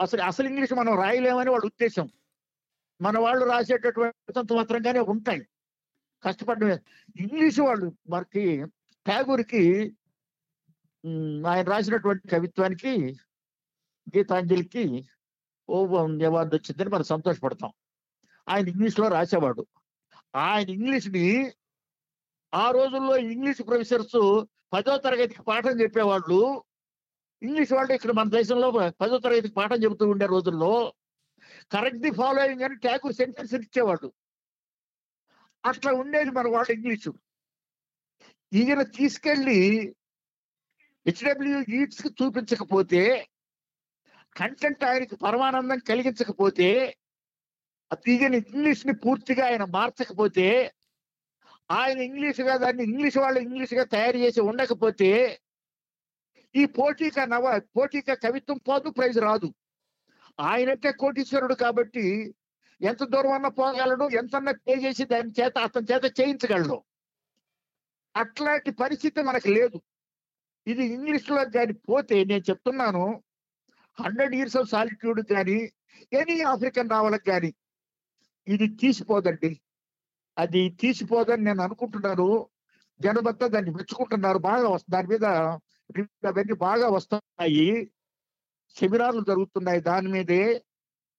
అసలు 0.00 0.22
అసలు 0.22 0.48
ఇంగ్లీష్ 0.48 0.72
మనం 0.72 0.98
రాయలేమని 0.98 1.50
వాళ్ళ 1.50 1.64
ఉద్దేశం. 1.64 2.08
మన 3.00 3.18
వాళ్ళు 3.18 3.44
రాసేటటువంటి 3.44 4.38
అంత 4.38 4.52
మాత్రంగానే 4.52 5.00
ఉంటాయి. 5.00 5.46
కష్టపడడం 6.24 6.68
ఇంగ్లీష్ 7.16 7.60
వాళ్ళు 7.60 7.92
మనకి 8.08 8.64
ట్యాగూర్కి 9.06 9.94
ఆయన 11.46 11.64
రాసినటువంటి 11.68 12.28
కవిత్వానికి 12.28 12.92
గీతాంజలికి 14.16 15.08
ఓ 15.68 15.86
అవార్డు 16.06 16.54
వచ్చిందని 16.56 16.88
మనం 16.88 17.04
సంతోషపడతాం. 17.04 17.72
ఆయన 18.48 18.68
ఇంగ్లీష్లో 18.68 19.08
రాసేవాడు. 19.08 19.66
ఆయన 20.36 20.68
ఇంగ్లీష్ని 20.68 21.52
ఆ 22.54 22.70
రోజుల్లో 22.70 23.16
ఇంగ్లీష్ 23.16 23.62
ప్రొఫెసర్స్ 23.66 24.44
పదో 24.72 24.96
తరగతికి 24.96 25.42
పాఠం 25.42 25.80
చెప్పేవాళ్ళు. 25.80 26.64
ఇంగ్లీష్ 27.42 27.72
వాళ్ళు 27.72 27.92
ఇక్కడ 27.92 28.12
మన 28.12 28.28
దేశంలో 28.28 28.70
పదో 29.00 29.18
తరగతికి 29.18 29.54
పాఠం 29.54 29.76
చెబుతూ 29.76 30.08
ఉండే 30.08 30.26
రోజుల్లో 30.26 30.94
కరెక్ట్ 31.72 32.00
ది 32.00 32.10
ఫాలోయింగ్ 32.10 32.62
అని 32.62 32.76
ట్యాగూర్ 32.76 33.14
సెంటెన్స్ 33.14 33.54
ఇచ్చేవాడు 33.54 34.12
అట్లా 35.64 35.92
ఉండేది 35.92 36.30
మన 36.30 36.48
వాళ్ళ 36.48 36.70
ఇంగ్లీషు. 36.72 37.14
ఈయన 38.52 38.82
తీసుకెళ్ళి 38.82 39.58
హెచ్డబ్ల్యూ 41.06 41.58
ఈట్స్కి 41.78 42.10
చూపించకపోతే 42.18 43.02
కంటెంట్ 44.36 44.84
ఆయనకి 44.90 45.16
పరమానందం 45.24 45.80
కలిగించకపోతే 45.90 46.68
అది 47.90 48.12
ఈయన 48.14 48.34
ఇంగ్లీష్ని 48.42 48.94
పూర్తిగా 49.04 49.42
ఆయన 49.48 49.64
మార్చకపోతే 49.76 50.46
ఆయన 51.70 51.98
ఇంగ్లీష్గా 52.08 52.54
దాన్ని 52.56 52.82
ఇంగ్లీష్ 52.84 53.18
వాళ్ళు 53.24 53.40
ఇంగ్లీష్గా 53.40 53.84
తయారు 53.94 54.18
చేసి 54.24 54.40
ఉండకపోతే 54.50 55.10
ఈ 56.54 56.64
పోటీక 56.78 57.18
నవ 57.34 57.46
పోటీక 57.76 58.14
కవిత్వం 58.24 58.58
పోదు 58.68 58.88
ప్రైజ్ 58.90 59.18
రాదు. 59.28 59.48
ఆయనంటే 60.40 60.90
కోటీశ్వరుడు 61.02 61.54
కాబట్టి 61.64 62.04
ఎంత 62.80 63.02
దూరం 63.12 63.32
అన్న 63.32 63.48
పోగలడు 63.58 64.06
ఎంతన్నా 64.20 64.52
పే 64.66 64.74
చేసి 64.84 65.04
దాని 65.12 65.32
చేత 65.38 65.58
అతని 65.66 65.88
చేత 65.90 66.04
చేయించగలడు 66.20 66.76
అట్లాంటి 68.14 68.70
పరిస్థితి 68.82 69.22
మనకు 69.22 69.48
లేదు. 69.58 69.78
ఇది 70.66 70.84
ఇంగ్లీష్లో 70.94 71.44
కానీ 71.54 71.72
పోతే 71.72 72.24
నేను 72.24 72.42
చెప్తున్నాను. 72.50 73.04
హండ్రెడ్ 73.98 74.34
ఇయర్స్ 74.34 74.56
ఆఫ్ 74.56 74.70
సాలిట్యూడ్ 74.70 75.20
కానీ 75.32 75.58
ఎనీ 76.12 76.40
ఆఫ్రికన్ 76.42 76.88
నావలకు 76.88 77.24
కానీ 77.30 77.50
ఇది 78.48 78.66
తీసిపోదండి. 78.80 79.60
అది 80.38 80.62
తీసిపోదని 80.80 81.44
నేను 81.44 81.62
అనుకుంటున్నాను. 81.62 82.28
జనమంతా 83.00 83.46
దాన్ని 83.46 83.70
మెచ్చుకుంటున్నారు. 83.70 84.38
బాగా 84.38 84.68
వస్తుంది 84.68 84.94
దాని 84.96 85.08
మీద 85.08 85.24
అవన్నీ 86.30 86.54
బాగా 86.54 86.88
వస్తున్నాయి. 86.88 87.90
సెమినార్లు 88.76 89.22
జరుగుతున్నాయి. 89.28 89.80
దాని 89.80 90.08
మీదే 90.08 90.42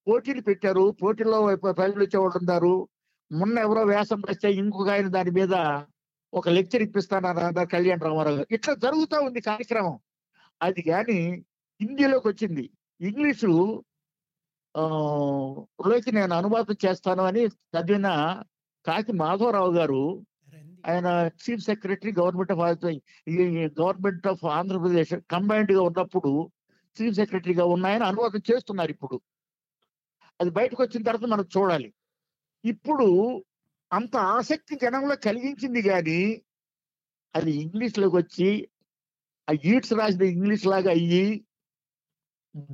పోటీలు 0.07 0.41
పెట్టారు. 0.41 0.95
పోటీల్లో 1.03 1.39
ప్రజలు 1.55 2.03
వచ్చేవాళ్ళు 2.03 2.37
ఉన్నారు. 2.37 2.75
మొన్న 3.31 3.59
ఎవరో 3.59 3.83
వేసం 3.83 4.19
వేస్తే 4.27 4.49
ఇంకొక 4.53 4.89
ఆయన 4.89 5.07
దాని 5.07 5.31
మీద 5.31 5.53
ఒక 6.35 6.49
లెక్చర్ 6.49 6.81
ఇప్పిస్తానన్నారు 6.81 7.67
కళ్యాణ్ 7.67 8.01
రామారావు 8.01 8.35
గారు. 8.35 8.47
ఇట్లా 8.51 8.73
జరుగుతూ 8.73 9.21
ఉంది 9.21 9.41
కార్యక్రమం. 9.41 9.99
అది 10.61 10.81
కానీ 10.81 11.45
హిందీలోకి 11.81 12.27
వచ్చింది. 12.27 12.69
ఇంగ్లీషు 13.01 13.83
ఆ, 14.77 14.81
లోకి 15.87 16.11
నేను 16.11 16.35
అనువాదం 16.35 16.75
చేస్తాను 16.85 17.23
అని 17.23 17.45
చదివిన 17.45 18.07
కాకి 18.85 19.11
మాధవరావు 19.11 19.73
గారు 19.73 20.25
ఆయన 20.87 21.29
chief 21.33 21.63
secretary 21.63 22.11
government 22.11 22.51
of 22.51 22.85
government 23.81 24.27
of 24.27 24.45
Andhra Pradesh 24.45 25.19
కంబైన్డ్గా 25.31 25.81
ఉన్నప్పుడు 25.81 26.51
చీఫ్ 27.01 27.15
సెక్రటరీగా 27.15 27.65
ఉన్నాయని 27.65 28.03
అనువాదం 28.03 28.41
చేస్తున్నారు 28.51 28.91
ఇప్పుడు. 28.91 29.21
అది 30.41 30.49
బయటకు 30.49 30.83
వచ్చిన 30.83 31.03
తర్వాత 31.03 31.29
మనం 31.29 31.45
చూడాలి. 31.57 31.93
ఇప్పుడు 32.65 33.43
అంత 33.95 34.15
ఆసక్తి 34.17 34.75
జనంలో 34.75 35.15
కలిగించింది 35.15 35.81
కానీ 35.81 36.21
అది 37.35 37.51
ఇంగ్లీష్లోకి 37.51 38.15
వచ్చి 38.15 38.49
ఆ 39.47 39.53
ఈట్స్ 39.65 39.93
రాసిన 39.93 40.23
ఇంగ్లీష్ 40.27 40.65
లాగా 40.65 40.89
అయ్యి 40.89 41.25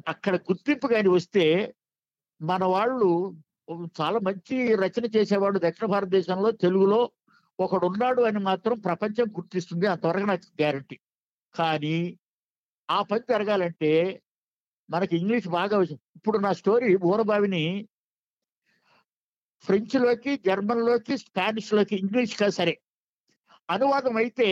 అక్కడ 0.08 0.36
గుర్తింపు 0.36 0.88
కానీ 0.88 1.10
వస్తే 1.10 1.46
మన 2.42 2.64
వాళ్ళు 2.66 3.08
చాలా 4.02 4.20
మంచి 4.20 4.58
రచన 4.76 5.06
చేసేవాడు 5.16 5.60
దక్షిణ 5.60 5.86
భారతదేశంలో 5.88 6.52
తెలుగులో 6.52 7.02
ఒకడు 7.60 7.86
ఉన్నాడు 7.86 8.22
అని 8.22 8.40
మాత్రం 8.40 8.80
ప్రపంచం 8.80 9.28
గుర్తిస్తుంది. 9.38 9.86
అంతవరకు 9.88 10.26
నాకు 10.26 10.48
గ్యారంటీ. 10.62 10.98
కానీ 11.56 11.98
ఆ 12.90 13.02
పని 13.02 13.24
జరగాలంటే 13.30 13.92
మనకి 14.90 15.14
ఇంగ్లీష్ 15.18 15.48
బాగా 15.48 15.76
అవసరం 15.78 16.00
ఇప్పుడు 16.16 16.38
నా 16.38 16.52
స్టోరీ 16.54 16.90
ఊరబావిని 16.96 17.64
ఫ్రెంచ్లోకి 19.64 20.38
జర్మన్లోకి 20.38 21.18
స్పానిష్లోకి 21.18 21.96
ఇంగ్లీష్ 21.96 22.38
కా 22.38 22.50
సరే. 22.50 22.78
అనువాదం 23.70 24.18
అయితే 24.18 24.48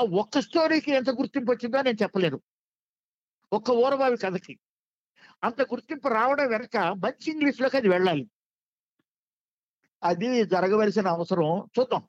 ఆ 0.00 0.02
ఒక్క 0.02 0.40
స్టోరీకి 0.40 0.92
ఎంత 0.92 1.10
గుర్తింపు 1.10 1.52
వచ్చిందో 1.52 1.82
నేను 1.82 2.02
చెప్పలేను 2.02 2.40
ఒక్క 3.52 3.70
ఊరబావి 3.70 4.16
కథకి. 4.16 4.58
అంత 5.44 5.62
గుర్తింపు 5.62 6.08
రావడం 6.08 6.48
వెనక 6.48 6.76
మంచి 6.76 7.32
ఇంగ్లీష్లోకి 7.32 7.76
అది 7.76 7.88
వెళ్ళాలి. 7.88 8.28
అది 10.02 10.44
జరగవలసిన 10.44 11.08
అవసరం 11.08 11.68
చూద్దాం. 11.78 12.02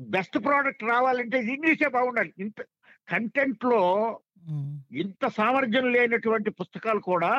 బెస్ట్ 0.00 0.38
ప్రోడక్ట్ 0.38 0.84
రావాలంటే 0.84 1.38
ఇంగ్లీషే 1.38 1.88
బాగుండాలి. 1.88 2.32
ఇంత 2.38 2.60
కంటెంట్లో 3.08 3.82
ఇంత 4.92 5.28
సామర్థ్యం 5.28 5.92
లేనటువంటి 5.92 6.50
పుస్తకాలు 6.50 7.00
కూడా 7.00 7.32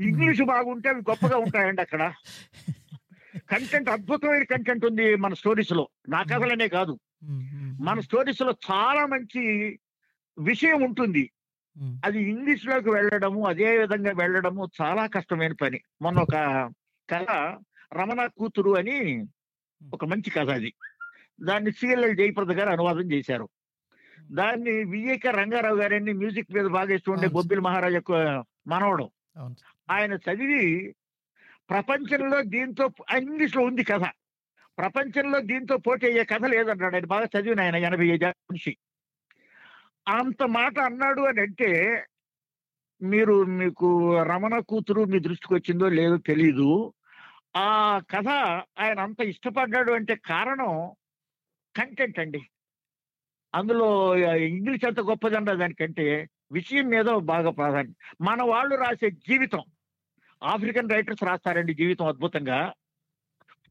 ఇంగ్లీష్ 0.00 0.42
బాగుంటే 0.42 0.88
అవి 0.88 1.00
గొప్పగా 1.00 1.36
ఉంటాయండి 1.36 1.80
అక్కడ. 1.80 2.12
కంటెంట్ 3.36 3.88
అద్భుతమైన 3.88 4.42
కంటెంట్ 4.42 4.84
ఉంది 4.84 5.14
మన 5.14 5.34
స్టోరీస్లో. 5.34 5.88
నా 6.08 6.22
కథలనే 6.22 6.68
కాదు. 6.68 6.98
మన 7.80 8.00
స్టోరీస్లో 8.00 8.54
చాలా 8.70 9.06
మంచి 9.06 9.68
విషయం 10.38 10.82
ఉంటుంది. 10.82 11.30
అది 12.04 12.22
ఇంగ్లీష్లోకి 12.22 12.90
వెళ్ళడము 12.90 13.46
అదే 13.46 13.78
విధంగా 13.78 14.12
వెళ్ళడము 14.16 14.68
చాలా 14.82 15.06
కష్టమైన 15.06 15.52
పని. 15.52 15.80
మొన్న 16.02 16.18
ఒక 16.18 16.32
కథ 17.10 17.26
రమణ 17.94 18.26
కూతురు 18.26 18.76
అని 18.76 19.26
ఒక 19.92 20.04
మంచి 20.04 20.30
కథ 20.30 20.48
అది. 20.50 20.72
దాన్ని 21.40 21.72
సిఎల్ఎల్ 21.72 22.16
జయప్రద 22.16 22.52
గారు 22.52 22.70
అనువాదం 22.70 23.12
చేశారు. 23.12 23.48
దాన్ని 24.30 24.70
వివేక 24.70 25.26
రంగారావు 25.26 25.76
గారిని 25.76 26.12
మ్యూజిక్ 26.12 26.54
మీద 26.54 26.66
బాగా 26.66 26.94
అవును. 26.94 27.28
బొబ్బిలి 27.28 27.60
మహారాజ్ 27.60 27.94
యొక్క 27.94 28.44
మనవడు. 28.66 29.10
ఆయన 29.90 30.12
చదివి 30.12 30.94
ప్రపంచంలో 31.70 32.42
దీంతో 32.42 32.90
ఇంగ్లీష్లో 33.16 33.64
ఉంది 33.64 33.84
కథ. 33.84 34.00
ప్రపంచంలో 34.78 35.40
దీంతో 35.40 35.76
పోటీ 35.76 36.06
అయ్యే 36.06 36.24
కథ 36.24 36.44
లేదన్నాడు. 36.44 36.94
ఆయన 36.94 37.06
బాగా 37.06 37.40
చదివిన 37.40 37.60
ఆయన 37.60 37.76
ఎనభై 37.76 38.06
ఐదు 38.06 38.26
మనిషి. 38.26 38.76
అంత 40.08 40.42
మాట 40.42 40.78
అన్నాడు 40.78 41.20
అని 41.20 41.40
అంటే 41.40 42.02
మీరు 43.02 43.44
మీకు 43.44 44.18
రమణ 44.22 44.58
కూతురు 44.58 45.04
మీ 45.04 45.18
దృష్టికి 45.18 45.54
వచ్చిందో 45.54 45.88
లేదో 45.88 46.16
తెలీదు. 46.16 46.92
ఆ 47.56 48.00
కథ 48.10 48.28
ఆయన 48.80 49.00
అంత 49.00 49.20
ఇష్టపడ్డాడు 49.20 49.92
అంటే 49.92 50.14
కారణం 50.14 50.92
కంటెంట్ 51.76 52.18
అండి. 52.18 52.40
అందులో 53.54 54.16
ఇంగ్లీష్ 54.36 54.84
ఎంత 54.84 55.00
గొప్పదన్న 55.00 55.52
దానికంటే 55.52 56.28
విషయం 56.52 56.88
మీద 56.88 57.04
బాగా 57.04 57.50
ప్రాధాన్యం. 57.50 57.94
మన 58.20 58.42
వాళ్ళు 58.42 58.76
రాసే 58.76 59.10
జీవితం. 59.10 59.62
ఆఫ్రికన్ 60.42 60.90
రైటర్స్ 60.90 61.24
రాస్తారండి 61.24 61.74
జీవితం 61.74 62.06
అద్భుతంగా. 62.06 62.72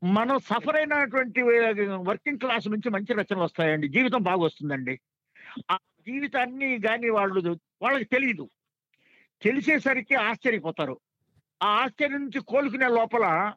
మనం 0.03 0.39
సఫర్ 0.39 0.75
అయినటువంటి 0.75 1.41
వర్కింగ్ 1.41 2.39
క్లాస్ 2.39 2.67
నుంచి 2.67 2.89
మంచి 2.89 3.13
రచనలు 3.13 3.39
వస్తాయండి. 3.39 3.87
జీవితం 3.87 4.21
బాగా 4.21 4.37
వస్తుందండి 4.37 4.99
ఆ 5.71 5.75
జీవితాన్ని 5.75 6.79
కానీ 6.81 7.09
వాళ్ళు 7.09 7.59
వాళ్ళకి 7.81 8.03
తెలియదు 8.03 8.49
తెలిసేసరికి 9.41 10.15
ఆశ్చర్యపోతారు. 10.15 10.99
ఆ 11.63 11.67
ఆశ్చర్యం 11.67 12.19
నుంచి 12.19 12.41
కోలుకునే 12.41 12.87
లోపల 12.87 13.53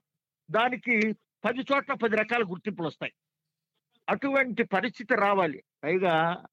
దానికి 0.50 1.12
పది 1.44 1.60
చోట్ల 1.60 1.92
పది 1.92 2.16
రకాల 2.16 2.42
గుర్తింపులు 2.42 2.86
వస్తాయి. 2.86 3.12
అటువంటి 4.08 4.62
పరిస్థితి 4.62 5.14
రావాలి. 5.14 5.62
పైగా 5.84 6.44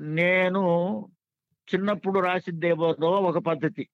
నేను 0.00 0.62
చిన్నప్పుడు 1.74 2.20
రాసిద్దేమో 2.20 2.86
ఒక 3.10 3.38
పద్ధతి. 3.38 3.88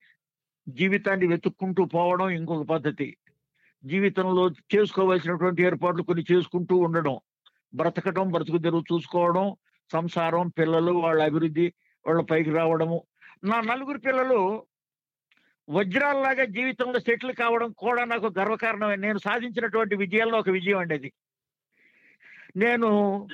జీవితాన్ని 0.68 1.26
వెతుక్కుంటూ 1.26 1.84
పోవడం 1.84 2.30
ఇంకొక 2.30 2.66
పద్ధతి. 2.66 3.16
జీవితంలో 3.84 4.50
చేసుకోవాల్సినటువంటి 4.50 5.62
ఏర్పాట్లు 5.62 6.02
కొన్ని 6.02 6.24
చేసుకుంటూ 6.32 6.76
ఉండడం. 6.76 7.18
బ్రతకడం 7.74 8.30
బ్రతుకు 8.30 8.58
తెరువు 8.58 8.84
చూసుకోవడం 8.92 9.56
సంసారం 9.92 10.48
పిల్లలు 10.48 10.92
వాళ్ళ 10.92 11.22
అభివృద్ధి 11.22 11.72
వాళ్ళ 12.06 12.20
పైకి 12.20 12.50
రావడము. 12.50 13.02
నా 13.44 13.60
నలుగురు 13.60 13.98
పిల్లలు 13.98 14.66
వజ్రాల్లాగా 15.68 16.44
జీవితంలో 16.44 17.00
సెటిల్ 17.00 17.32
కావడం 17.32 17.72
కూడా 17.72 18.04
నాకు 18.04 18.26
గర్వకారణమే. 18.38 18.96
నేను 18.96 19.18
సాధించినటువంటి 19.18 19.96
విజయాల్లో 19.96 20.38
ఒక 20.38 20.50
విజయం 20.50 20.78
అండి 20.78 20.94
అది. 20.94 21.12
నేను 22.56 23.28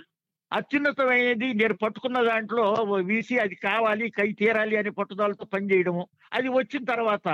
అత్యున్నతమైనది 0.53 1.49
నేను 1.61 1.75
పట్టుకున్న 1.83 2.19
దాంట్లో 2.23 2.65
వీసి 3.11 3.35
అది 3.39 3.57
కావాలి 3.69 4.07
కై 4.11 4.29
తీరాలి 4.41 4.77
అని 4.77 4.91
పట్టుదలతో 4.91 5.45
పనిచేయడము 5.55 6.03
అది 6.39 6.49
వచ్చిన 6.59 6.83
తర్వాత 6.93 7.29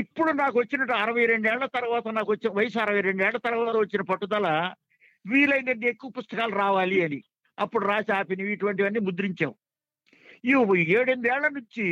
ఇప్పుడు 0.00 0.30
నాకు 0.32 0.56
వచ్చినట్టు 0.58 0.94
అరవై 1.02 1.24
రెండేళ్ళ 1.26 1.64
తర్వాత 1.78 2.06
నాకు 2.08 2.30
వచ్చిన 2.32 2.50
వయసు 2.58 2.78
అరవై 2.78 3.02
రెండేళ్ళ 3.08 3.38
తర్వాత 3.46 3.74
వచ్చిన 3.76 4.02
పట్టుదల 4.02 4.48
వీలైనది 5.24 5.86
ఎక్కువ 5.92 6.10
పుస్తకాలు 6.10 6.54
రావాలి 6.62 6.96
అని. 7.04 7.20
అప్పుడు 7.58 7.84
రాసి 7.86 8.12
ఆపినవి 8.12 8.52
ఇటువంటివన్నీ 8.52 9.00
ముద్రించాం. 9.08 9.52
ఈ 10.44 10.52
ఏడెనిమిదేళ్ళ 10.98 11.46
నుంచి 11.58 11.86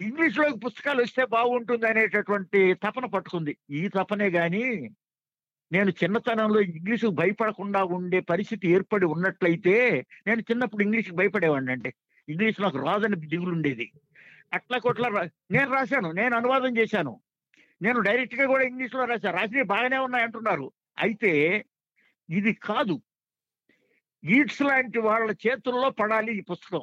ఇంగ్లీష్లోకి 0.00 0.58
పుస్తకాలు 0.66 1.00
వస్తే 1.02 1.22
బాగుంటుంది 1.36 1.86
అనేటటువంటి 1.90 2.60
తపన 2.84 3.06
పట్టుకుంది. 3.14 3.54
ఈ 3.70 3.82
తపనే 3.96 4.28
కానీ 4.30 4.64
నేను 5.72 5.90
చిన్నతనంలో 5.90 6.60
ఇంగ్లీషు 6.60 7.06
భయపడకుండా 7.06 7.84
ఉండే 7.84 8.20
పరిస్థితి 8.20 8.68
ఏర్పడి 8.68 9.06
ఉన్నట్లయితే 9.06 10.06
నేను 10.26 10.40
చిన్నప్పుడు 10.40 10.82
ఇంగ్లీష్ 10.82 11.12
భయపడేవాడిని 11.12 11.72
అంటే. 11.72 11.94
ఇంగ్లీష్ 12.28 12.60
నాకు 12.60 12.78
రాదని 12.78 13.16
దిగులు 13.16 13.50
ఉండేది 13.50 13.92
అట్లా 14.52 14.78
కొట్లా 14.78 15.08
రా- 15.08 15.28
నేను 15.50 15.72
రాశాను 15.72 16.12
నేను 16.12 16.36
అనువాదం 16.36 16.76
చేశాను. 16.76 17.20
నేను 17.82 18.00
డైరెక్ట్గా 18.00 18.46
కూడా 18.46 18.64
ఇంగ్లీష్లో 18.64 19.04
రాశాను 19.04 19.36
రాసినవి 19.36 19.62
బాగానే 19.62 19.98
ఉన్నాయి 19.98 20.24
అంటున్నారు. 20.24 20.72
అయితే 20.98 21.64
ఇది 22.30 22.52
కాదు. 22.52 23.02
ఈడ్స్ 24.24 24.62
లాంటి 24.62 24.98
వాళ్ళ 24.98 25.30
చేతుల్లో 25.30 25.90
పడాలి 25.90 26.36
ఈ 26.36 26.40
పుస్తకం. 26.40 26.82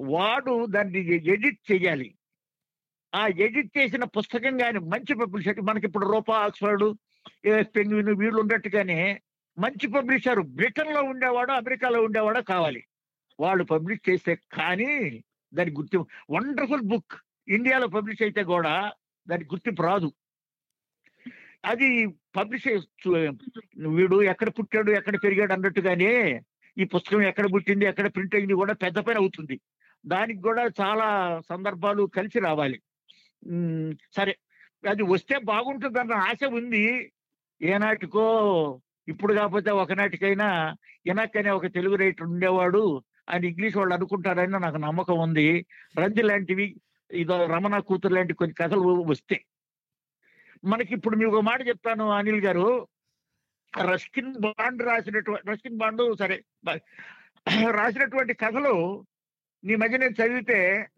వాడు 0.00 0.66
దాన్ని 0.66 1.14
ఎడిట్ 1.14 1.72
చేయాలి. 1.72 2.14
ఆ 3.14 3.26
ఎడిట్ 3.26 3.78
చేసిన 3.78 4.04
పుస్తకం 4.04 4.58
కానీ 4.58 4.78
మంచి 4.78 5.14
పబ్లిసిటీ 5.14 5.60
మనకి 5.60 5.86
ఇప్పుడు 5.86 6.12
రూపా 6.12 6.38
ఆక్స్ఫర్డ్ 6.38 6.96
పెంగ్విన్ 7.60 8.08
వీళ్ళు 8.08 8.40
ఉన్నట్టుగానే 8.40 9.20
మంచి 9.58 9.86
పబ్లిషర్. 9.86 10.40
బ్రిటన్లో 10.40 11.02
ఉండేవాడు 11.02 11.52
అమెరికాలో 11.52 12.02
ఉండేవాడు 12.02 12.40
కావాలి. 12.40 12.84
వాళ్ళు 13.40 13.64
పబ్లిష్ 13.64 14.10
చేస్తే 14.10 14.34
కానీ 14.34 15.22
దాని 15.54 15.70
గుర్తింపు 15.70 16.06
వండర్ఫుల్ 16.30 16.82
బుక్. 16.82 17.12
ఇండియాలో 17.48 17.86
పబ్లిష్ 17.86 18.22
అయితే 18.22 18.42
కూడా 18.42 18.92
దాని 19.28 19.44
గుర్తింపు 19.44 19.82
రాదు. 19.82 20.12
అది 21.64 22.06
పబ్లిష్ 22.06 22.82
వీడు 23.86 24.22
ఎక్కడ 24.22 24.48
పుట్టాడు 24.48 24.90
ఎక్కడ 24.90 25.16
పెరిగాడు 25.16 25.52
అన్నట్టుగానే 25.52 26.42
ఈ 26.78 26.84
పుస్తకం 26.84 27.22
ఎక్కడ 27.22 27.52
పుట్టింది 27.54 27.84
ఎక్కడ 27.84 28.06
ప్రింట్ 28.14 28.34
అయింది 28.34 28.54
కూడా 28.54 28.72
పెద్ద 28.72 28.98
పైన 28.98 29.18
అవుతుంది. 29.18 29.60
దానికి 30.06 30.42
కూడా 30.42 30.64
చాలా 30.80 31.40
సందర్భాలు 31.48 32.02
కలిసి 32.02 32.40
రావాలి. 32.40 32.82
సరే. 34.16 34.36
అది 34.90 35.02
వస్తే 35.02 35.38
బాగుంటుందన్న 35.38 36.12
ఆశ 36.12 36.44
ఉంది. 36.44 37.12
ఏనాటికో 37.62 38.24
ఇప్పుడు 39.08 39.32
కాకపోతే 39.34 39.70
ఒకనాటికైనా 39.70 40.76
ఇనక్ 41.06 41.36
అనే 41.36 41.50
ఒక 41.50 41.66
తెలుగు 41.66 41.96
రైటర్ 41.96 42.26
ఉండేవాడు. 42.26 43.02
ఆయన 43.30 43.44
ఇంగ్లీష్ 43.44 43.76
వాళ్ళు 43.76 43.94
అనుకుంటారని 43.94 44.52
నాకు 44.52 44.76
నమ్మకం 44.76 45.18
ఉంది. 45.18 45.66
రంజు 45.98 46.22
లాంటివి 46.22 46.66
ఇదో 47.10 47.46
రమణ 47.46 47.78
కూతురు 47.78 48.14
లాంటి 48.14 48.34
కొన్ని 48.34 48.54
కథలు 48.54 49.04
వస్తే. 49.06 49.44
మనకి 50.64 50.94
ఇప్పుడు 50.94 51.16
మీకు 51.16 51.36
ఒక 51.36 51.42
మాట 51.42 51.68
చెప్తాను 51.68 52.10
అనిల్ 52.10 52.44
గారు. 52.44 52.88
రస్కిన్ 53.90 54.34
బాండ్ 54.34 54.82
రాసినటువంటి 54.82 55.50
రస్కిన్ 55.50 55.76
బాండ్ 55.76 56.18
సరే 56.18 56.44
రాసినటువంటి 57.70 58.34
కథలు 58.34 59.04
నీ 59.64 59.74
మధ్య 59.74 59.96
నేను 59.98 60.14
చదివితే 60.22 60.88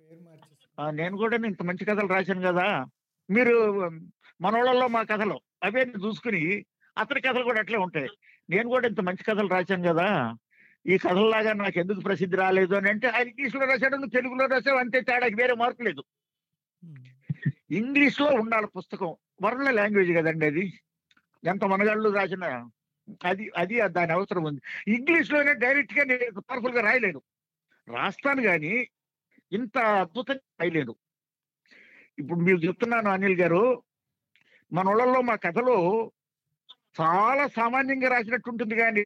నేను 0.90 1.16
కూడా 1.16 1.36
ఇంత 1.36 1.62
మంచి 1.62 1.84
కథలు 1.84 2.08
రాశాను 2.08 2.40
కదా. 2.40 2.86
మీరు 3.30 3.56
మనోళ్ళలో 4.40 4.86
మా 4.88 5.02
కథలు. 5.02 5.40
అవే 5.64 5.82
చూసుకుని 5.82 6.64
అతని 6.98 7.20
కథలు 7.20 7.42
కూడా 7.42 7.60
అట్లే 7.60 7.78
ఉంటాయి. 7.78 8.08
నేను 8.50 8.68
కూడా 8.68 8.88
ఇంత 8.88 9.00
మంచి 9.00 9.24
కథలు 9.24 9.48
రాశాను 9.48 9.88
కదా 9.88 10.36
ఈ 10.86 10.98
కథల్లాగా 10.98 11.52
నాకు 11.52 11.78
ఎందుకు 11.78 12.00
ప్రసిద్ధి 12.00 12.36
రాలేదు 12.36 12.74
అని 12.74 12.88
అంటే 12.90 13.08
ఆయన 13.08 13.28
ఇంగ్లీష్లో 13.28 13.64
రాశాడు 13.66 13.96
నువ్వు 13.96 14.10
తెలుగులో 14.10 14.46
రాశావు 14.46 14.78
అంతే 14.78 15.00
తేడాకి 15.00 15.34
వేరే 15.34 15.54
మార్పు 15.54 15.82
లేదు. 15.82 16.04
ఇంగ్లీష్లో 17.70 18.26
ఉండాలి 18.26 18.66
పుస్తకం 18.66 19.16
వరల్డ్ 19.42 19.74
లాంగ్వేజ్ 19.74 20.12
కదండి 20.12 20.46
అది. 20.46 20.64
ఎంత 21.44 21.64
మనగాళ్ళు 21.64 22.08
రాసిన 22.08 22.44
అది 23.24 23.52
అది 23.56 23.88
దాని 23.88 24.12
అవసరం 24.12 24.44
ఉంది. 24.44 24.60
ఇంగ్లీష్లోనే 24.88 25.54
డైరెక్ట్గా 25.54 26.04
నేను 26.04 26.40
పవర్ఫుల్గా 26.40 26.82
రాయలేను. 26.82 27.22
రాస్తాను 27.88 28.42
కానీ 28.42 28.88
ఇంత 29.52 29.78
అద్భుతంగా 29.78 30.40
రాయలేను. 30.60 30.94
ఇప్పుడు 32.18 32.40
మీరు 32.40 32.56
చెప్తున్నాను 32.56 33.10
అనిల్ 33.10 33.40
గారు 33.40 33.82
మన 34.72 34.88
ఊళ్ళల్లో 34.88 35.20
మా 35.20 35.34
కథలో 35.34 36.12
చాలా 37.00 37.48
సామాన్యంగా 37.48 38.08
రాసినట్టు 38.08 38.50
ఉంటుంది 38.50 38.76
కానీ 38.76 39.04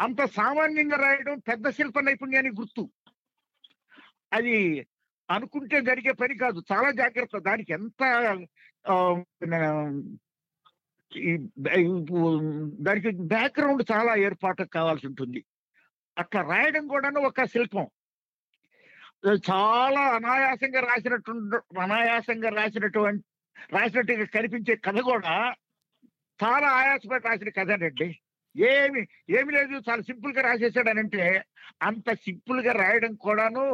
అంత 0.00 0.24
సామాన్యంగా 0.24 0.96
రాయడం 0.96 1.38
పెద్ద 1.38 1.70
శిల్ప 1.70 1.98
నైపుణ్యానికి 1.98 2.54
గుర్తు. 2.60 2.90
అది 4.32 4.86
అనుకుంటే 5.30 5.80
జరిగే 5.80 6.12
పని 6.12 6.38
కాదు. 6.38 6.62
చాలా 6.72 6.90
జాగ్రత్త. 6.90 7.38
దానికి 7.38 7.72
ఎంత 7.72 8.02
ఆ, 8.88 9.16
ఈ 11.16 11.36
దానికి 12.80 13.10
బ్యాక్గ్రౌండ్ 13.10 13.82
చాలా 13.92 14.16
ఏర్పాటు 14.16 14.62
కావాల్సి 14.62 15.06
ఉంటుంది. 15.06 15.44
అట్లా 16.18 16.42
రాయడం 16.42 16.88
కూడాను 16.88 17.20
ఒక 17.20 17.44
శిల్పం. 17.44 17.88
చాలా 19.28 20.00
అనాయాసంగా 20.00 20.80
రాసినట్టు 20.80 21.30
అనాయాసంగా 21.80 22.48
రాసినటువంటి 22.48 23.24
రాసినట్టుగా 23.72 24.24
కనిపించే 24.24 24.76
కథ 24.76 24.98
కూడా 25.00 25.34
చాలా 26.40 26.68
ఆయాసపడి 26.72 27.28
రాసిన 27.28 27.48
కథనండి 27.50 28.08
ఏమి 28.54 29.00
ఏమి 29.30 29.52
లేదు 29.52 29.74
చాలా 29.90 30.02
సింపుల్గా 30.02 30.40
రాసేసాడనంటే 30.40 31.24
అంత 31.82 32.12
సింపుల్గా 32.14 32.72
రాయడం 32.72 33.14
కూడాను 33.16 33.64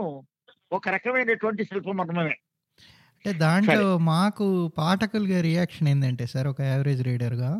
ఒక 0.72 0.88
రకమైనటువంటి 0.88 1.64
శిల్పమర్మమే 1.64 2.34
అంటే 3.16 3.32
దాంట్లో 3.38 3.98
మాకు 4.06 4.46
పాఠకులుగా 4.76 5.40
రియాక్షన్ 5.40 5.88
ఏంటంటే 5.88 6.26
సార్ 6.26 6.46
ఒక 6.46 6.60
యావరేజ్ 6.62 7.02
రీడర్గా 7.02 7.52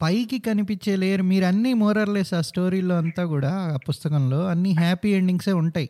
పైకి 0.00 0.38
కనిపించే 0.38 0.96
లేయర్ 0.96 1.22
మీరు 1.22 1.44
అన్ని 1.44 1.74
మోరర్లెస్ 1.74 2.34
ఆ 2.34 2.40
స్టోరీలో 2.40 2.94
అంతా 2.96 3.24
కూడా 3.26 3.52
ఆ 3.66 3.76
పుస్తకంలో 3.88 4.46
అన్ని 4.46 4.72
హ్యాపీ 4.74 5.10
ఎండింగ్సే 5.10 5.52
ఉంటాయి. 5.52 5.88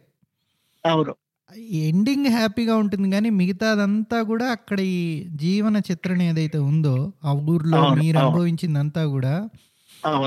అవును. 0.84 1.14
ఎండింగ్ 1.56 2.26
హ్యాపీగా 2.26 2.76
ఉంటుంది 2.76 3.10
కానీ 3.10 3.30
మిగతాదంతా 3.30 4.22
కూడా 4.22 4.46
అక్కడ 4.46 4.80
ఈ 4.80 5.28
జీవన 5.28 5.76
చిత్రణ 5.76 6.22
ఏదైతే 6.22 6.58
ఉందో 6.58 7.12
ఆ 7.24 7.32
ఊర్లో 7.32 7.90
మీరు. 7.94 8.18
అనుభవించిందంతా 8.18 9.06
కూడా 9.06 9.48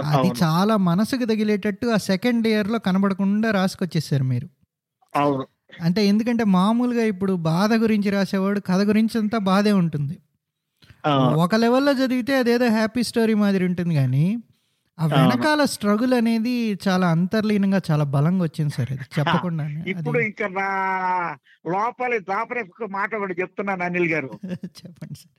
అది 0.06 0.44
చాలా 0.44 0.78
మనసుకు 0.78 1.26
తగిలేటట్టు 1.26 1.88
ఆ 1.88 1.98
సెకండ్ 1.98 2.48
ఇయర్లో 2.48 2.80
కనబడకుండా 2.80 3.52
రాసుకొచ్చేసారు 3.52 4.24
మీరు. 4.24 4.48
అంటే 5.82 6.08
ఎందుకంటే 6.08 6.44
మామూలుగా 6.44 7.04
ఇప్పుడు 7.04 7.34
బాధ 7.34 7.74
గురించి 7.74 8.10
రాసేవాడు 8.10 8.60
కథ 8.60 8.82
గురించి 8.82 9.20
అంతా 9.20 9.38
బాధే 9.38 9.72
ఉంటుంది. 9.72 10.18
ఒక 11.36 11.56
లెవెల్లో 11.56 11.92
చదివితే 11.92 12.38
అదేదో 12.38 12.68
హ్యాపీ 12.70 13.04
స్టోరీ 13.04 13.34
మాదిరి 13.34 13.66
ఉంటుంది 13.66 13.96
కానీ 13.96 14.26
ఆ 15.02 15.06
వెనకాల 15.06 15.66
స్ట్రగుల్ 15.66 16.14
అనేది 16.14 16.80
చాలా 16.88 17.10
అంతర్లీనంగా 17.10 17.82
చాలా 17.92 18.04
బలంగా 18.04 18.44
వచ్చింది 18.44 18.74
సార్ 18.74 18.92
అది 18.92 19.02
చెప్పకుండా 19.20 19.64
ఇప్పుడు 19.88 20.20
ఇంకా 20.20 20.48
నా 20.48 20.68
లోపలి 21.68 22.20
దాపరేపు 22.20 22.86
మాట 22.86 23.16
ఒకటి 23.16 23.42
చెప్తున్నాను 23.42 23.84
అనిల్ 23.84 24.08
గారు. 24.08 24.40
చెప్పండి 24.82 25.16
సార్. 25.16 25.36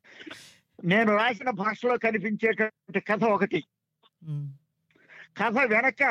నేను 0.87 1.17
రాసిన 1.17 1.51
భాషలో 1.51 1.99
కనిపించేటటువంటి 1.99 3.01
కథ 3.01 3.25
ఒకటి. 3.25 3.61
కథ 5.39 5.59
వెనక. 5.67 6.03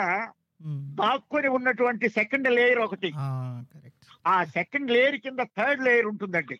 దాక్కుని 0.96 1.48
ఉన్నటువంటి 1.48 2.10
సెకండ్ 2.10 2.52
లేయర్ 2.52 2.80
ఒకటి. 2.80 3.12
ఆ, 4.28 4.44
సెకండ్ 4.44 4.92
లేయర్ 4.92 5.16
కింద 5.16 5.40
థర్డ్ 5.58 5.84
లేయర్ 5.84 6.06
ఉంటుందండి. 6.06 6.58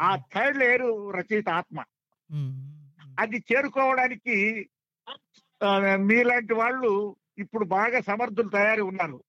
ఆ 0.00 0.16
థర్డ్ 0.16 0.58
లేయర్ 0.58 0.82
రచయిత 1.16 1.48
ఆత్మ. 1.48 1.78
అది 3.20 3.44
చేరుకోవడానికి 3.52 4.66
మీలాంటి 5.96 6.54
వాళ్ళు 6.54 7.16
ఇప్పుడు 7.38 7.64
బాగా 7.64 8.00
సమర్థులు 8.00 8.48
తయారు 8.48 8.82
ఉన్నారు. 8.82 9.24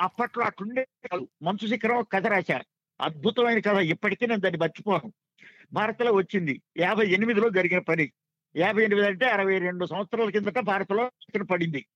అప్పట్లో 0.00 0.44
అట్లుండే 0.44 0.86
కాదు. 1.12 1.28
మంచు 1.42 1.68
శిఖరం 1.68 2.04
కథ 2.12 2.26
రాశారు. 2.26 2.64
అద్భుతమైన 3.00 3.58
కథ. 3.58 3.76
ఇప్పటికీ 3.76 4.26
నేను 4.26 4.40
దాన్ని 4.40 4.60
మర్చిపోను. 4.60 5.12
భారత్లో 5.72 6.12
వచ్చింది. 6.12 6.62
యాభై 6.78 7.06
ఎనిమిదిలో 7.06 7.48
జరిగిన 7.48 7.78
పని. 7.78 8.12
యాభై 8.56 8.84
ఎనిమిది 8.84 9.06
అంటే 9.06 9.26
అరవై 9.26 9.58
రెండు 9.58 9.86
సంవత్సరాల 9.86 10.30
కిందట 10.30 10.58
భారత్లో 10.58 11.10
పడింది. 11.50 11.86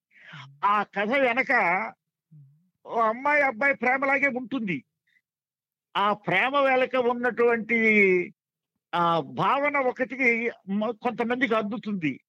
ఆ 0.64 0.82
కథ 0.82 1.10
వెనక 1.10 1.92
ఓ 2.86 3.00
అమ్మాయి 3.00 3.42
అబ్బాయి 3.42 3.74
ప్రేమలాగే 3.74 4.28
ఉంటుంది. 4.28 4.84
ఆ 5.96 6.12
ప్రేమ 6.12 6.56
వెనక 6.56 6.96
ఉన్నటువంటి 6.96 7.78
ఆ 8.94 9.20
భావన 9.20 9.76
ఒకటికి 9.76 10.50
కొంతమందికి 10.80 11.54
అందుతుంది. 11.54 12.20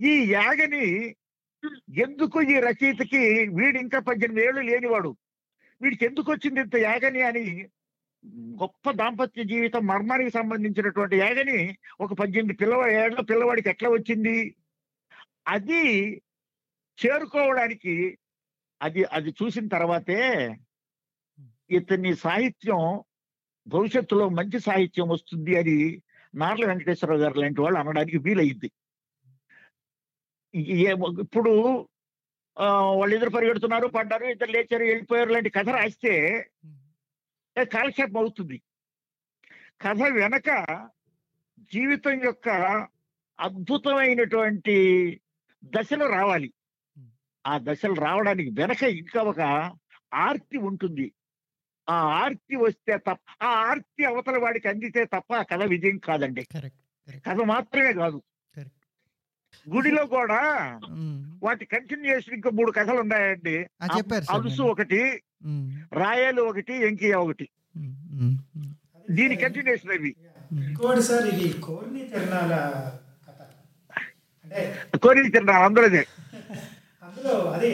ఈ 0.00 0.12
యాగని 0.32 0.86
ఎందుకు 2.04 2.38
ఈ 2.52 2.54
రచయితకి 2.66 3.22
వీడు 3.58 3.78
ఇంకా 3.78 3.98
పద్దెనిమిది 4.00 4.44
ఏళ్ళు 4.46 4.60
లేనివాడు? 4.60 5.10
వీడికి 5.80 6.04
ఎందుకు 6.04 6.28
వచ్చింది 6.32 6.60
ఇంత 6.60 6.76
యాగని 6.84 7.22
అని 7.22 7.44
గొప్ప 8.54 8.90
దాంపత్య 8.92 9.44
జీవితం 9.44 9.82
మర్మానికి 9.86 10.30
సంబంధించినటువంటి 10.30 11.16
యాగని 11.16 11.58
ఒక 12.00 12.12
పద్దెనిమిది 12.12 12.56
పిల్లవ 12.62 12.88
ఏళ్ళ 13.02 13.20
పిల్లవాడికి 13.30 13.68
ఎట్లా 13.68 13.88
వచ్చింది? 13.90 14.36
అది 15.46 15.82
చేరుకోవడానికి 16.98 17.94
అది 18.80 19.00
అది 19.16 19.30
చూసిన 19.40 19.66
తర్వాతే 19.68 20.20
ఇతని 21.70 22.12
సాహిత్యం 22.16 22.82
భవిష్యత్తులో 23.66 24.24
మంచి 24.30 24.58
సాహిత్యం 24.60 25.08
వస్తుంది 25.08 25.52
అని 25.60 25.76
నార్ల 26.34 26.64
వెంకటేశ్వరరావు 26.66 27.22
గారు 27.22 27.36
లాంటి 27.40 27.60
వాళ్ళు 27.60 27.78
అనడానికి 27.78 28.18
వీలయ్యింది 28.18 28.68
ఇప్పుడు 30.54 31.52
ఆ, 32.56 32.66
వాళ్ళు 32.90 33.16
ఎదురు 33.16 33.30
పరిగెడుతున్నారు 33.30 33.86
పడ్డారు 33.86 34.24
ఇద్దరు 34.24 34.50
లేచారు 34.50 34.84
వెళ్ళిపోయారు 34.84 35.30
లాంటి 35.30 35.50
కథ 35.50 35.68
రాస్తే 35.70 36.12
కాలక్షేపం 37.56 38.16
అవుతుంది. 38.16 38.56
కథ 39.80 40.02
వెనక 40.12 40.48
జీవితం 41.72 42.24
యొక్క 42.24 42.48
అద్భుతమైనటువంటి 43.38 44.76
దశలు 45.72 46.06
రావాలి. 46.08 46.48
ఆ 47.44 47.58
దశలు 47.62 47.94
రావడానికి 48.00 48.50
వెనక 48.52 48.82
ఇంకా 48.94 49.22
ఒక 49.22 49.40
ఆర్తి 50.20 50.58
ఉంటుంది. 50.60 51.06
ఆ 51.88 51.96
ఆర్తి 52.18 52.56
వస్తే 52.56 52.96
తప్ప 52.98 53.16
ఆ 53.42 53.52
ఆర్తి 53.68 54.04
అవతల 54.04 54.38
వాడికి 54.38 54.68
అందితే 54.68 55.04
తప్ప 55.06 55.30
ఆ 55.34 55.44
కథ 55.44 55.62
విజయం 55.66 55.98
కాదండి. 56.00 56.42
కథ 57.26 57.38
మాత్రమే 57.48 57.92
కాదు. 57.94 58.18
గుడిలో 59.66 60.02
కూడా. 60.14 60.40
వాటి 61.42 61.64
కంటిన్యూషన్ 61.66 62.34
ఇంకా 62.34 62.50
మూడు 62.50 62.70
కథలు 62.70 63.00
ఉన్నాయండి 63.04 63.56
అలుసు. 64.36 64.62
ఒకటి. 64.72 65.00
రాయలు 66.00 66.42
ఒకటి 66.50 66.74
ఎంకియా 66.88 67.18
ఒకటి. 67.24 67.46
దీని 69.10 69.36
కంటిన్యూషన్ 69.36 69.92
అవి 69.94 70.10
ఇంకోటి 70.62 71.02
సార్ 71.02 71.26
ఇది 71.32 71.48
కోర్ని 71.64 72.02
తిరణాల 72.10 72.52
కథ 73.26 73.40
అంటే 74.44 74.60
కోరి 75.02 75.30
తిన్నారు 75.36 75.64
అందరదే 75.66 76.02
అందులో 77.02 77.34
అదే 77.54 77.70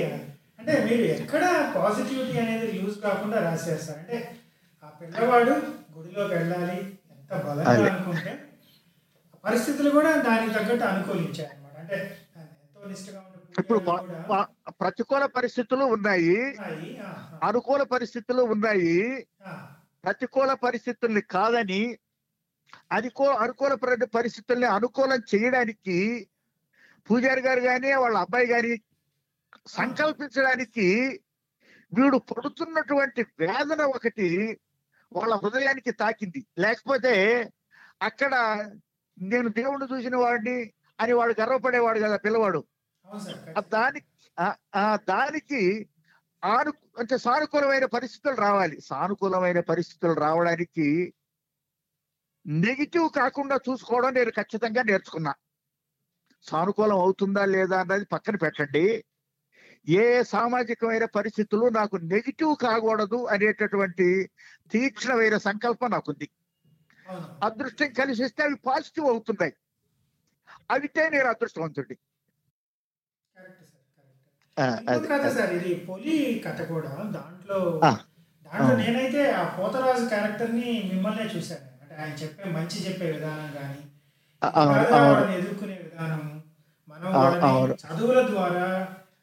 అంటే 0.59 0.73
మీరు 0.87 1.05
ఎక్కడ 1.15 1.43
పాజిటివిటీ 1.77 2.37
అనేది 2.39 2.67
లూజ్ 2.77 2.99
కాకుండా 3.03 3.39
రాశారు 3.47 3.83
సార్ 3.87 3.99
అంటే 3.99 4.19
ఆ 4.83 4.89
పిల్లవాడు 5.01 5.55
గుడిలోకి 5.97 6.35
వెళ్ళాలి 6.35 6.79
ఎంత 7.13 7.33
బలంగా. 7.45 7.75
అనుకుంటే 7.91 8.33
పరిస్థితులు 9.45 9.91
కూడా 9.91 10.11
దానికి 10.27 10.53
తగ్గట్టు 10.55 10.85
అనుకూలించాయి 10.85 11.49
అనమాట 11.49 11.56
అంటే 11.89 12.13
ఎంతో 12.93 13.13
ఇప్పుడు 13.59 13.81
ప్రతికూల 14.81 15.27
పరిస్థితులు 15.27 15.85
ఉన్నాయి. 15.85 16.39
అనుకూల 17.43 17.83
పరిస్థితులు 17.83 18.43
ఉన్నాయి. 18.43 18.95
ప్రతికూల 20.05 20.55
పరిస్థితుల్ని 20.55 21.21
కాదని 21.21 21.83
అనుకూ 22.93 23.25
అనుకూల 23.25 23.75
పరి- 23.75 24.05
పరిస్థితుల్ని 24.05 24.67
అనుకూలం 24.67 25.21
చేయడానికి 25.35 25.97
పూజారి 27.11 27.41
గారు 27.41 27.61
కానీ 27.61 27.95
వాళ్ళ 27.95 28.19
అబ్బాయి 28.19 28.47
గాని 28.47 28.73
సంకల్పించడానికి 29.67 30.87
వీడు 31.93 32.19
పడుతున్నటువంటి 32.19 33.23
వేదన 33.39 33.83
ఒకటి 33.83 34.29
వాళ్ళ 35.13 35.35
హృదయానికి 35.35 35.91
తాకింది. 35.91 36.47
లేకపోతే 36.59 37.15
అక్కడ 38.03 38.35
నేను 39.19 39.49
దేవుణ్ణి 39.49 39.87
చూసిన 39.95 40.17
వాడిని 40.17 40.57
అని 41.01 41.13
వాడు 41.13 41.35
గర్వపడేవాడు 41.41 42.01
కదా 42.01 42.17
పిల్లవాడు. 42.17 42.61
దానికి 43.75 44.09
దానికి 45.09 45.61
ఆను 46.45 46.73
అంటే 46.99 47.15
సానుకూలమైన 47.19 47.85
పరిస్థితులు 47.85 48.37
రావాలి. 48.37 48.77
సానుకూలమైన 48.81 49.61
పరిస్థితులు 49.61 50.15
రావడానికి 50.21 51.15
నెగిటివ్ 52.47 53.07
కాకుండా 53.17 53.57
చూసుకోవడం 53.69 54.13
నేను 54.15 54.31
ఖచ్చితంగా 54.31 54.83
నేర్చుకున్నా. 54.83 55.33
సానుకూలం 56.43 56.99
అవుతుందా 56.99 57.45
లేదా 57.45 57.77
అన్నది 57.81 58.05
పక్కన 58.05 58.37
పెట్టండి. 58.37 58.87
ఏ 59.89 60.23
సామాజికమైన 60.23 61.05
పరిస్థితులు 61.05 61.67
నాకు 61.79 61.97
నెగిటివ్ 62.13 62.57
కాకూడదు 62.63 63.19
అనేటటువంటి 63.27 64.31
తీక్షణమైన 64.71 65.37
సంకల్పం 65.37 65.91
నాకుంది. 65.91 66.29
అదృష్టం 67.43 67.93
కలిసి 67.93 68.23
వస్తే 68.25 68.43
అవి 68.43 68.57
పాజిటివ్ 68.67 69.07
అవుతున్నాయి. 69.07 69.55
అవితే 70.71 71.03
నేను 71.09 71.29
అదృష్టవంతుడి 71.29 71.97
కథ 75.11 75.27
సార్ 75.29 75.53
ఇది 75.59 75.73
పొలి 75.89 76.15
కథ 76.47 76.61
కూడా 76.69 76.93
దాంట్లో. 77.11 77.59
దాంట్లో. 78.47 78.75
నేనైతే 78.81 79.23
ఆ 79.33 79.45
పోతరాజు 79.57 80.05
క్యారెక్టర్ని 80.09 80.69
మిమ్మల్నే 80.91 81.27
చూశాను 81.35 81.67
అంటే 81.83 81.95
ఆయన 81.95 82.15
చెప్పే 82.23 82.49
మంచి 82.51 82.79
చెప్పే 82.87 83.07
విధానం 83.13 83.49
కానీ 83.57 83.81
ఎదుర్కొనే 85.37 85.77
విధానం 85.85 86.23
మనం. 86.89 87.13
చదువుల 87.85 88.21
ద్వారా 88.29 88.67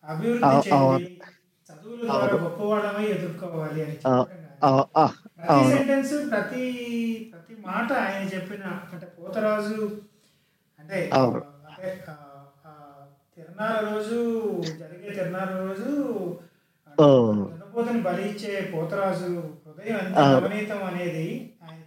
అభివృద్ధి 0.06 0.46
అవును. 0.78 1.08
చదువుల 1.70 2.00
ద్వారా 2.04 2.16
అవును. 2.16 2.38
గొప్పవాళ్ళమై 2.46 3.06
ఎదుర్కోవాలి 3.08 3.80
అని 3.84 3.96
ప్రతి. 3.98 4.40
సెంటెన్స్ 5.72 6.14
ప్రతి 6.32 6.64
ప్రతి 7.32 7.54
మాట 7.66 7.90
ఆయన 8.04 8.24
చెప్పిన 8.34 8.64
అంటే 8.94 9.08
పోతరాజు 9.18 9.78
అంటే 10.84 11.00
తిరునాళ్ళ 13.38 13.78
రోజు 13.88 14.18
జరిగే 14.80 15.10
తిరునాళ్ళ 15.18 15.54
రోజు 15.60 15.90
ఓ. 16.98 17.06
దున్నపోతుని 17.44 18.02
బలి 18.02 18.24
ఇచ్చే 18.32 18.52
పోతరాజు 18.72 19.30
హృదయం 19.62 19.96
అనేది 20.90 21.28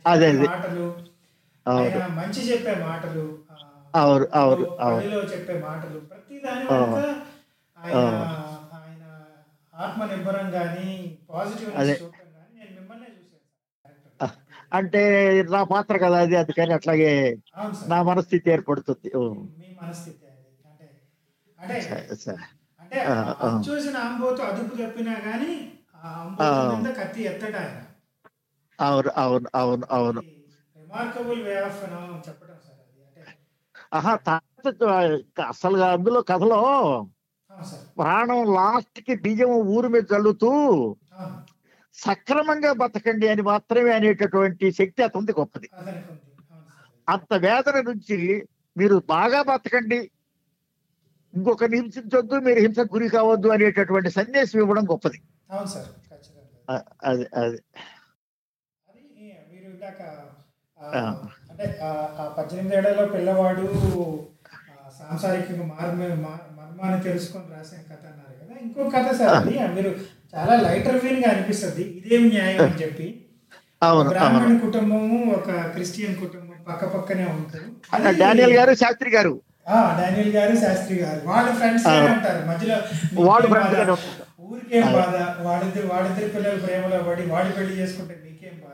అదే. 0.07 0.28
మాటలు 0.42 0.86
మంచి 2.16 2.40
చెప్పే 2.49 2.74
మాటలు 2.82 3.24
అవును, 3.94 4.26
అవును, 4.34 4.64
అవును. 4.78 4.97
బడిలో 4.97 5.20
చెప్పే 5.32 5.55
మాటలు 5.61 5.99
ప్రతి 6.09 6.36
దాని 6.38 6.64
ఆయన 7.78 9.05
ఆత్మ 9.74 10.01
నిబ్బరం 10.11 10.47
కానీ 10.53 10.90
పాజిటివ్ 11.30 11.70
అదే. 11.80 11.94
చూడటం 11.94 12.28
కానీ 12.34 12.53
నేను 12.59 12.72
మిమ్మల్నే 12.78 13.09
చూశాను 13.11 13.44
ఆ, 14.20 14.26
అంటే 14.77 15.03
నా 15.51 15.61
పాత్ర 15.72 15.97
కదా 15.99 16.18
అది 16.18 16.37
అందుకని 16.37 16.72
అట్లాగే 16.72 17.12
నా 17.87 17.99
మనస్థితి 18.03 18.47
ఏర్పడుతుంది. 18.51 19.09
అవును 28.79 29.11
అవును 29.18 29.49
అవును 29.55 29.87
అవును. 29.91 30.20
ఆహా 33.93 34.12
తర్వాత 34.27 35.41
అందులో 35.89 36.20
కథలో 36.22 36.61
ప్రాణం 37.97 38.41
లాస్ట్కి 38.55 39.14
బియ్యం 39.16 39.53
ఊరు 39.74 39.89
మీద 39.89 40.05
చల్లుతూ 40.12 40.51
సక్రమంగా 41.97 42.72
బతకండి 42.72 43.28
అని 43.28 43.42
మాత్రమే 43.42 43.92
అనేటటువంటి 43.92 44.72
శక్తి 44.72 45.03
అతనికి 45.03 45.40
గొప్పది. 45.40 45.70
అంత 47.09 47.34
వేదన 47.34 47.80
నుంచి 47.80 48.47
మీరు 48.76 49.03
బాగా 49.09 49.42
బతకండి. 49.42 50.11
ఇంకొక 51.34 51.64
హింసించొద్దు 51.64 52.34
మీరు 52.34 52.59
హింసకు 52.59 52.88
గురి 52.92 53.09
కావద్దు 53.09 53.49
అనేటటువంటి 53.49 54.11
సందేశం 54.11 54.61
ఇవ్వడం 54.61 54.84
గొప్పది. 54.90 55.22
అది 57.05 57.26
అది. 57.36 57.59
మీరు 59.53 59.70
ఇందాక. 59.70 60.03
అంటే 61.51 61.78
పద్దెనిమిది 62.38 62.76
ఏళ్ళలో 62.76 63.07
పిల్లవాడు 63.07 63.62
ఆ, 64.86 64.88
సాంసారిక 64.88 65.51
మార్మ 65.62 65.99
మా- 65.99 66.57
మర్మాన్ని 66.57 67.01
తెలుసుకొని 67.03 67.44
రాసిన 67.55 67.78
కథ 67.78 68.07
అన్నారు 68.07 68.44
కదా. 68.44 68.57
ఇంకో 68.61 68.90
కథ 68.90 69.14
సార్ 69.14 69.74
మీరు 69.74 70.16
చాలా 70.35 70.57
లైటర్ 70.57 71.01
ఫీల్గా 71.01 71.33
అనిపిస్తుంది. 71.33 71.83
ఇదేం 71.83 72.29
న్యాయం 72.29 72.64
అని 72.64 72.83
చెప్పి. 72.83 73.24
బ్రాహ్మణ 74.09 74.59
కుటుంబము 74.59 75.33
ఒక 75.33 75.51
క్రిస్టియన్ 75.51 76.16
కుటుంబం 76.16 76.55
పక్క 76.68 76.85
పక్కనే 76.85 77.24
ఉంటారు 77.24 78.11
డానియల్ 78.11 78.53
గారు 78.53 78.74
శాస్త్రి 78.74 79.11
గారు. 79.11 79.41
ఆ, 79.68 80.01
డానియల్ 80.01 80.35
గారు 80.37 80.57
శాస్త్రి 80.57 80.99
గారు. 80.99 81.27
వాళ్ళ 81.29 81.55
ఫ్రెండ్స్ 81.55 81.87
ఆ. 81.87 81.91
అంటారు. 81.93 82.47
మధ్యలో 82.47 82.77
ఉంటారు. 83.95 83.97
ఊరికేం. 84.41 84.93
బాధ? 84.93 85.47
వాడిద్దరు 85.47 85.87
వాడిద్దరు 85.87 86.29
పిల్లలు 86.29 86.61
ప్రేమలో 86.61 87.03
పడి 87.03 87.22
వాడి 87.22 87.53
పెళ్ళి 87.53 87.79
చేసుకుంటే 87.79 88.20
మీకేం 88.24 88.59
బాధ? 88.59 88.72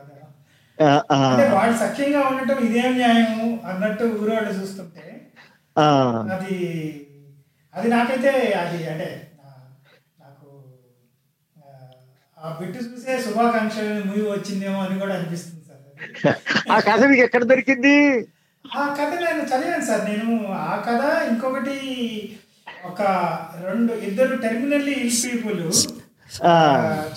అంటే 1.13 1.49
వాడు 1.49 1.73
సఖ్యంగా 1.73 2.19
ఉండటం 2.21 2.57
ఇదేం 2.57 2.97
న్యాయము 2.97 3.59
అన్నట్టు 3.65 4.03
ఊరోళ్ళు 4.03 4.51
చూస్తుంటే 4.51 5.27
అది 6.31 7.07
అది 7.75 7.87
నాకైతే 7.87 8.29
అది 8.51 8.87
అంటే 8.87 9.31
నా- 9.45 10.25
నాకు 10.25 10.63
ఆ, 12.32 12.32
ఆ 12.43 12.49
బిట్టు 12.59 12.79
చూసే 12.85 13.13
శుభాకాంక్షలు 13.25 13.93
మూవీ 14.07 14.23
వచ్చిందేమో 14.27 14.79
అని 14.85 14.95
కూడా 15.01 15.13
అనిపిస్తుంది 15.17 15.61
సార్. 15.63 16.39
ఆ 16.71 16.79
కథ 16.87 17.01
మీకు 17.11 17.23
ఎక్కడ 17.27 17.43
దొరికింది? 17.51 17.95
ఆ 18.65 18.83
కథ 18.97 19.11
నేను 19.23 19.43
చదివాను 19.51 19.85
సార్. 19.89 20.03
నేను 20.09 20.27
ఆ 20.65 20.75
కథ 20.87 21.01
ఇంకొకటి 21.29 21.77
ఒక 22.89 23.01
రెండు 23.65 23.93
ఇద్దరు 24.07 24.35
టెర్మినల్లీ 24.43 24.95
ఇల్ 25.03 25.13
పీపుల్ 25.23 25.61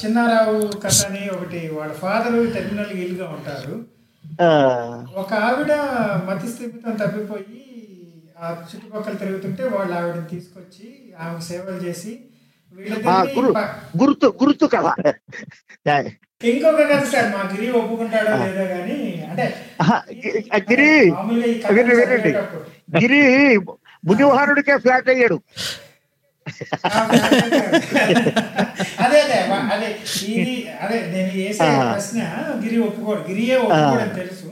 చిన్నారావు 0.01 0.55
కథ 0.77 0.97
అని 1.07 1.23
ఒకటి 1.35 1.61
వాళ్ళ 1.77 1.93
ఫాదర్ 2.01 2.39
టెర్మినల్ 2.57 2.93
ఇల్గా 3.05 3.27
ఉంటారు. 3.37 3.75
ఒక 5.23 5.33
ఆవిడ 5.47 5.73
మతి 6.29 6.49
స్థిమితం 6.53 6.95
తప్పిపోయి 7.03 7.63
ఆ 8.39 8.47
చుట్టుపక్కల 8.71 9.15
తిరుగుతుంటే 9.21 9.65
వాళ్ళు 9.75 9.95
ఆవిడని 9.99 10.29
తీసుకొచ్చి 10.33 10.87
ఆమెకు 11.19 11.45
సేవలు 11.49 11.79
చేసి 11.87 12.13
గురు 12.77 13.51
గుర్తు 14.01 14.27
గుర్తు 14.41 14.67
కథ. 14.73 14.87
ఇంకొక 16.49 16.81
కథ 16.83 17.03
సార్ 17.13 17.29
మా 17.35 17.41
గిరి 17.53 17.69
ఒప్పుకుంటాడో 17.79 18.33
లేదో 18.43 18.65
కానీ 18.73 18.97
అంటే 19.29 19.45
గిరి 20.69 20.91
వినండి, 21.91 22.33
గిరి 22.97 23.21
మునివాహనుడికే 24.05 24.75
ఫ్లాట్ 24.85 25.09
అయ్యాడు. 25.13 25.39
అదే 28.99 29.21
అదే 29.21 29.39
అదే 29.75 29.89
ఇది 30.33 30.55
అదే 30.83 30.99
నేను 31.13 31.31
వేసే. 31.37 31.69
ప్రశ్న 31.87 32.21
గిరి 32.63 32.79
ఒప్పుకోడు 32.87 33.23
గిరియే 33.29 33.57
ఒప్పుకోడని 33.65 34.15
తెలుసు 34.21 34.49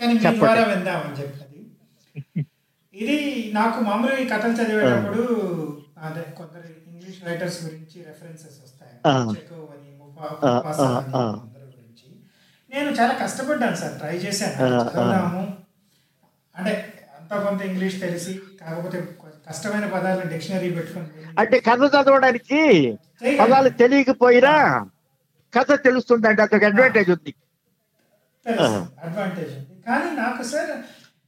కానీ 0.00 0.12
మీ. 0.14 0.22
ద్వారా 0.40 0.64
విందామని 0.72 1.16
చెప్పి 1.20 1.44
ఇది 2.94 3.16
నాకు 3.52 3.78
మామూలుగా 3.86 4.18
ఈ 4.18 4.28
కథలు 4.28 4.54
చదివేటప్పుడు 4.58 5.22
అదే 6.06 6.22
కొందరు 6.38 6.68
ఇంగ్లీష్ 6.96 7.20
రైటర్స్ 7.26 7.58
గురించి 7.64 7.98
రెఫరెన్సెస్ 8.04 8.58
వస్తాయి. 8.64 8.96
గురించి. 11.74 12.06
నేను 12.70 12.90
చాలా 12.90 13.14
కష్టపడ్డాను 13.22 13.76
సార్ 13.76 13.98
ట్రై 13.98 14.16
చేశాను. 14.16 14.56
చదవదాము 14.56 15.42
అంటే 16.56 16.72
అంత 17.20 17.32
కొంత 17.44 17.60
ఇంగ్లీష్ 17.62 18.00
తెలిసి 18.00 18.32
కాకపోతే 18.60 18.98
కష్టమైన 19.48 19.86
పదాలను 19.86 20.30
డిక్షనరీ 20.30 20.70
పెట్టుకొని 20.70 21.08
అంటే 21.38 21.56
కథ 21.60 21.82
చదవడానికి. 21.94 22.60
పదాలు 23.40 23.68
తెలియకపోయినా 23.68 24.54
కథ 25.54 25.70
తెలుస్తుంది 25.84 26.28
అంటే 26.28 26.42
అతనికి 26.42 26.66
అడ్వాంటేజ్ 26.66 27.10
ఉంది. 27.10 27.32
అడ్వాంటేజ్ 29.02 29.52
ఉంది. 29.58 29.82
కానీ 29.88 30.08
నాకు 30.16 30.42
సార్ 30.42 30.70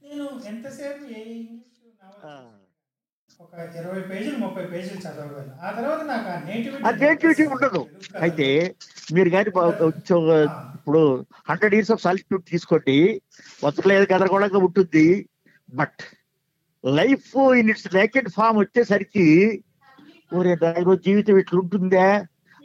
నేను 0.05 0.25
ఎంతసేపు 0.45 1.03
ఏ 1.13 1.21
ఇంగ్లీష్. 1.33 1.65
ఒక 3.39 3.53
ఇరవై 3.79 4.01
పేజీలు 4.09 4.37
ముప్పై 4.37 4.63
పేజీలు 4.71 5.01
చదవగలను 5.03 5.53
ఆ 5.67 5.69
తర్వాత 5.71 6.01
నాకు 6.11 6.27
ఆ 6.33 6.37
నేటివిటీ 6.47 6.81
ఆ 6.87 6.91
నేటివిటీ 7.03 7.43
ఉండదు. 7.55 7.81
అయితే 8.21 8.47
మీరు 9.15 9.29
కానీ 9.35 9.49
ఇప్పుడు 10.77 11.01
హండ్రెడ్ 11.49 11.75
ఇయర్స్ 11.75 11.91
ఆఫ్ 11.91 12.03
సాలిట్యూడ్ 12.05 12.43
తీసుకోండి. 12.51 12.97
బతుకులేదు 13.63 14.05
గదరగోళంగా 14.13 14.59
ఉంటుంది. 14.67 15.05
But 15.69 16.01
life 16.83 17.29
in 17.59 17.69
its 17.73 17.89
naked 17.95 18.29
form 18.29 18.59
వచ్చేసరికి 18.59 19.27
ఊరే 20.31 20.55
నాయనో 20.63 20.95
జీవితం 21.05 21.37
ఇట్లుంటుందా 21.43 22.07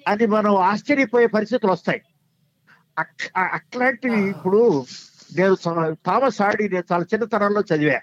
అని 0.07 0.27
మనం 0.27 0.53
ఆశ్చర్యపోయే 0.71 1.29
పరిస్థితులు 1.37 1.73
వస్తాయి. 1.73 2.03
అట్లాంటివి 3.59 4.21
ఇప్పుడు 4.35 4.61
నేను 5.31 5.55
థామస్ 6.09 6.43
హార్డీ 6.43 6.67
నేను 6.75 6.87
చాలా 6.93 7.07
చిన్నతనంలో 7.13 7.63
చదివా. 7.71 7.99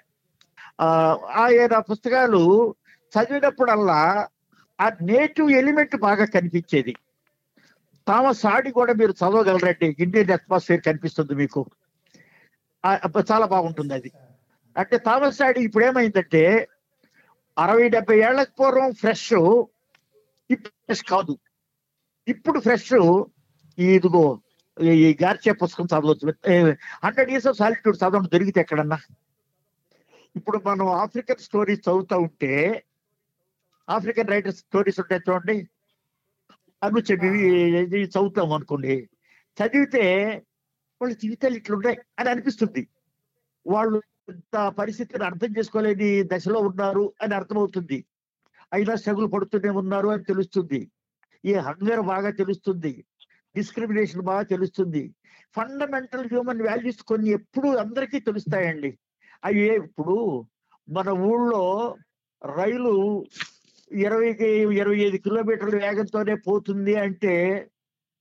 ఆయన 1.35 1.79
పుస్తకాలు 1.79 2.75
చదివినప్పుడల్లా 3.01 4.27
ఆ 4.81 4.89
నేటివ్ 5.01 5.51
ఎలిమెంట్ 5.51 5.97
బాగా 5.97 6.25
కనిపించేది. 6.25 6.95
థామస్ 8.07 8.45
ఆడి 8.45 8.71
కూడా 8.71 8.93
మీరు 8.93 9.11
చదవగలరండి. 9.11 9.95
ఇండియన్ 9.99 10.31
అట్మాస్ఫియర్ 10.31 10.81
కనిపిస్తుంది 10.81 11.35
మీకు. 11.35 11.65
చాలా 13.31 13.45
బాగుంటుంది 13.45 13.93
అది. 13.93 14.11
అంటే 14.77 14.97
థామస్ 14.97 15.41
ఆడి 15.41 15.59
ఇప్పుడు 15.59 15.85
ఏమైందంటే 15.85 16.67
అరవై 17.59 17.89
డెబ్బై 17.89 18.19
ఏళ్ళకు 18.19 18.51
పూర్వం 18.59 18.93
ఫ్రెష్ 18.93 19.33
ఇప్పుడు 20.51 20.67
ఫ్రెష్ 20.67 21.03
కాదు. 21.03 21.37
ఇప్పుడు 22.27 22.59
ఫ్రెష్ 22.59 23.23
ఇదిగో 23.79 24.39
ఈ- 24.81 24.89
ఈ 24.89 25.17
గార్చే 25.23 25.51
పుస్తకం 25.51 25.85
చదవచ్చు. 25.85 26.29
హండ్రెడ్ 27.03 27.29
ఇయర్స్ 27.29 27.47
ఆఫ్ 27.47 27.57
సాలిట్యూడ్ 27.57 27.97
చదవడం 27.97 28.23
దొరికితే 28.33 28.59
ఎక్కడన్నా. 28.59 28.97
ఇప్పుడు 30.35 30.61
మనం 30.67 30.87
ఆఫ్రికన్ 30.87 31.37
స్టోరీస్ 31.37 31.89
చదువుతూ 31.89 32.17
ఉంటే 32.17 32.83
ఆఫ్రికన్ 33.89 34.27
రైటర్స్ 34.27 34.57
స్టోరీస్ 34.57 34.99
ఉంటాయి 34.99 35.21
చూడండి. 35.29 35.69
అను 36.83 36.99
చెప్పి 36.99 37.27
ఇది 37.27 38.03
చదువుతాం 38.03 38.53
అనుకోండి. 38.53 39.09
చదివితే 39.57 40.03
వాళ్ళ 41.01 41.13
జీవితాలు 41.13 41.55
ఇట్లున్నాయి 41.55 41.97
అని 42.19 42.29
అనిపిస్తుంది. 42.29 42.87
వాళ్ళు 43.67 44.01
ఇంత 44.29 44.67
పరిస్థితిని 44.67 45.23
అర్థం 45.25 45.47
చేసుకోలేని 45.57 46.23
దశలో 46.23 46.59
ఉన్నారు 46.59 47.13
అని 47.21 47.35
అర్థమవుతుంది. 47.35 48.05
అయినా 48.73 48.95
స్ట్రగుల్ 48.95 49.31
పడుతూనే 49.33 49.69
ఉన్నారు 49.69 50.07
అని 50.07 50.23
తెలుస్తుంది. 50.23 50.91
ఈ 51.45 51.53
హంగర్ 51.53 52.01
బాగా 52.01 52.31
తెలుస్తుంది. 52.31 53.05
డిస్క్రిమినేషన్ 53.55 54.21
బాగా 54.21 54.41
తెలుస్తుంది. 54.41 55.13
ఫండమెంటల్ 55.55 56.27
హ్యూమన్ 56.27 56.61
వాల్యూస్ 56.61 57.01
కొన్ని 57.03 57.29
ఎప్పుడు 57.29 57.67
అందరికీ 57.67 58.19
తెలుస్తాయండి. 58.19 58.97
అవి 59.43 59.63
ఇప్పుడు 59.79 60.15
మన 60.87 61.09
ఊళ్ళో 61.29 61.63
రైలు 62.41 62.93
ఇరవైకి 63.91 64.49
ఇరవై 64.79 64.99
ఐదు 65.07 65.17
కిలోమీటర్ల 65.17 65.75
వేగంతోనే 65.75 66.35
పోతుంది 66.47 66.93
అంటే 66.95 67.33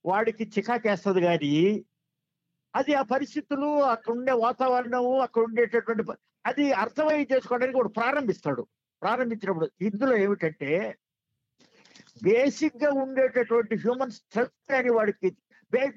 వాడికి 0.04 0.44
చికాకేస్తుంది 0.54 1.20
కానీ 1.20 1.54
అది 2.74 2.92
ఆ 2.94 3.02
పరిస్థితులు 3.02 3.68
అక్కడ 3.92 4.12
ఉండే 4.12 4.32
వాతావరణము 4.46 5.12
అక్కడ 5.20 5.42
ఉండేటటువంటి 5.42 6.04
అది 6.44 6.64
అర్థమై 6.82 7.16
చేసుకోవడానికి 7.32 7.78
వాడు 7.78 7.92
ప్రారంభిస్తాడు. 8.00 8.62
ప్రారంభించినప్పుడు 9.02 9.68
ఇందులో 9.80 10.14
ఏమిటంటే 10.16 10.70
బేసిక్గా 12.22 12.90
ఉండేటటువంటి 13.02 13.74
హ్యూమన్ 13.76 14.14
స్ట్రగుల్ 14.18 14.76
అని 14.78 14.90
వాడికి 14.90 15.28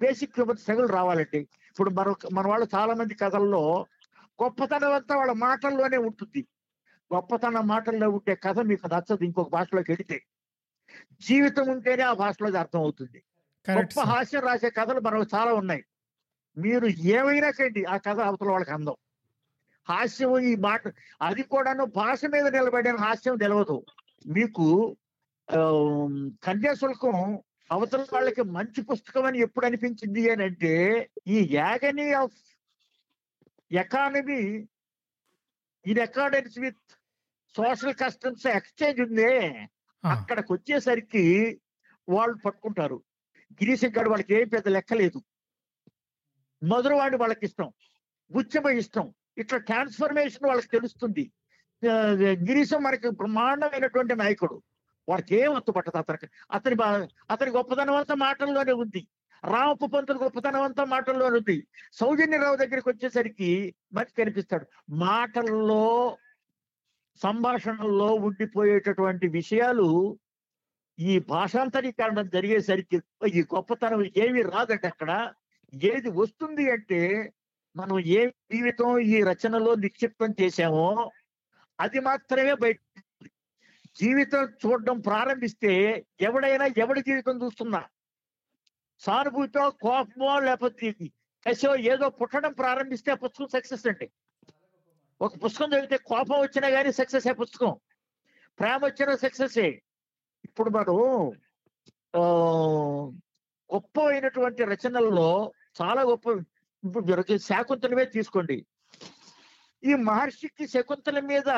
బేసిక్ 0.02 0.36
హ్యూమన్ 0.36 0.62
స్ట్రగుల్ 0.62 0.90
రావాలండి. 0.90 1.42
ఇప్పుడు 1.70 1.92
మన 1.92 2.10
మన 2.38 2.46
వాళ్ళు 2.48 2.68
చాలా 2.76 2.94
మంది 2.94 3.16
కథల్లో 3.16 3.64
గొప్పతనం 4.40 4.94
అంతా 4.94 5.14
వాళ్ళ 5.18 5.34
మాటల్లోనే 5.46 5.98
ఉంటుంది. 6.08 6.42
గొప్పతనం 7.12 7.66
మాటల్లో 7.68 8.08
ఉంటే 8.10 8.34
కథ 8.46 8.60
మీకు 8.70 8.88
నచ్చదు 8.94 9.24
ఇంకొక 9.28 9.50
భాషలోకి 9.50 9.92
వెళితే. 9.92 10.18
జీవితం 11.28 11.66
ఉంటేనే 11.74 12.04
ఆ 12.04 12.14
భాషలో 12.14 12.48
అర్థం 12.60 12.80
అవుతుంది 12.80 13.20
గొప్ప 13.66 14.00
హాస్యం 14.12 14.42
రాసే 14.42 14.70
కథలు 14.70 15.00
మనకు 15.00 15.26
చాలా 15.36 15.52
ఉన్నాయి. 15.54 15.84
మీరు 16.58 16.88
ఏమైనా 17.18 17.50
కండి 17.52 17.82
ఆ 17.86 17.96
కథ 17.98 18.20
అవతల 18.20 18.50
వాళ్ళకి 18.52 18.72
అందం. 18.72 18.98
హాస్యం 19.88 20.34
ఈ 20.50 20.52
మాట 20.66 20.82
అది 21.22 21.44
కూడాను 21.44 21.86
భాష 22.00 22.20
మీద 22.26 22.46
నిలబడిన 22.48 22.98
హాస్యం 23.06 23.38
తెలియదు 23.38 23.78
మీకు 24.36 24.66
కన్యాశుల్కం 26.46 27.16
అవతల 27.72 28.04
వాళ్ళకి 28.14 28.44
మంచి 28.58 28.82
పుస్తకం 28.82 29.26
అని 29.26 29.40
ఎప్పుడు 29.40 29.66
అనిపించింది 29.66 30.24
అని 30.32 30.44
అంటే 30.44 30.74
ఈ 31.28 31.38
agony 31.52 32.08
of 32.22 32.38
economy 33.74 34.42
in 35.86 36.00
accordance 36.00 36.60
with 36.60 36.92
social 37.58 37.96
customs 38.04 38.48
exchange 38.48 39.02
ఉందే 39.02 39.32
అక్కడికి 40.12 40.54
వచ్చేసరికి 40.54 41.24
వాళ్ళు 42.10 42.38
పట్టుకుంటారు. 42.38 43.04
గిరీశం 43.54 43.92
గారు 43.98 44.10
వాళ్ళకి 44.10 44.34
ఏం 44.34 44.48
పెద్ద 44.48 44.68
లెక్క 44.68 44.94
లేదు. 44.94 45.20
మధురవాణి 46.64 47.18
వాళ్ళకి 47.18 47.46
ఇష్టం 47.46 47.72
గుచ్చమ 48.38 48.70
ఇష్టం 48.70 49.14
ఇట్లా 49.38 49.60
ట్రాన్స్ఫర్మేషన్ 49.60 50.48
వాళ్ళకి 50.48 50.68
తెలుస్తుంది. 50.68 51.32
గిరీశం 52.50 52.84
మనకి 52.84 53.10
బ్రహ్మాండమైనటువంటి 53.10 54.16
నాయకుడు. 54.16 54.62
వాడికి 55.10 55.36
ఏం 55.36 55.50
ఒత్తు 55.52 55.72
పట్టదు 55.72 55.98
అతనికి. 55.98 56.28
అతని 56.52 56.76
అతని 57.30 57.52
గొప్పతనం 57.52 57.96
అంతా 57.96 58.16
మాటల్లోనే 58.16 58.72
ఉంది. 58.72 59.08
రామప్ప 59.46 59.86
పంతులు 59.86 60.18
గొప్పతనం 60.18 60.62
అంతా 60.62 60.84
మాటల్లోనే 60.84 61.38
ఉంది 61.38 61.68
సౌజన్యరావు 61.94 62.56
దగ్గరికి 62.56 62.90
వచ్చేసరికి 62.90 63.76
మంచి 63.94 64.14
కనిపిస్తాడు. 64.18 64.66
మాటల్లో 64.90 66.18
సంభాషణల్లో 67.24 68.08
ఉండిపోయేటటువంటి 68.08 69.28
విషయాలు 69.28 70.18
ఈ 71.00 71.20
భాషాంతరీకరణం 71.20 72.30
జరిగేసరికి 72.30 73.02
ఈ 73.28 73.42
గొప్పతనం 73.42 74.06
ఏమి 74.18 74.42
రాదండి 74.42 74.88
అక్కడ. 74.88 75.34
ఏది 75.74 76.10
వస్తుంది 76.10 76.72
అంటే 76.72 77.34
మనం 77.76 78.00
ఏ 78.00 78.28
జీవితం 78.30 79.00
ఈ 79.00 79.24
రచనలో 79.24 79.76
నిక్షిప్తం 79.76 80.36
చేశామో 80.42 81.12
అది 81.80 82.00
మాత్రమే 82.00 82.54
బయట 82.54 82.80
జీవితం 84.00 84.44
చూడడం 84.46 85.00
ప్రారంభిస్తే 85.00 86.06
ఎవడైనా 86.22 86.66
ఎవడి 86.78 87.02
జీవితం 87.02 87.42
చూస్తున్నా? 87.44 87.84
సానుభూతో 89.00 89.70
కోపమో 89.70 90.40
లేకపోతే 90.40 90.92
కసో 91.46 91.76
ఏదో 91.76 92.10
పుట్టడం 92.10 92.54
ప్రారంభిస్తే 92.54 93.12
ఆ 93.12 93.16
పుస్తకం 93.16 93.48
సక్సెస్ 93.48 93.88
అండి. 93.88 94.12
ఒక 95.22 95.44
పుస్తకం 95.44 95.70
చదివితే 95.70 95.98
కోపం 95.98 96.40
వచ్చినా 96.40 96.70
కానీ 96.70 96.92
సక్సెస్ 96.92 97.28
ఏ 97.28 97.32
పుస్తకం. 97.32 97.80
ప్రేమ 98.60 98.86
వచ్చినా 98.86 99.16
సక్సెస్ 99.16 99.58
ఇప్పుడు 100.46 100.70
మనం 100.70 101.32
ఆ, 102.16 102.22
గొప్ప 103.74 104.00
అయినటువంటి 104.08 104.64
రచనల్లో 104.64 105.54
చాలా 105.82 106.02
గొప్ప 106.02 106.30
ఇప్పుడు 106.84 107.38
శాకుంతలమే 107.38 108.06
తీసుకోండి. 108.06 108.66
ఈ 109.84 109.94
మహర్షికి 109.94 110.68
శకుంతల 110.68 111.20
మీద 111.20 111.50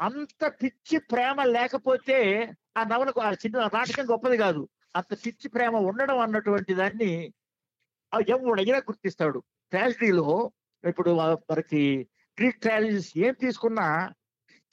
అంత 0.00 0.54
పిచ్చి 0.62 0.98
ప్రేమ 0.98 1.42
లేకపోతే 1.42 2.48
ఆ 2.76 2.84
నవలకు 2.84 3.20
ఆ 3.20 3.32
చిన్న 3.32 3.70
నాటకం 3.74 4.10
గొప్పది 4.10 4.36
కాదు. 4.36 4.68
అంత 4.96 5.12
పిచ్చి 5.22 5.48
ప్రేమ 5.54 5.76
ఉండడం 5.88 6.18
అన్నటువంటి 6.24 6.72
దాన్ని 6.74 7.10
ఎవడైనా 8.28 8.78
గుర్తిస్తాడు. 8.78 9.38
ట్రాజడీలో 9.70 10.26
ఇప్పుడు 10.84 11.10
మనకి 11.50 11.82
గ్రీక్ 12.38 12.60
ట్రాజడీస్ 12.60 13.10
ఏం 13.16 13.34
తీసుకున్నా 13.40 13.86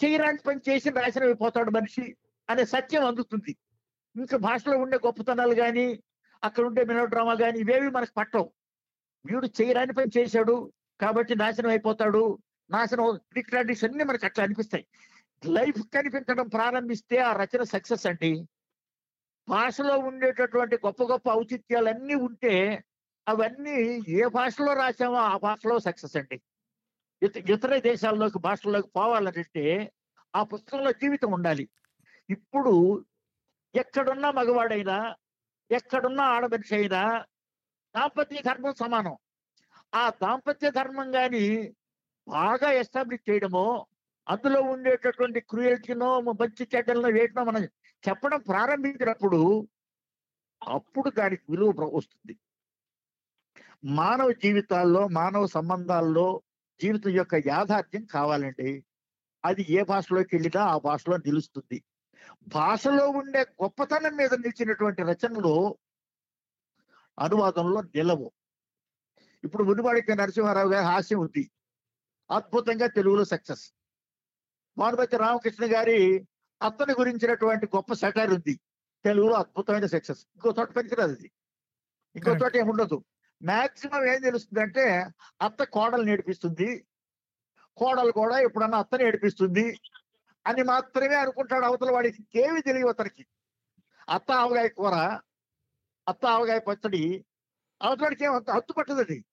చేయరాని 0.04 0.40
పని 0.48 0.62
చేసి 0.70 0.90
నాశనం 0.92 1.26
అయిపోతాడు 1.26 1.72
మనిషి 1.72 2.04
అనే 2.50 2.64
సత్యం 2.66 3.04
అందుతుంది. 3.06 3.54
ఇంకా 4.16 4.38
భాషలో 4.38 4.78
ఉండే 4.78 4.98
గొప్పతనాలు 5.06 5.56
కానీ 5.56 5.86
అక్కడ 6.44 6.64
ఉండే 6.66 6.84
మెలోడ్రామా 6.86 7.34
కానీ 7.36 7.60
ఇవేవి 7.60 7.90
మనకు 7.90 8.14
పట్టవు. 8.18 8.48
వీడు 9.26 9.48
చేయరాని 9.62 9.94
పని 9.94 10.12
చేశాడు 10.18 10.56
కాబట్టి 11.02 11.36
నాశనం 11.36 11.70
అయిపోతాడు. 11.70 12.24
నాశనం 12.72 13.08
గ్రీక్ 13.32 13.50
ట్రాజడీస్ 13.50 13.84
అన్ని 13.84 14.04
మనకు 14.04 14.26
అట్లా 14.26 14.44
అనిపిస్తాయి. 14.44 14.86
లైఫ్ 15.46 15.80
కనిపించడం 15.94 16.48
ప్రారంభిస్తే 16.48 17.18
ఆ 17.18 17.32
రచన 17.42 17.64
సక్సెస్ 17.64 18.06
అండి. 18.12 18.32
భాషలో 19.50 19.98
ఉండేటటువంటి 19.98 20.76
గొప్ప 20.76 21.04
గొప్ప 21.04 21.30
ఔచిత్యాలన్నీ 21.30 22.16
ఉంటే 22.16 22.84
అవన్నీ 23.28 24.04
ఏ 24.08 24.26
భాషలో 24.26 24.74
రాసామో 24.74 25.16
ఆ 25.16 25.38
భాషలో 25.38 25.80
సక్సెస్ 25.80 26.16
అండి. 26.16 26.41
ఇత- 27.24 27.52
ఇతర 27.52 27.78
దేశాల్లోకి 27.78 28.39
భాషల్లోకి 28.39 28.88
పోవాలంటే 28.88 29.91
ఆ 30.36 30.44
పుస్తకంలో 30.44 30.91
జీవితం 30.91 31.32
ఉండాలి. 31.32 31.70
ఇప్పుడు 32.30 33.06
ఎక్కడున్నా 33.76 34.32
మగవాడైనా 34.32 35.16
ఎక్కడున్నా 35.72 36.24
ఆడమనిషి 36.24 36.76
అయినా 36.76 37.26
దాంపత్య 37.96 38.41
ధర్మం 38.41 38.74
సమానం. 38.74 39.18
ఆ 39.96 40.10
దాంపత్య 40.10 40.72
ధర్మం 40.72 41.12
కానీ 41.12 41.76
బాగా 42.28 42.72
ఎస్టాబ్లిష్ 42.72 43.30
చేయడమో 43.30 43.86
అందులో 44.30 44.62
ఉండేటటువంటి 44.62 45.39
క్రూయల్టీనో 45.39 46.22
మంచి 46.22 46.68
చెడ్డలను 46.76 47.14
వేయటమో 47.14 47.44
మనం 47.44 47.68
చెప్పడం 48.10 48.39
ప్రారంభించినప్పుడు 48.39 49.68
అప్పుడు 50.68 51.10
దానికి 51.10 51.43
విలువ 51.49 51.74
వస్తుంది. 51.95 52.38
మానవ 53.86 54.32
జీవితాల్లో 54.32 55.08
మానవ 55.08 55.45
సంబంధాల్లో 55.45 56.41
జీవితం 56.82 57.10
యొక్క 57.10 57.36
యాథార్థ్యం 57.36 58.06
కావాలండి 58.06 58.86
అది 59.45 59.66
ఏ 59.70 59.84
భాషలోకి 59.84 60.36
వెళ్ళినా 60.36 60.64
ఆ 60.64 60.78
భాషలో 60.78 61.18
నిలుస్తుంది. 61.18 61.84
భాషలో 62.47 63.10
ఉండే 63.10 63.39
గొప్పతనం 63.39 64.16
మీద 64.16 64.34
నిలిచినటువంటి 64.34 65.01
రచనలు 65.01 65.78
అనువాదంలో 67.20 67.82
నిలవు. 67.82 68.32
ఇప్పుడు 69.43 69.64
మునివాడికి 69.64 70.16
నరసింహారావు 70.16 70.70
గారి 70.70 70.86
హాస్యం 70.86 71.20
ఉంది. 71.20 71.51
అద్భుతంగా 72.32 72.88
తెలుగులో 72.88 73.26
సక్సెస్. 73.26 73.74
భానుమతి 74.78 75.18
రామకృష్ణ 75.18 75.76
గారి 75.76 76.28
అతని 76.64 76.93
గురించినటువంటి 76.93 77.66
గొప్ప 77.66 77.93
సెటైర్ 77.93 78.34
ఉంది. 78.34 78.59
తెలుగులో 79.05 79.34
అద్భుతమైన 79.34 79.86
సక్సెస్ 79.86 80.26
ఇంకో 80.36 80.53
చోట 80.59 80.72
పనికిరాదు 80.72 81.11
అది 81.11 81.32
ఇంకో. 82.16 82.32
చోట 82.32 82.57
ఏముండదు. 82.57 83.03
మాక్సిమం 83.43 84.05
ఏం 84.05 84.22
తెలుస్తుంది 84.22 84.61
అంటే 84.61 85.07
అత్త 85.41 85.64
కోడలు 85.64 86.01
నేర్పిస్తుంది 86.01 86.86
కోడలు 87.78 88.11
కూడా 88.11 88.39
ఎప్పుడన్నా 88.39 88.78
అత్తని 88.78 89.03
ఏడిపిస్తుంది 89.03 89.80
అని 90.47 90.64
మాత్రమే 90.64 91.16
అనుకుంటాడు 91.16 91.66
అవతల 91.66 91.91
వాడికి 91.91 92.26
ఏమి 92.36 92.61
తెలియదు 92.61 92.88
అతనికి. 92.88 93.26
అత్త 94.09 94.32
ఆవగాయ 94.32 94.68
కూర 94.68 94.93
అత్త 96.07 96.26
ఆవగాయ 96.26 96.59
పచ్చడి 96.59 97.26
అవతలవాడికి 97.82 98.24
ఏమంత 98.24 98.51
హత్తు 98.51 98.74
పట్టదండి 98.74 99.26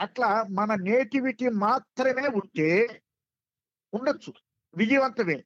అట్లా 0.00 0.44
మన 0.50 0.74
నేటివిటీ 0.74 1.48
మాత్రమే 1.48 2.26
ఉంటే 2.28 3.02
ఉండొచ్చు. 3.94 4.32
విజయవంతమే. 4.76 5.44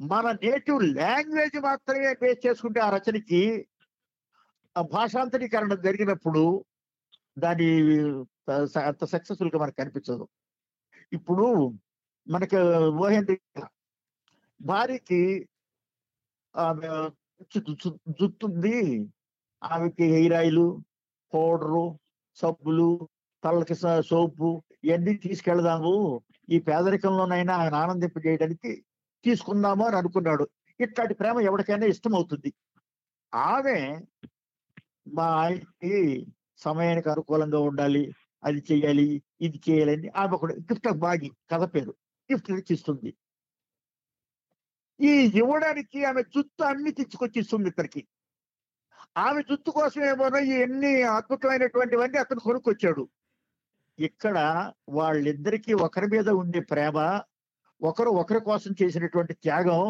మన 0.00 0.32
నేటివ్ 0.32 0.82
లాంగ్వేజ్ 0.96 1.60
మాత్రమే 1.60 2.14
బేస్ 2.14 2.46
చేసుకుంటే 2.46 2.80
ఆ 2.80 2.90
రచనకి 2.90 3.68
ఆ 4.76 4.82
భాషాంతరీకరణ 4.82 5.74
జరిగినప్పుడు 5.74 6.64
దాని 7.38 7.68
అంత 8.82 9.04
సక్సెస్ఫుల్గా 9.04 9.58
మనకు 9.58 9.76
కనిపించదు. 9.78 10.28
ఇప్పుడు 11.12 11.72
మనకి 12.28 12.56
ఊహేంద్ర 13.02 13.36
భార్యకి 14.60 15.48
ఆమె 16.56 17.10
జుత్తుంది. 18.20 19.08
ఆమెకి 19.62 20.04
హెయిర్ 20.04 20.32
ఆయిల్ 20.32 20.80
పౌడరు 21.34 21.98
సబ్బులు 22.34 23.08
తలకి 23.44 23.74
సోపు 24.00 24.62
ఇవన్నీ 24.84 25.14
తీసుకెళ్దాము. 25.14 26.20
ఈ 26.50 26.58
పేదరికంలోనైనా 26.58 27.54
ఆయన 27.56 27.74
ఆనందింపజేయడానికి 27.74 28.84
తీసుకుందాము 29.24 29.84
అని 29.88 29.96
అనుకున్నాడు. 29.96 30.44
ఇట్లాంటి 30.80 31.14
ప్రేమ 31.20 31.40
ఎవరికైనా 31.40 31.86
ఇష్టం 31.94 32.14
అవుతుంది. 32.14 32.50
ఆమె 33.32 33.76
మా 35.16 35.26
ఆయనకి 35.42 35.94
సమయానికి 36.64 37.08
అనుకూలంగా 37.14 37.60
ఉండాలి 37.70 38.02
అది 38.42 38.60
చేయాలి 38.68 39.06
ఇది 39.46 39.58
చేయాలని 39.66 40.08
ఆమె 40.20 40.32
ఒక 40.36 40.46
గిఫ్ట్ 40.68 40.88
బాగి 41.04 41.28
కథ 41.52 41.62
పేరు 41.74 41.92
గిఫ్ట్ 42.30 42.72
ఇస్తుంది. 42.76 43.10
ఈ 45.00 45.12
ఇవ్వడానికి 45.40 45.98
ఆమె 46.10 46.22
జుత్తు 46.34 46.62
అన్ని 46.64 46.90
తెచ్చుకొచ్చి 46.98 47.38
ఇస్తుంది 47.42 47.68
ఇద్దరికి 47.72 48.02
ఆమె 49.24 49.40
జుత్తు 49.48 49.70
కోసం 49.70 50.02
ఏమోనో 50.10 50.38
ఈ 50.50 50.54
ఎన్ని 50.66 50.92
అద్భుతమైనటువంటివన్నీ 51.16 52.18
అతను 52.24 52.40
కొనుక్కొచ్చాడు. 52.40 53.04
ఇక్కడ 53.98 54.38
వాళ్ళిద్దరికీ 54.88 55.72
ఒకరి 55.86 56.08
మీద 56.14 56.28
ఉండే 56.42 56.60
ప్రేమ 56.72 56.98
ఒకరు 57.80 58.10
ఒకరి 58.10 58.40
కోసం 58.40 58.74
చేసినటువంటి 58.82 59.34
త్యాగం 59.34 59.80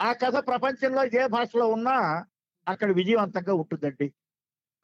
ఆ 0.00 0.12
కథ 0.12 0.36
ప్రపంచంలో 0.46 1.02
ఏ 1.04 1.26
భాషలో 1.26 1.66
ఉన్నా 1.68 1.96
అక్కడ 2.66 2.90
విజయవంతంగా 2.92 3.54
ఉంటుందండి. 3.54 4.06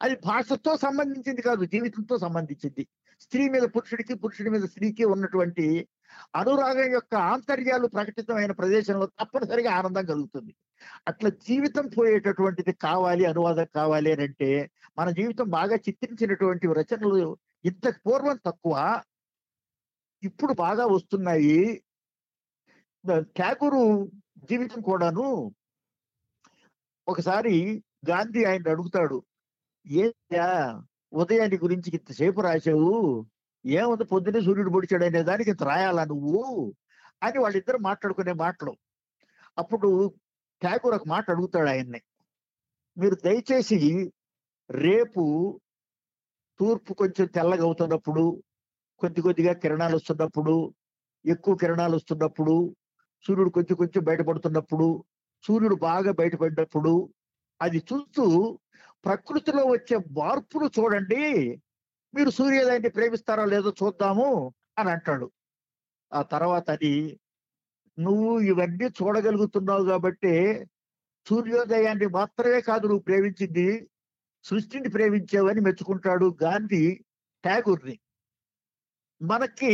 అది 0.01 0.15
భాషతో 0.25 0.77
సంబంధించింది 0.77 1.41
కాదు 1.41 1.63
జీవితంతో 1.65 2.17
సంబంధించింది. 2.17 2.87
స్త్రీ 3.21 3.49
మీద 3.49 3.61
పురుషుడికి 3.61 4.13
పురుషుడి 4.13 4.49
మీద 4.49 4.65
స్త్రీకి 4.65 5.03
ఉన్నటువంటి 5.05 5.65
అనురాగం 6.35 6.91
యొక్క 6.93 7.15
ఆంతర్యాలు 7.15 7.87
ప్రకటితమైన 7.87 8.51
ప్రదేశంలో 8.51 9.05
తప్పనిసరిగా 9.05 9.71
ఆనందం 9.71 10.05
కలుగుతుంది. 10.05 10.55
అట్లా 11.07 11.29
జీవితం 11.47 11.87
పోయేటటువంటిది 11.97 12.73
కావాలి 12.73 13.25
అనువాదం 13.25 13.67
కావాలి 13.75 14.11
అని 14.13 14.23
అంటే 14.23 14.71
మన 14.97 15.09
జీవితం 15.09 15.49
బాగా 15.49 15.75
చిత్రించినటువంటి 15.75 16.67
రచనలు 16.79 17.37
ఇంతకు 17.65 17.99
పూర్వం 18.09 18.39
తక్కువ 18.45 18.75
ఇప్పుడు 20.23 20.53
బాగా 20.53 20.85
వస్తున్నాయి. 20.85 21.83
ఠాగూరు 23.09 24.11
జీవితం 24.49 24.81
కూడాను 24.81 25.51
ఒకసారి 27.07 27.83
గాంధీ 28.09 28.43
ఆయన 28.43 28.69
అడుగుతాడు 28.69 29.23
ఏంటా 29.87 30.45
ఉదయాన్ని 31.13 31.57
గురించి 31.57 31.89
ఇంతసేపు 31.93 32.41
రాశావు? 32.41 32.91
ఏముంది 33.65 34.03
పొద్దునే 34.03 34.41
సూర్యుడు 34.41 34.69
పొడిచాడు 34.69 35.05
అనే 35.05 35.23
దానికి 35.23 35.49
ఇంత 35.49 35.63
రాయాలా 35.63 36.03
నువ్వు? 36.03 36.73
అని 37.23 37.39
వాళ్ళిద్దరు 37.39 37.77
మాట్లాడుకునే 37.77 38.33
మాటలు. 38.33 38.73
అప్పుడు 39.57 40.13
ఠాగూర్ 40.61 40.95
ఒక 40.95 41.07
మాట 41.07 41.31
అడుగుతాడు 41.31 41.69
ఆయన్ని 41.69 42.01
మీరు 42.97 43.15
దయచేసి 43.15 44.11
రేపు 44.69 45.23
తూర్పు 46.59 46.93
కొంచెం 46.93 47.25
తెల్లగా 47.27 47.63
అవుతున్నప్పుడు 47.63 48.43
కొద్ది 48.99 49.21
కొద్దిగా 49.21 49.53
కిరణాలు 49.53 49.95
వస్తున్నప్పుడు 49.95 50.73
ఎక్కువ 51.25 51.55
కిరణాలు 51.55 51.95
వస్తున్నప్పుడు 51.95 52.75
సూర్యుడు 53.25 53.49
కొంచెం 53.49 53.75
కొంచెం 53.75 54.01
బయటపడుతున్నప్పుడు 54.03 54.87
సూర్యుడు 55.43 55.75
బాగా 55.75 56.11
బయటపడినప్పుడు 56.11 56.93
అది 57.61 57.79
చూస్తూ 57.89 58.23
ప్రకృతిలో 59.05 59.63
వచ్చే 59.65 59.97
మార్పులు 59.97 60.65
చూడండి. 60.79 61.23
మీరు 62.13 62.29
సూర్యోదయాన్ని 62.29 62.89
ప్రేమిస్తారో 62.89 63.45
లేదో 63.45 63.69
చూద్దాము 63.83 64.29
అని 64.77 64.89
అంటాడు. 64.89 65.27
ఆ 66.11 66.21
తర్వాత 66.21 66.69
అది 66.69 66.93
నువ్వు 67.97 68.39
ఇవన్నీ 68.39 68.87
చూడగలుగుతున్నావు 68.99 69.83
కాబట్టి 69.85 70.33
సూర్యోదయాన్ని 71.27 72.07
మాత్రమే 72.07 72.61
కాదు 72.61 72.85
నువ్వు 72.87 73.03
ప్రేమించింది 73.03 73.67
సృష్టిని 74.45 74.89
ప్రేమించావని 74.89 75.61
మెచ్చుకుంటాడు 75.61 76.27
గాంధీ 76.43 76.83
ట్యాగూర్ని 77.43 77.95
మనకి 79.21 79.73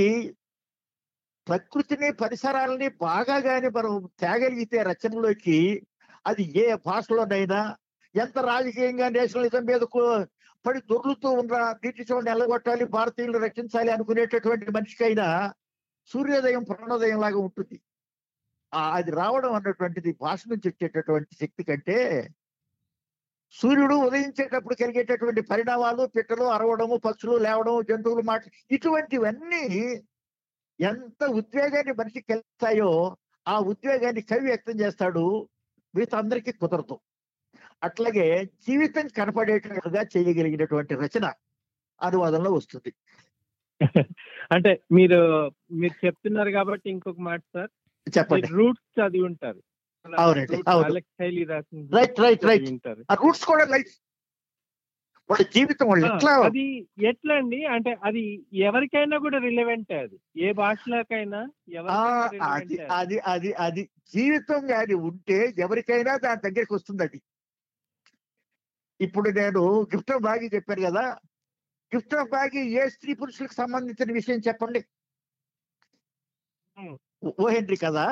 ప్రకృతిని 1.48 2.10
పరిసరాలని 2.12 2.88
బాగా 3.02 3.40
కానీ 3.40 3.68
మనం 3.68 4.08
తేగలిగితే 4.20 4.84
రచనలోకి 4.84 5.60
అది 6.26 6.44
ఏ 6.56 6.76
భాషలోనైనా 6.86 7.60
ఎంత 8.16 8.38
రాజకీయంగా 8.40 9.10
నేషనలిజం 9.10 9.66
మీద 9.66 9.84
పడి 10.66 10.80
దొర్లుతూ 10.80 11.30
ఉన్న 11.32 11.56
బ్రిటిష్ 11.74 12.12
వాళ్ళని 12.12 12.32
ఎల్లగొట్టాలి 12.32 12.86
భారతీయులు 12.86 13.38
రక్షించాలి 13.38 13.92
అనుకునేటటువంటి 13.92 14.72
మనిషికైనా 14.72 15.28
సూర్యోదయం 16.12 16.64
ప్రాణోదయం 16.64 17.20
లాగా 17.22 17.38
ఉంటుంది. 17.38 17.78
ఆ 18.74 18.82
అది 18.92 19.12
రావడం 19.12 19.54
అన్నటువంటిది 19.54 20.12
భాష 20.22 20.42
నుంచి 20.48 20.68
వచ్చేటటువంటి 20.70 21.34
శక్తి 21.42 21.64
కంటే 21.64 21.98
సూర్యుడు 23.56 23.96
ఉదయించేటప్పుడు 23.96 24.76
కలిగేటటువంటి 24.76 25.42
పరిణామాలు 25.42 26.06
పిట్టలు 26.06 26.44
అరవడము 26.44 26.98
పక్షులు 26.98 27.38
లేవడం 27.38 27.82
జంతువులు 27.82 28.22
మాట 28.22 28.42
ఇటువంటివన్నీ 28.72 29.64
ఎంత 30.82 31.24
ఉద్వేగాన్ని 31.24 31.92
మనిషికి 31.92 32.28
కలిస్తాయో 32.30 33.18
ఆ 33.48 33.60
ఉద్వేగాన్ని 33.60 34.22
కవి 34.22 34.40
వ్యక్తం 34.40 34.80
చేస్తాడు 34.80 35.50
మిగతా 35.96 36.18
అందరికీ 36.18 36.52
కుదరదు. 36.52 37.00
అట్లాగే 37.84 38.46
జీవితం 38.46 39.08
కనపడేటట్టుగా 39.08 40.04
చేయగలిగినటువంటి 40.18 40.96
రచన 40.96 41.34
అనువాదంలో 42.02 42.52
వస్తుంది. 42.52 42.94
అంటే 44.52 44.82
మీరు 44.92 45.52
మీరు 45.72 46.06
చెప్తున్నారు 46.06 46.50
కాబట్టి 46.50 46.90
ఇంకొక 46.90 47.20
మాట 47.20 47.44
సార్. 47.54 47.70
చెప్పండి. 48.18 48.48
రూట్స్ 48.48 49.00
చదివి 49.00 49.24
ఉంటారు. 49.24 49.64
అవునండి, 50.18 50.56
రైట్ 51.96 52.20
రైట్ 52.20 52.46
రైట్. 52.46 52.88
రూట్స్ 53.14 53.46
కూడా 53.46 53.66
లైఫ్ 53.66 54.07
వాళ్ళ 55.30 55.44
జీవితం 55.56 55.88
వాళ్ళు 55.88 56.06
ఎట్లా 56.08 56.34
అది 56.48 56.64
ఎట్లా 57.04 57.34
అండి 57.36 57.60
అంటే 57.66 57.92
అది 58.04 58.22
ఎవరికైనా 58.68 59.18
కూడా 59.18 59.38
రిలవెంట్ 59.38 59.92
అది. 59.94 60.18
ఏ 60.38 60.52
భాషలోకైనా 60.52 61.42
అది 61.80 62.38
అది. 62.50 62.78
అది 63.00 63.18
అది 63.26 63.50
అది 63.66 63.84
జీవితం 64.14 64.62
కానీ 64.68 64.94
ఉంటే 65.10 65.40
ఎవరికైనా 65.58 66.14
దాని 66.18 66.42
దగ్గరికి 66.42 66.74
వస్తుంది 66.74 67.04
అది. 67.04 67.20
ఇప్పుడు 69.00 69.30
నేను 69.30 69.64
గిఫ్ట్ 69.94 70.12
ఆఫ్ 70.12 70.22
బ్యాగ్ 70.22 70.46
చెప్పాను 70.56 70.82
కదా. 70.82 71.06
గిఫ్ట్ 71.92 72.16
ఆఫ్ 72.16 72.30
బ్యాగ్ 72.30 72.56
ఏ 72.80 72.86
స్త్రీ 72.90 73.14
పురుషులకు 73.14 73.54
సంబంధించిన 73.54 74.12
విషయం 74.12 74.40
చెప్పండి. 74.48 74.82
ఓ 77.40 77.50
హెన్రీ 77.50 77.78
కదా. 77.78 78.06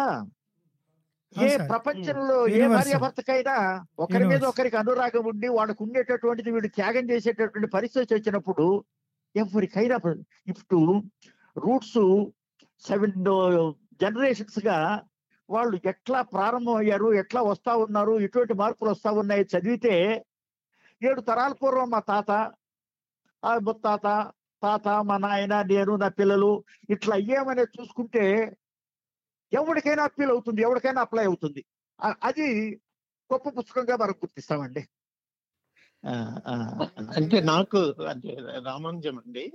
ఏ. 1.33 1.47
ప్రపంచంలో 1.69 2.35
ఏ 2.47 2.51
Universal. 2.51 2.75
భార్య 2.75 2.97
భర్తకైనా 3.03 3.55
ఒకరి 3.99 4.25
మీద. 4.25 4.41
ఒకరికి 4.51 4.77
అనురాగం 4.81 5.23
ఉండి 5.31 5.47
వాళ్ళకు 5.55 5.81
ఉండేటటువంటిది 5.85 6.51
వీడు 6.55 6.69
త్యాగం 6.77 7.05
చేసేటటువంటి 7.11 7.69
పరిస్థితి 7.73 8.15
వచ్చినప్పుడు 8.15 8.65
ఎవరికైనా 9.35 9.97
ఇప్పుడు 10.47 10.79
రూట్స్ 11.55 11.99
సెవెన్ 12.83 13.17
జనరేషన్స్గా 14.01 14.77
వాళ్ళు 15.49 15.75
ఎట్లా 15.85 16.19
ప్రారంభం 16.31 16.75
అయ్యారు 16.75 17.07
ఎట్లా 17.19 17.41
వస్తా 17.47 17.73
ఉన్నారు 17.83 18.13
ఎటువంటి 18.25 18.53
మార్పులు 18.61 18.89
వస్తా 18.91 19.09
ఉన్నాయి 19.21 19.43
చదివితే 19.51 19.95
ఏడు 21.01 21.21
తరాల 21.21 21.53
పూర్వం 21.59 21.89
మా 21.89 21.99
తాత 22.07 22.31
ఆ 23.43 23.51
ముత్తాత 23.63 24.07
తాత 24.63 24.87
మా 25.07 25.17
నాయన 25.17 25.55
నేను 25.69 25.93
నా 25.97 26.09
పిల్లలు 26.17 26.51
ఇట్లా 26.89 27.13
అయ్యామనేది 27.15 27.73
చూసుకుంటే 27.77 28.23
ఎవరికైనా 29.53 30.03
అప్పీల్ 30.03 30.29
అవుతుంది 30.29 30.61
ఎవరికైనా 30.61 31.01
అప్లై 31.01 31.25
అవుతుంది. 31.25 31.65
అది 32.23 32.47
గొప్ప 33.29 33.49
పుస్తకంగా 33.49 33.95
మనం 33.95 34.15
గుర్తిస్తామండి. 34.23 34.83
అంటే 37.17 37.41
నాకు 37.41 37.79
అంటే 38.09 38.37
రామానుజం 38.65 39.17
అండి 39.17 39.45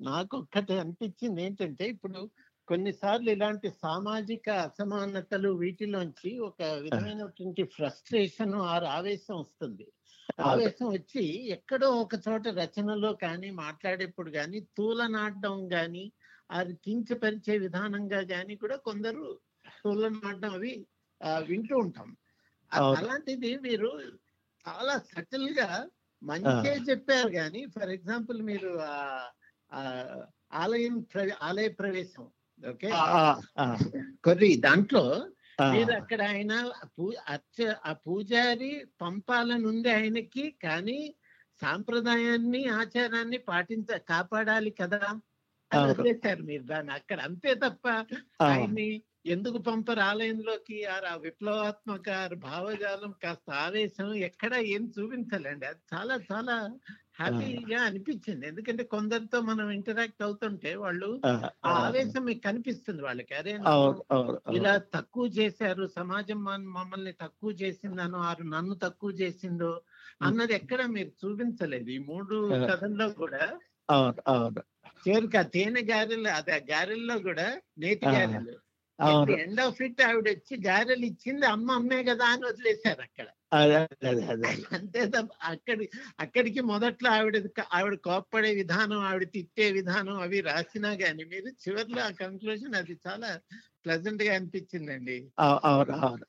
నాకు 0.00 0.36
ఒక్కటి 0.36 0.74
అనిపించింది 0.78 1.42
ఏంటంటే 1.42 1.84
ఇప్పుడు 1.88 2.30
కొన్నిసార్లు 2.68 3.30
ఇలాంటి 3.30 3.70
సామాజిక 3.70 4.50
అసమానతలు 4.50 5.48
వీటిలోంచి 5.48 6.38
ఒక 6.38 6.62
విధమైనటువంటి 6.62 7.62
ఫ్రస్ట్రేషన్ 7.62 8.54
ఆర్ 8.54 8.84
ఆవేశం 8.84 9.36
వస్తుంది. 9.38 9.86
ఆవేశం 10.40 10.86
వచ్చి 10.92 11.48
ఎక్కడో 11.48 11.90
ఒక 11.90 12.14
చోట 12.28 12.48
రచనలో 12.48 13.12
కానీ 13.12 13.50
మాట్లాడేప్పుడు 13.50 14.30
కానీ 14.30 14.60
తూలనాడడం 14.76 15.68
కానీ 15.68 16.12
అది 16.50 16.72
కించపరిచే 16.84 17.54
విధానంగా 17.62 18.20
కానీ 18.30 18.54
కూడా 18.56 18.76
కొందరు 18.86 19.24
తూలనాడడం 19.78 20.52
అవి 20.52 20.72
ఆ, 21.20 21.28
వింటూ 21.48 21.74
ఉంటాం. 21.82 22.08
అలాంటిది 22.92 23.50
మీరు 23.62 23.90
చాలా 24.66 24.94
సటిల్గా 25.08 25.68
మంచిగా 26.22 26.74
చెప్పారు 26.88 27.30
కానీ 27.34 27.60
ఫర్ 27.74 27.90
ఎగ్జాంపుల్ 27.90 28.38
మీరు 28.44 28.70
ఆలయం 30.56 30.96
ఆలయ 31.42 31.68
ప్రవేశం 31.78 32.26
ఓకే? 32.62 32.90
కొద్ది 34.24 34.50
దాంట్లో. 34.64 35.04
మీరు 35.70 35.92
అక్కడ 35.98 36.20
ఆయన 36.30 36.52
అర్చ 37.28 37.56
ఆ 37.84 37.92
పూజారి 38.02 38.70
పంపాలని 39.00 39.66
ఉంది 39.66 39.90
ఆయనకి 39.94 40.44
కానీ 40.62 40.98
సాంప్రదాయాన్ని 41.62 42.60
ఆచారాన్ని 42.80 43.38
పాటించ 43.46 43.88
కాపాడాలి 44.08 44.72
కదా? 44.80 45.00
వదిలేశారు 45.84 46.42
మీరు 46.42 46.62
దాన్ని. 46.62 46.92
అక్కడ 46.92 47.20
అంతే 47.20 47.54
తప్ప. 47.56 47.84
ఆయన్ని 48.46 48.88
ఎందుకు 49.26 49.58
పంపరు 49.58 50.00
ఆలయంలోకి? 50.00 50.76
ఆ 50.86 51.14
విప్లవాత్మక 51.16 52.08
భావజాలం 52.38 53.14
కాస్త 53.22 53.50
ఆవేశం 53.60 54.14
ఎక్కడ 54.22 54.54
ఏం 54.68 54.92
చూపించాలండి. 54.96 55.66
అది 55.66 55.80
చాలా 55.94 56.16
చాలా 56.30 56.56
హ్యాపీగా 57.14 57.78
అనిపించింది. 57.82 58.46
ఎందుకంటే 58.46 58.84
కొందరితో 58.86 59.40
మనం 59.40 59.70
ఇంటరాక్ట్ 59.70 60.22
అవుతుంటే 60.22 60.74
వాళ్ళు 60.76 61.10
ఆ. 61.24 61.30
ఆవేశం 61.78 62.24
మీకు 62.24 62.40
కనిపిస్తుంది 62.40 63.02
వాళ్ళకి. 63.02 63.34
అరే. 63.34 63.54
ఇలా 64.50 64.72
తక్కువ 64.94 65.26
చేశారు 65.38 65.86
సమాజం 65.88 66.40
మమ్మల్ని 66.72 67.12
తక్కువ 67.14 67.50
చేసిందనో 67.62 68.18
ఆరు 68.22 68.42
నన్ను 68.46 68.74
తక్కువ 68.76 69.10
చేసిందో 69.12 69.72
అన్నది 70.22 70.54
ఎక్కడ 70.54 70.86
మీరు 70.88 71.12
చూపించలేదు. 71.22 71.90
ఈ 71.90 71.98
మూడు. 72.06 72.38
కథల్లో 72.68 73.08
కూడా 73.14 73.44
అవును 73.88 74.22
అవును. 74.26 74.62
చేరుక 75.06 75.40
తేనె 75.52 75.80
గారెలు 75.82 76.28
అదే 76.28 76.52
ఆ 76.52 76.60
గారెల్లో 76.70 77.18
కూడా 77.18 77.46
నేతి. 77.78 78.06
గారెలు. 78.06 78.54
ఎండ్ 79.40 79.60
ఆఫ్ 79.60 79.82
ఇట్ 79.82 80.02
ఆవిడ 80.02 80.28
వచ్చి 80.28 80.62
గారెలు 80.64 81.04
ఇచ్చింది 81.04 81.46
అమ్మ 81.46 81.72
అమ్మే 81.72 82.04
కదా 82.04 82.24
అని 82.26 82.46
వదిలేశారు 82.46 83.02
అక్కడ. 83.02 83.26
అంతే 84.74 85.06
తప్ప 85.06 85.32
అక్కడి 85.42 85.84
అక్కడికి 86.20 86.60
మొదట్లో 86.60 87.10
ఆవిడ 87.10 87.36
ఆవిడ 87.72 87.94
కోప్పడే 87.94 88.54
విధానం 88.54 88.98
ఆవిడ 89.00 89.30
తిట్టే 89.30 89.70
విధానం 89.70 90.20
అవి 90.20 90.40
రాసినా 90.40 90.92
గానీ 90.94 91.24
మీరు 91.24 91.48
చివరిలో 91.62 92.02
ఆ 92.02 92.10
కంక్లూజన్ 92.20 92.74
అది 92.74 92.98
చాలా 93.08 93.30
ప్లెజెంట్గా 93.84 94.34
అనిపించిందండి. 94.34 95.18
అవు- 95.38 95.60
అవును 95.64 95.92
అవును. 96.00 96.24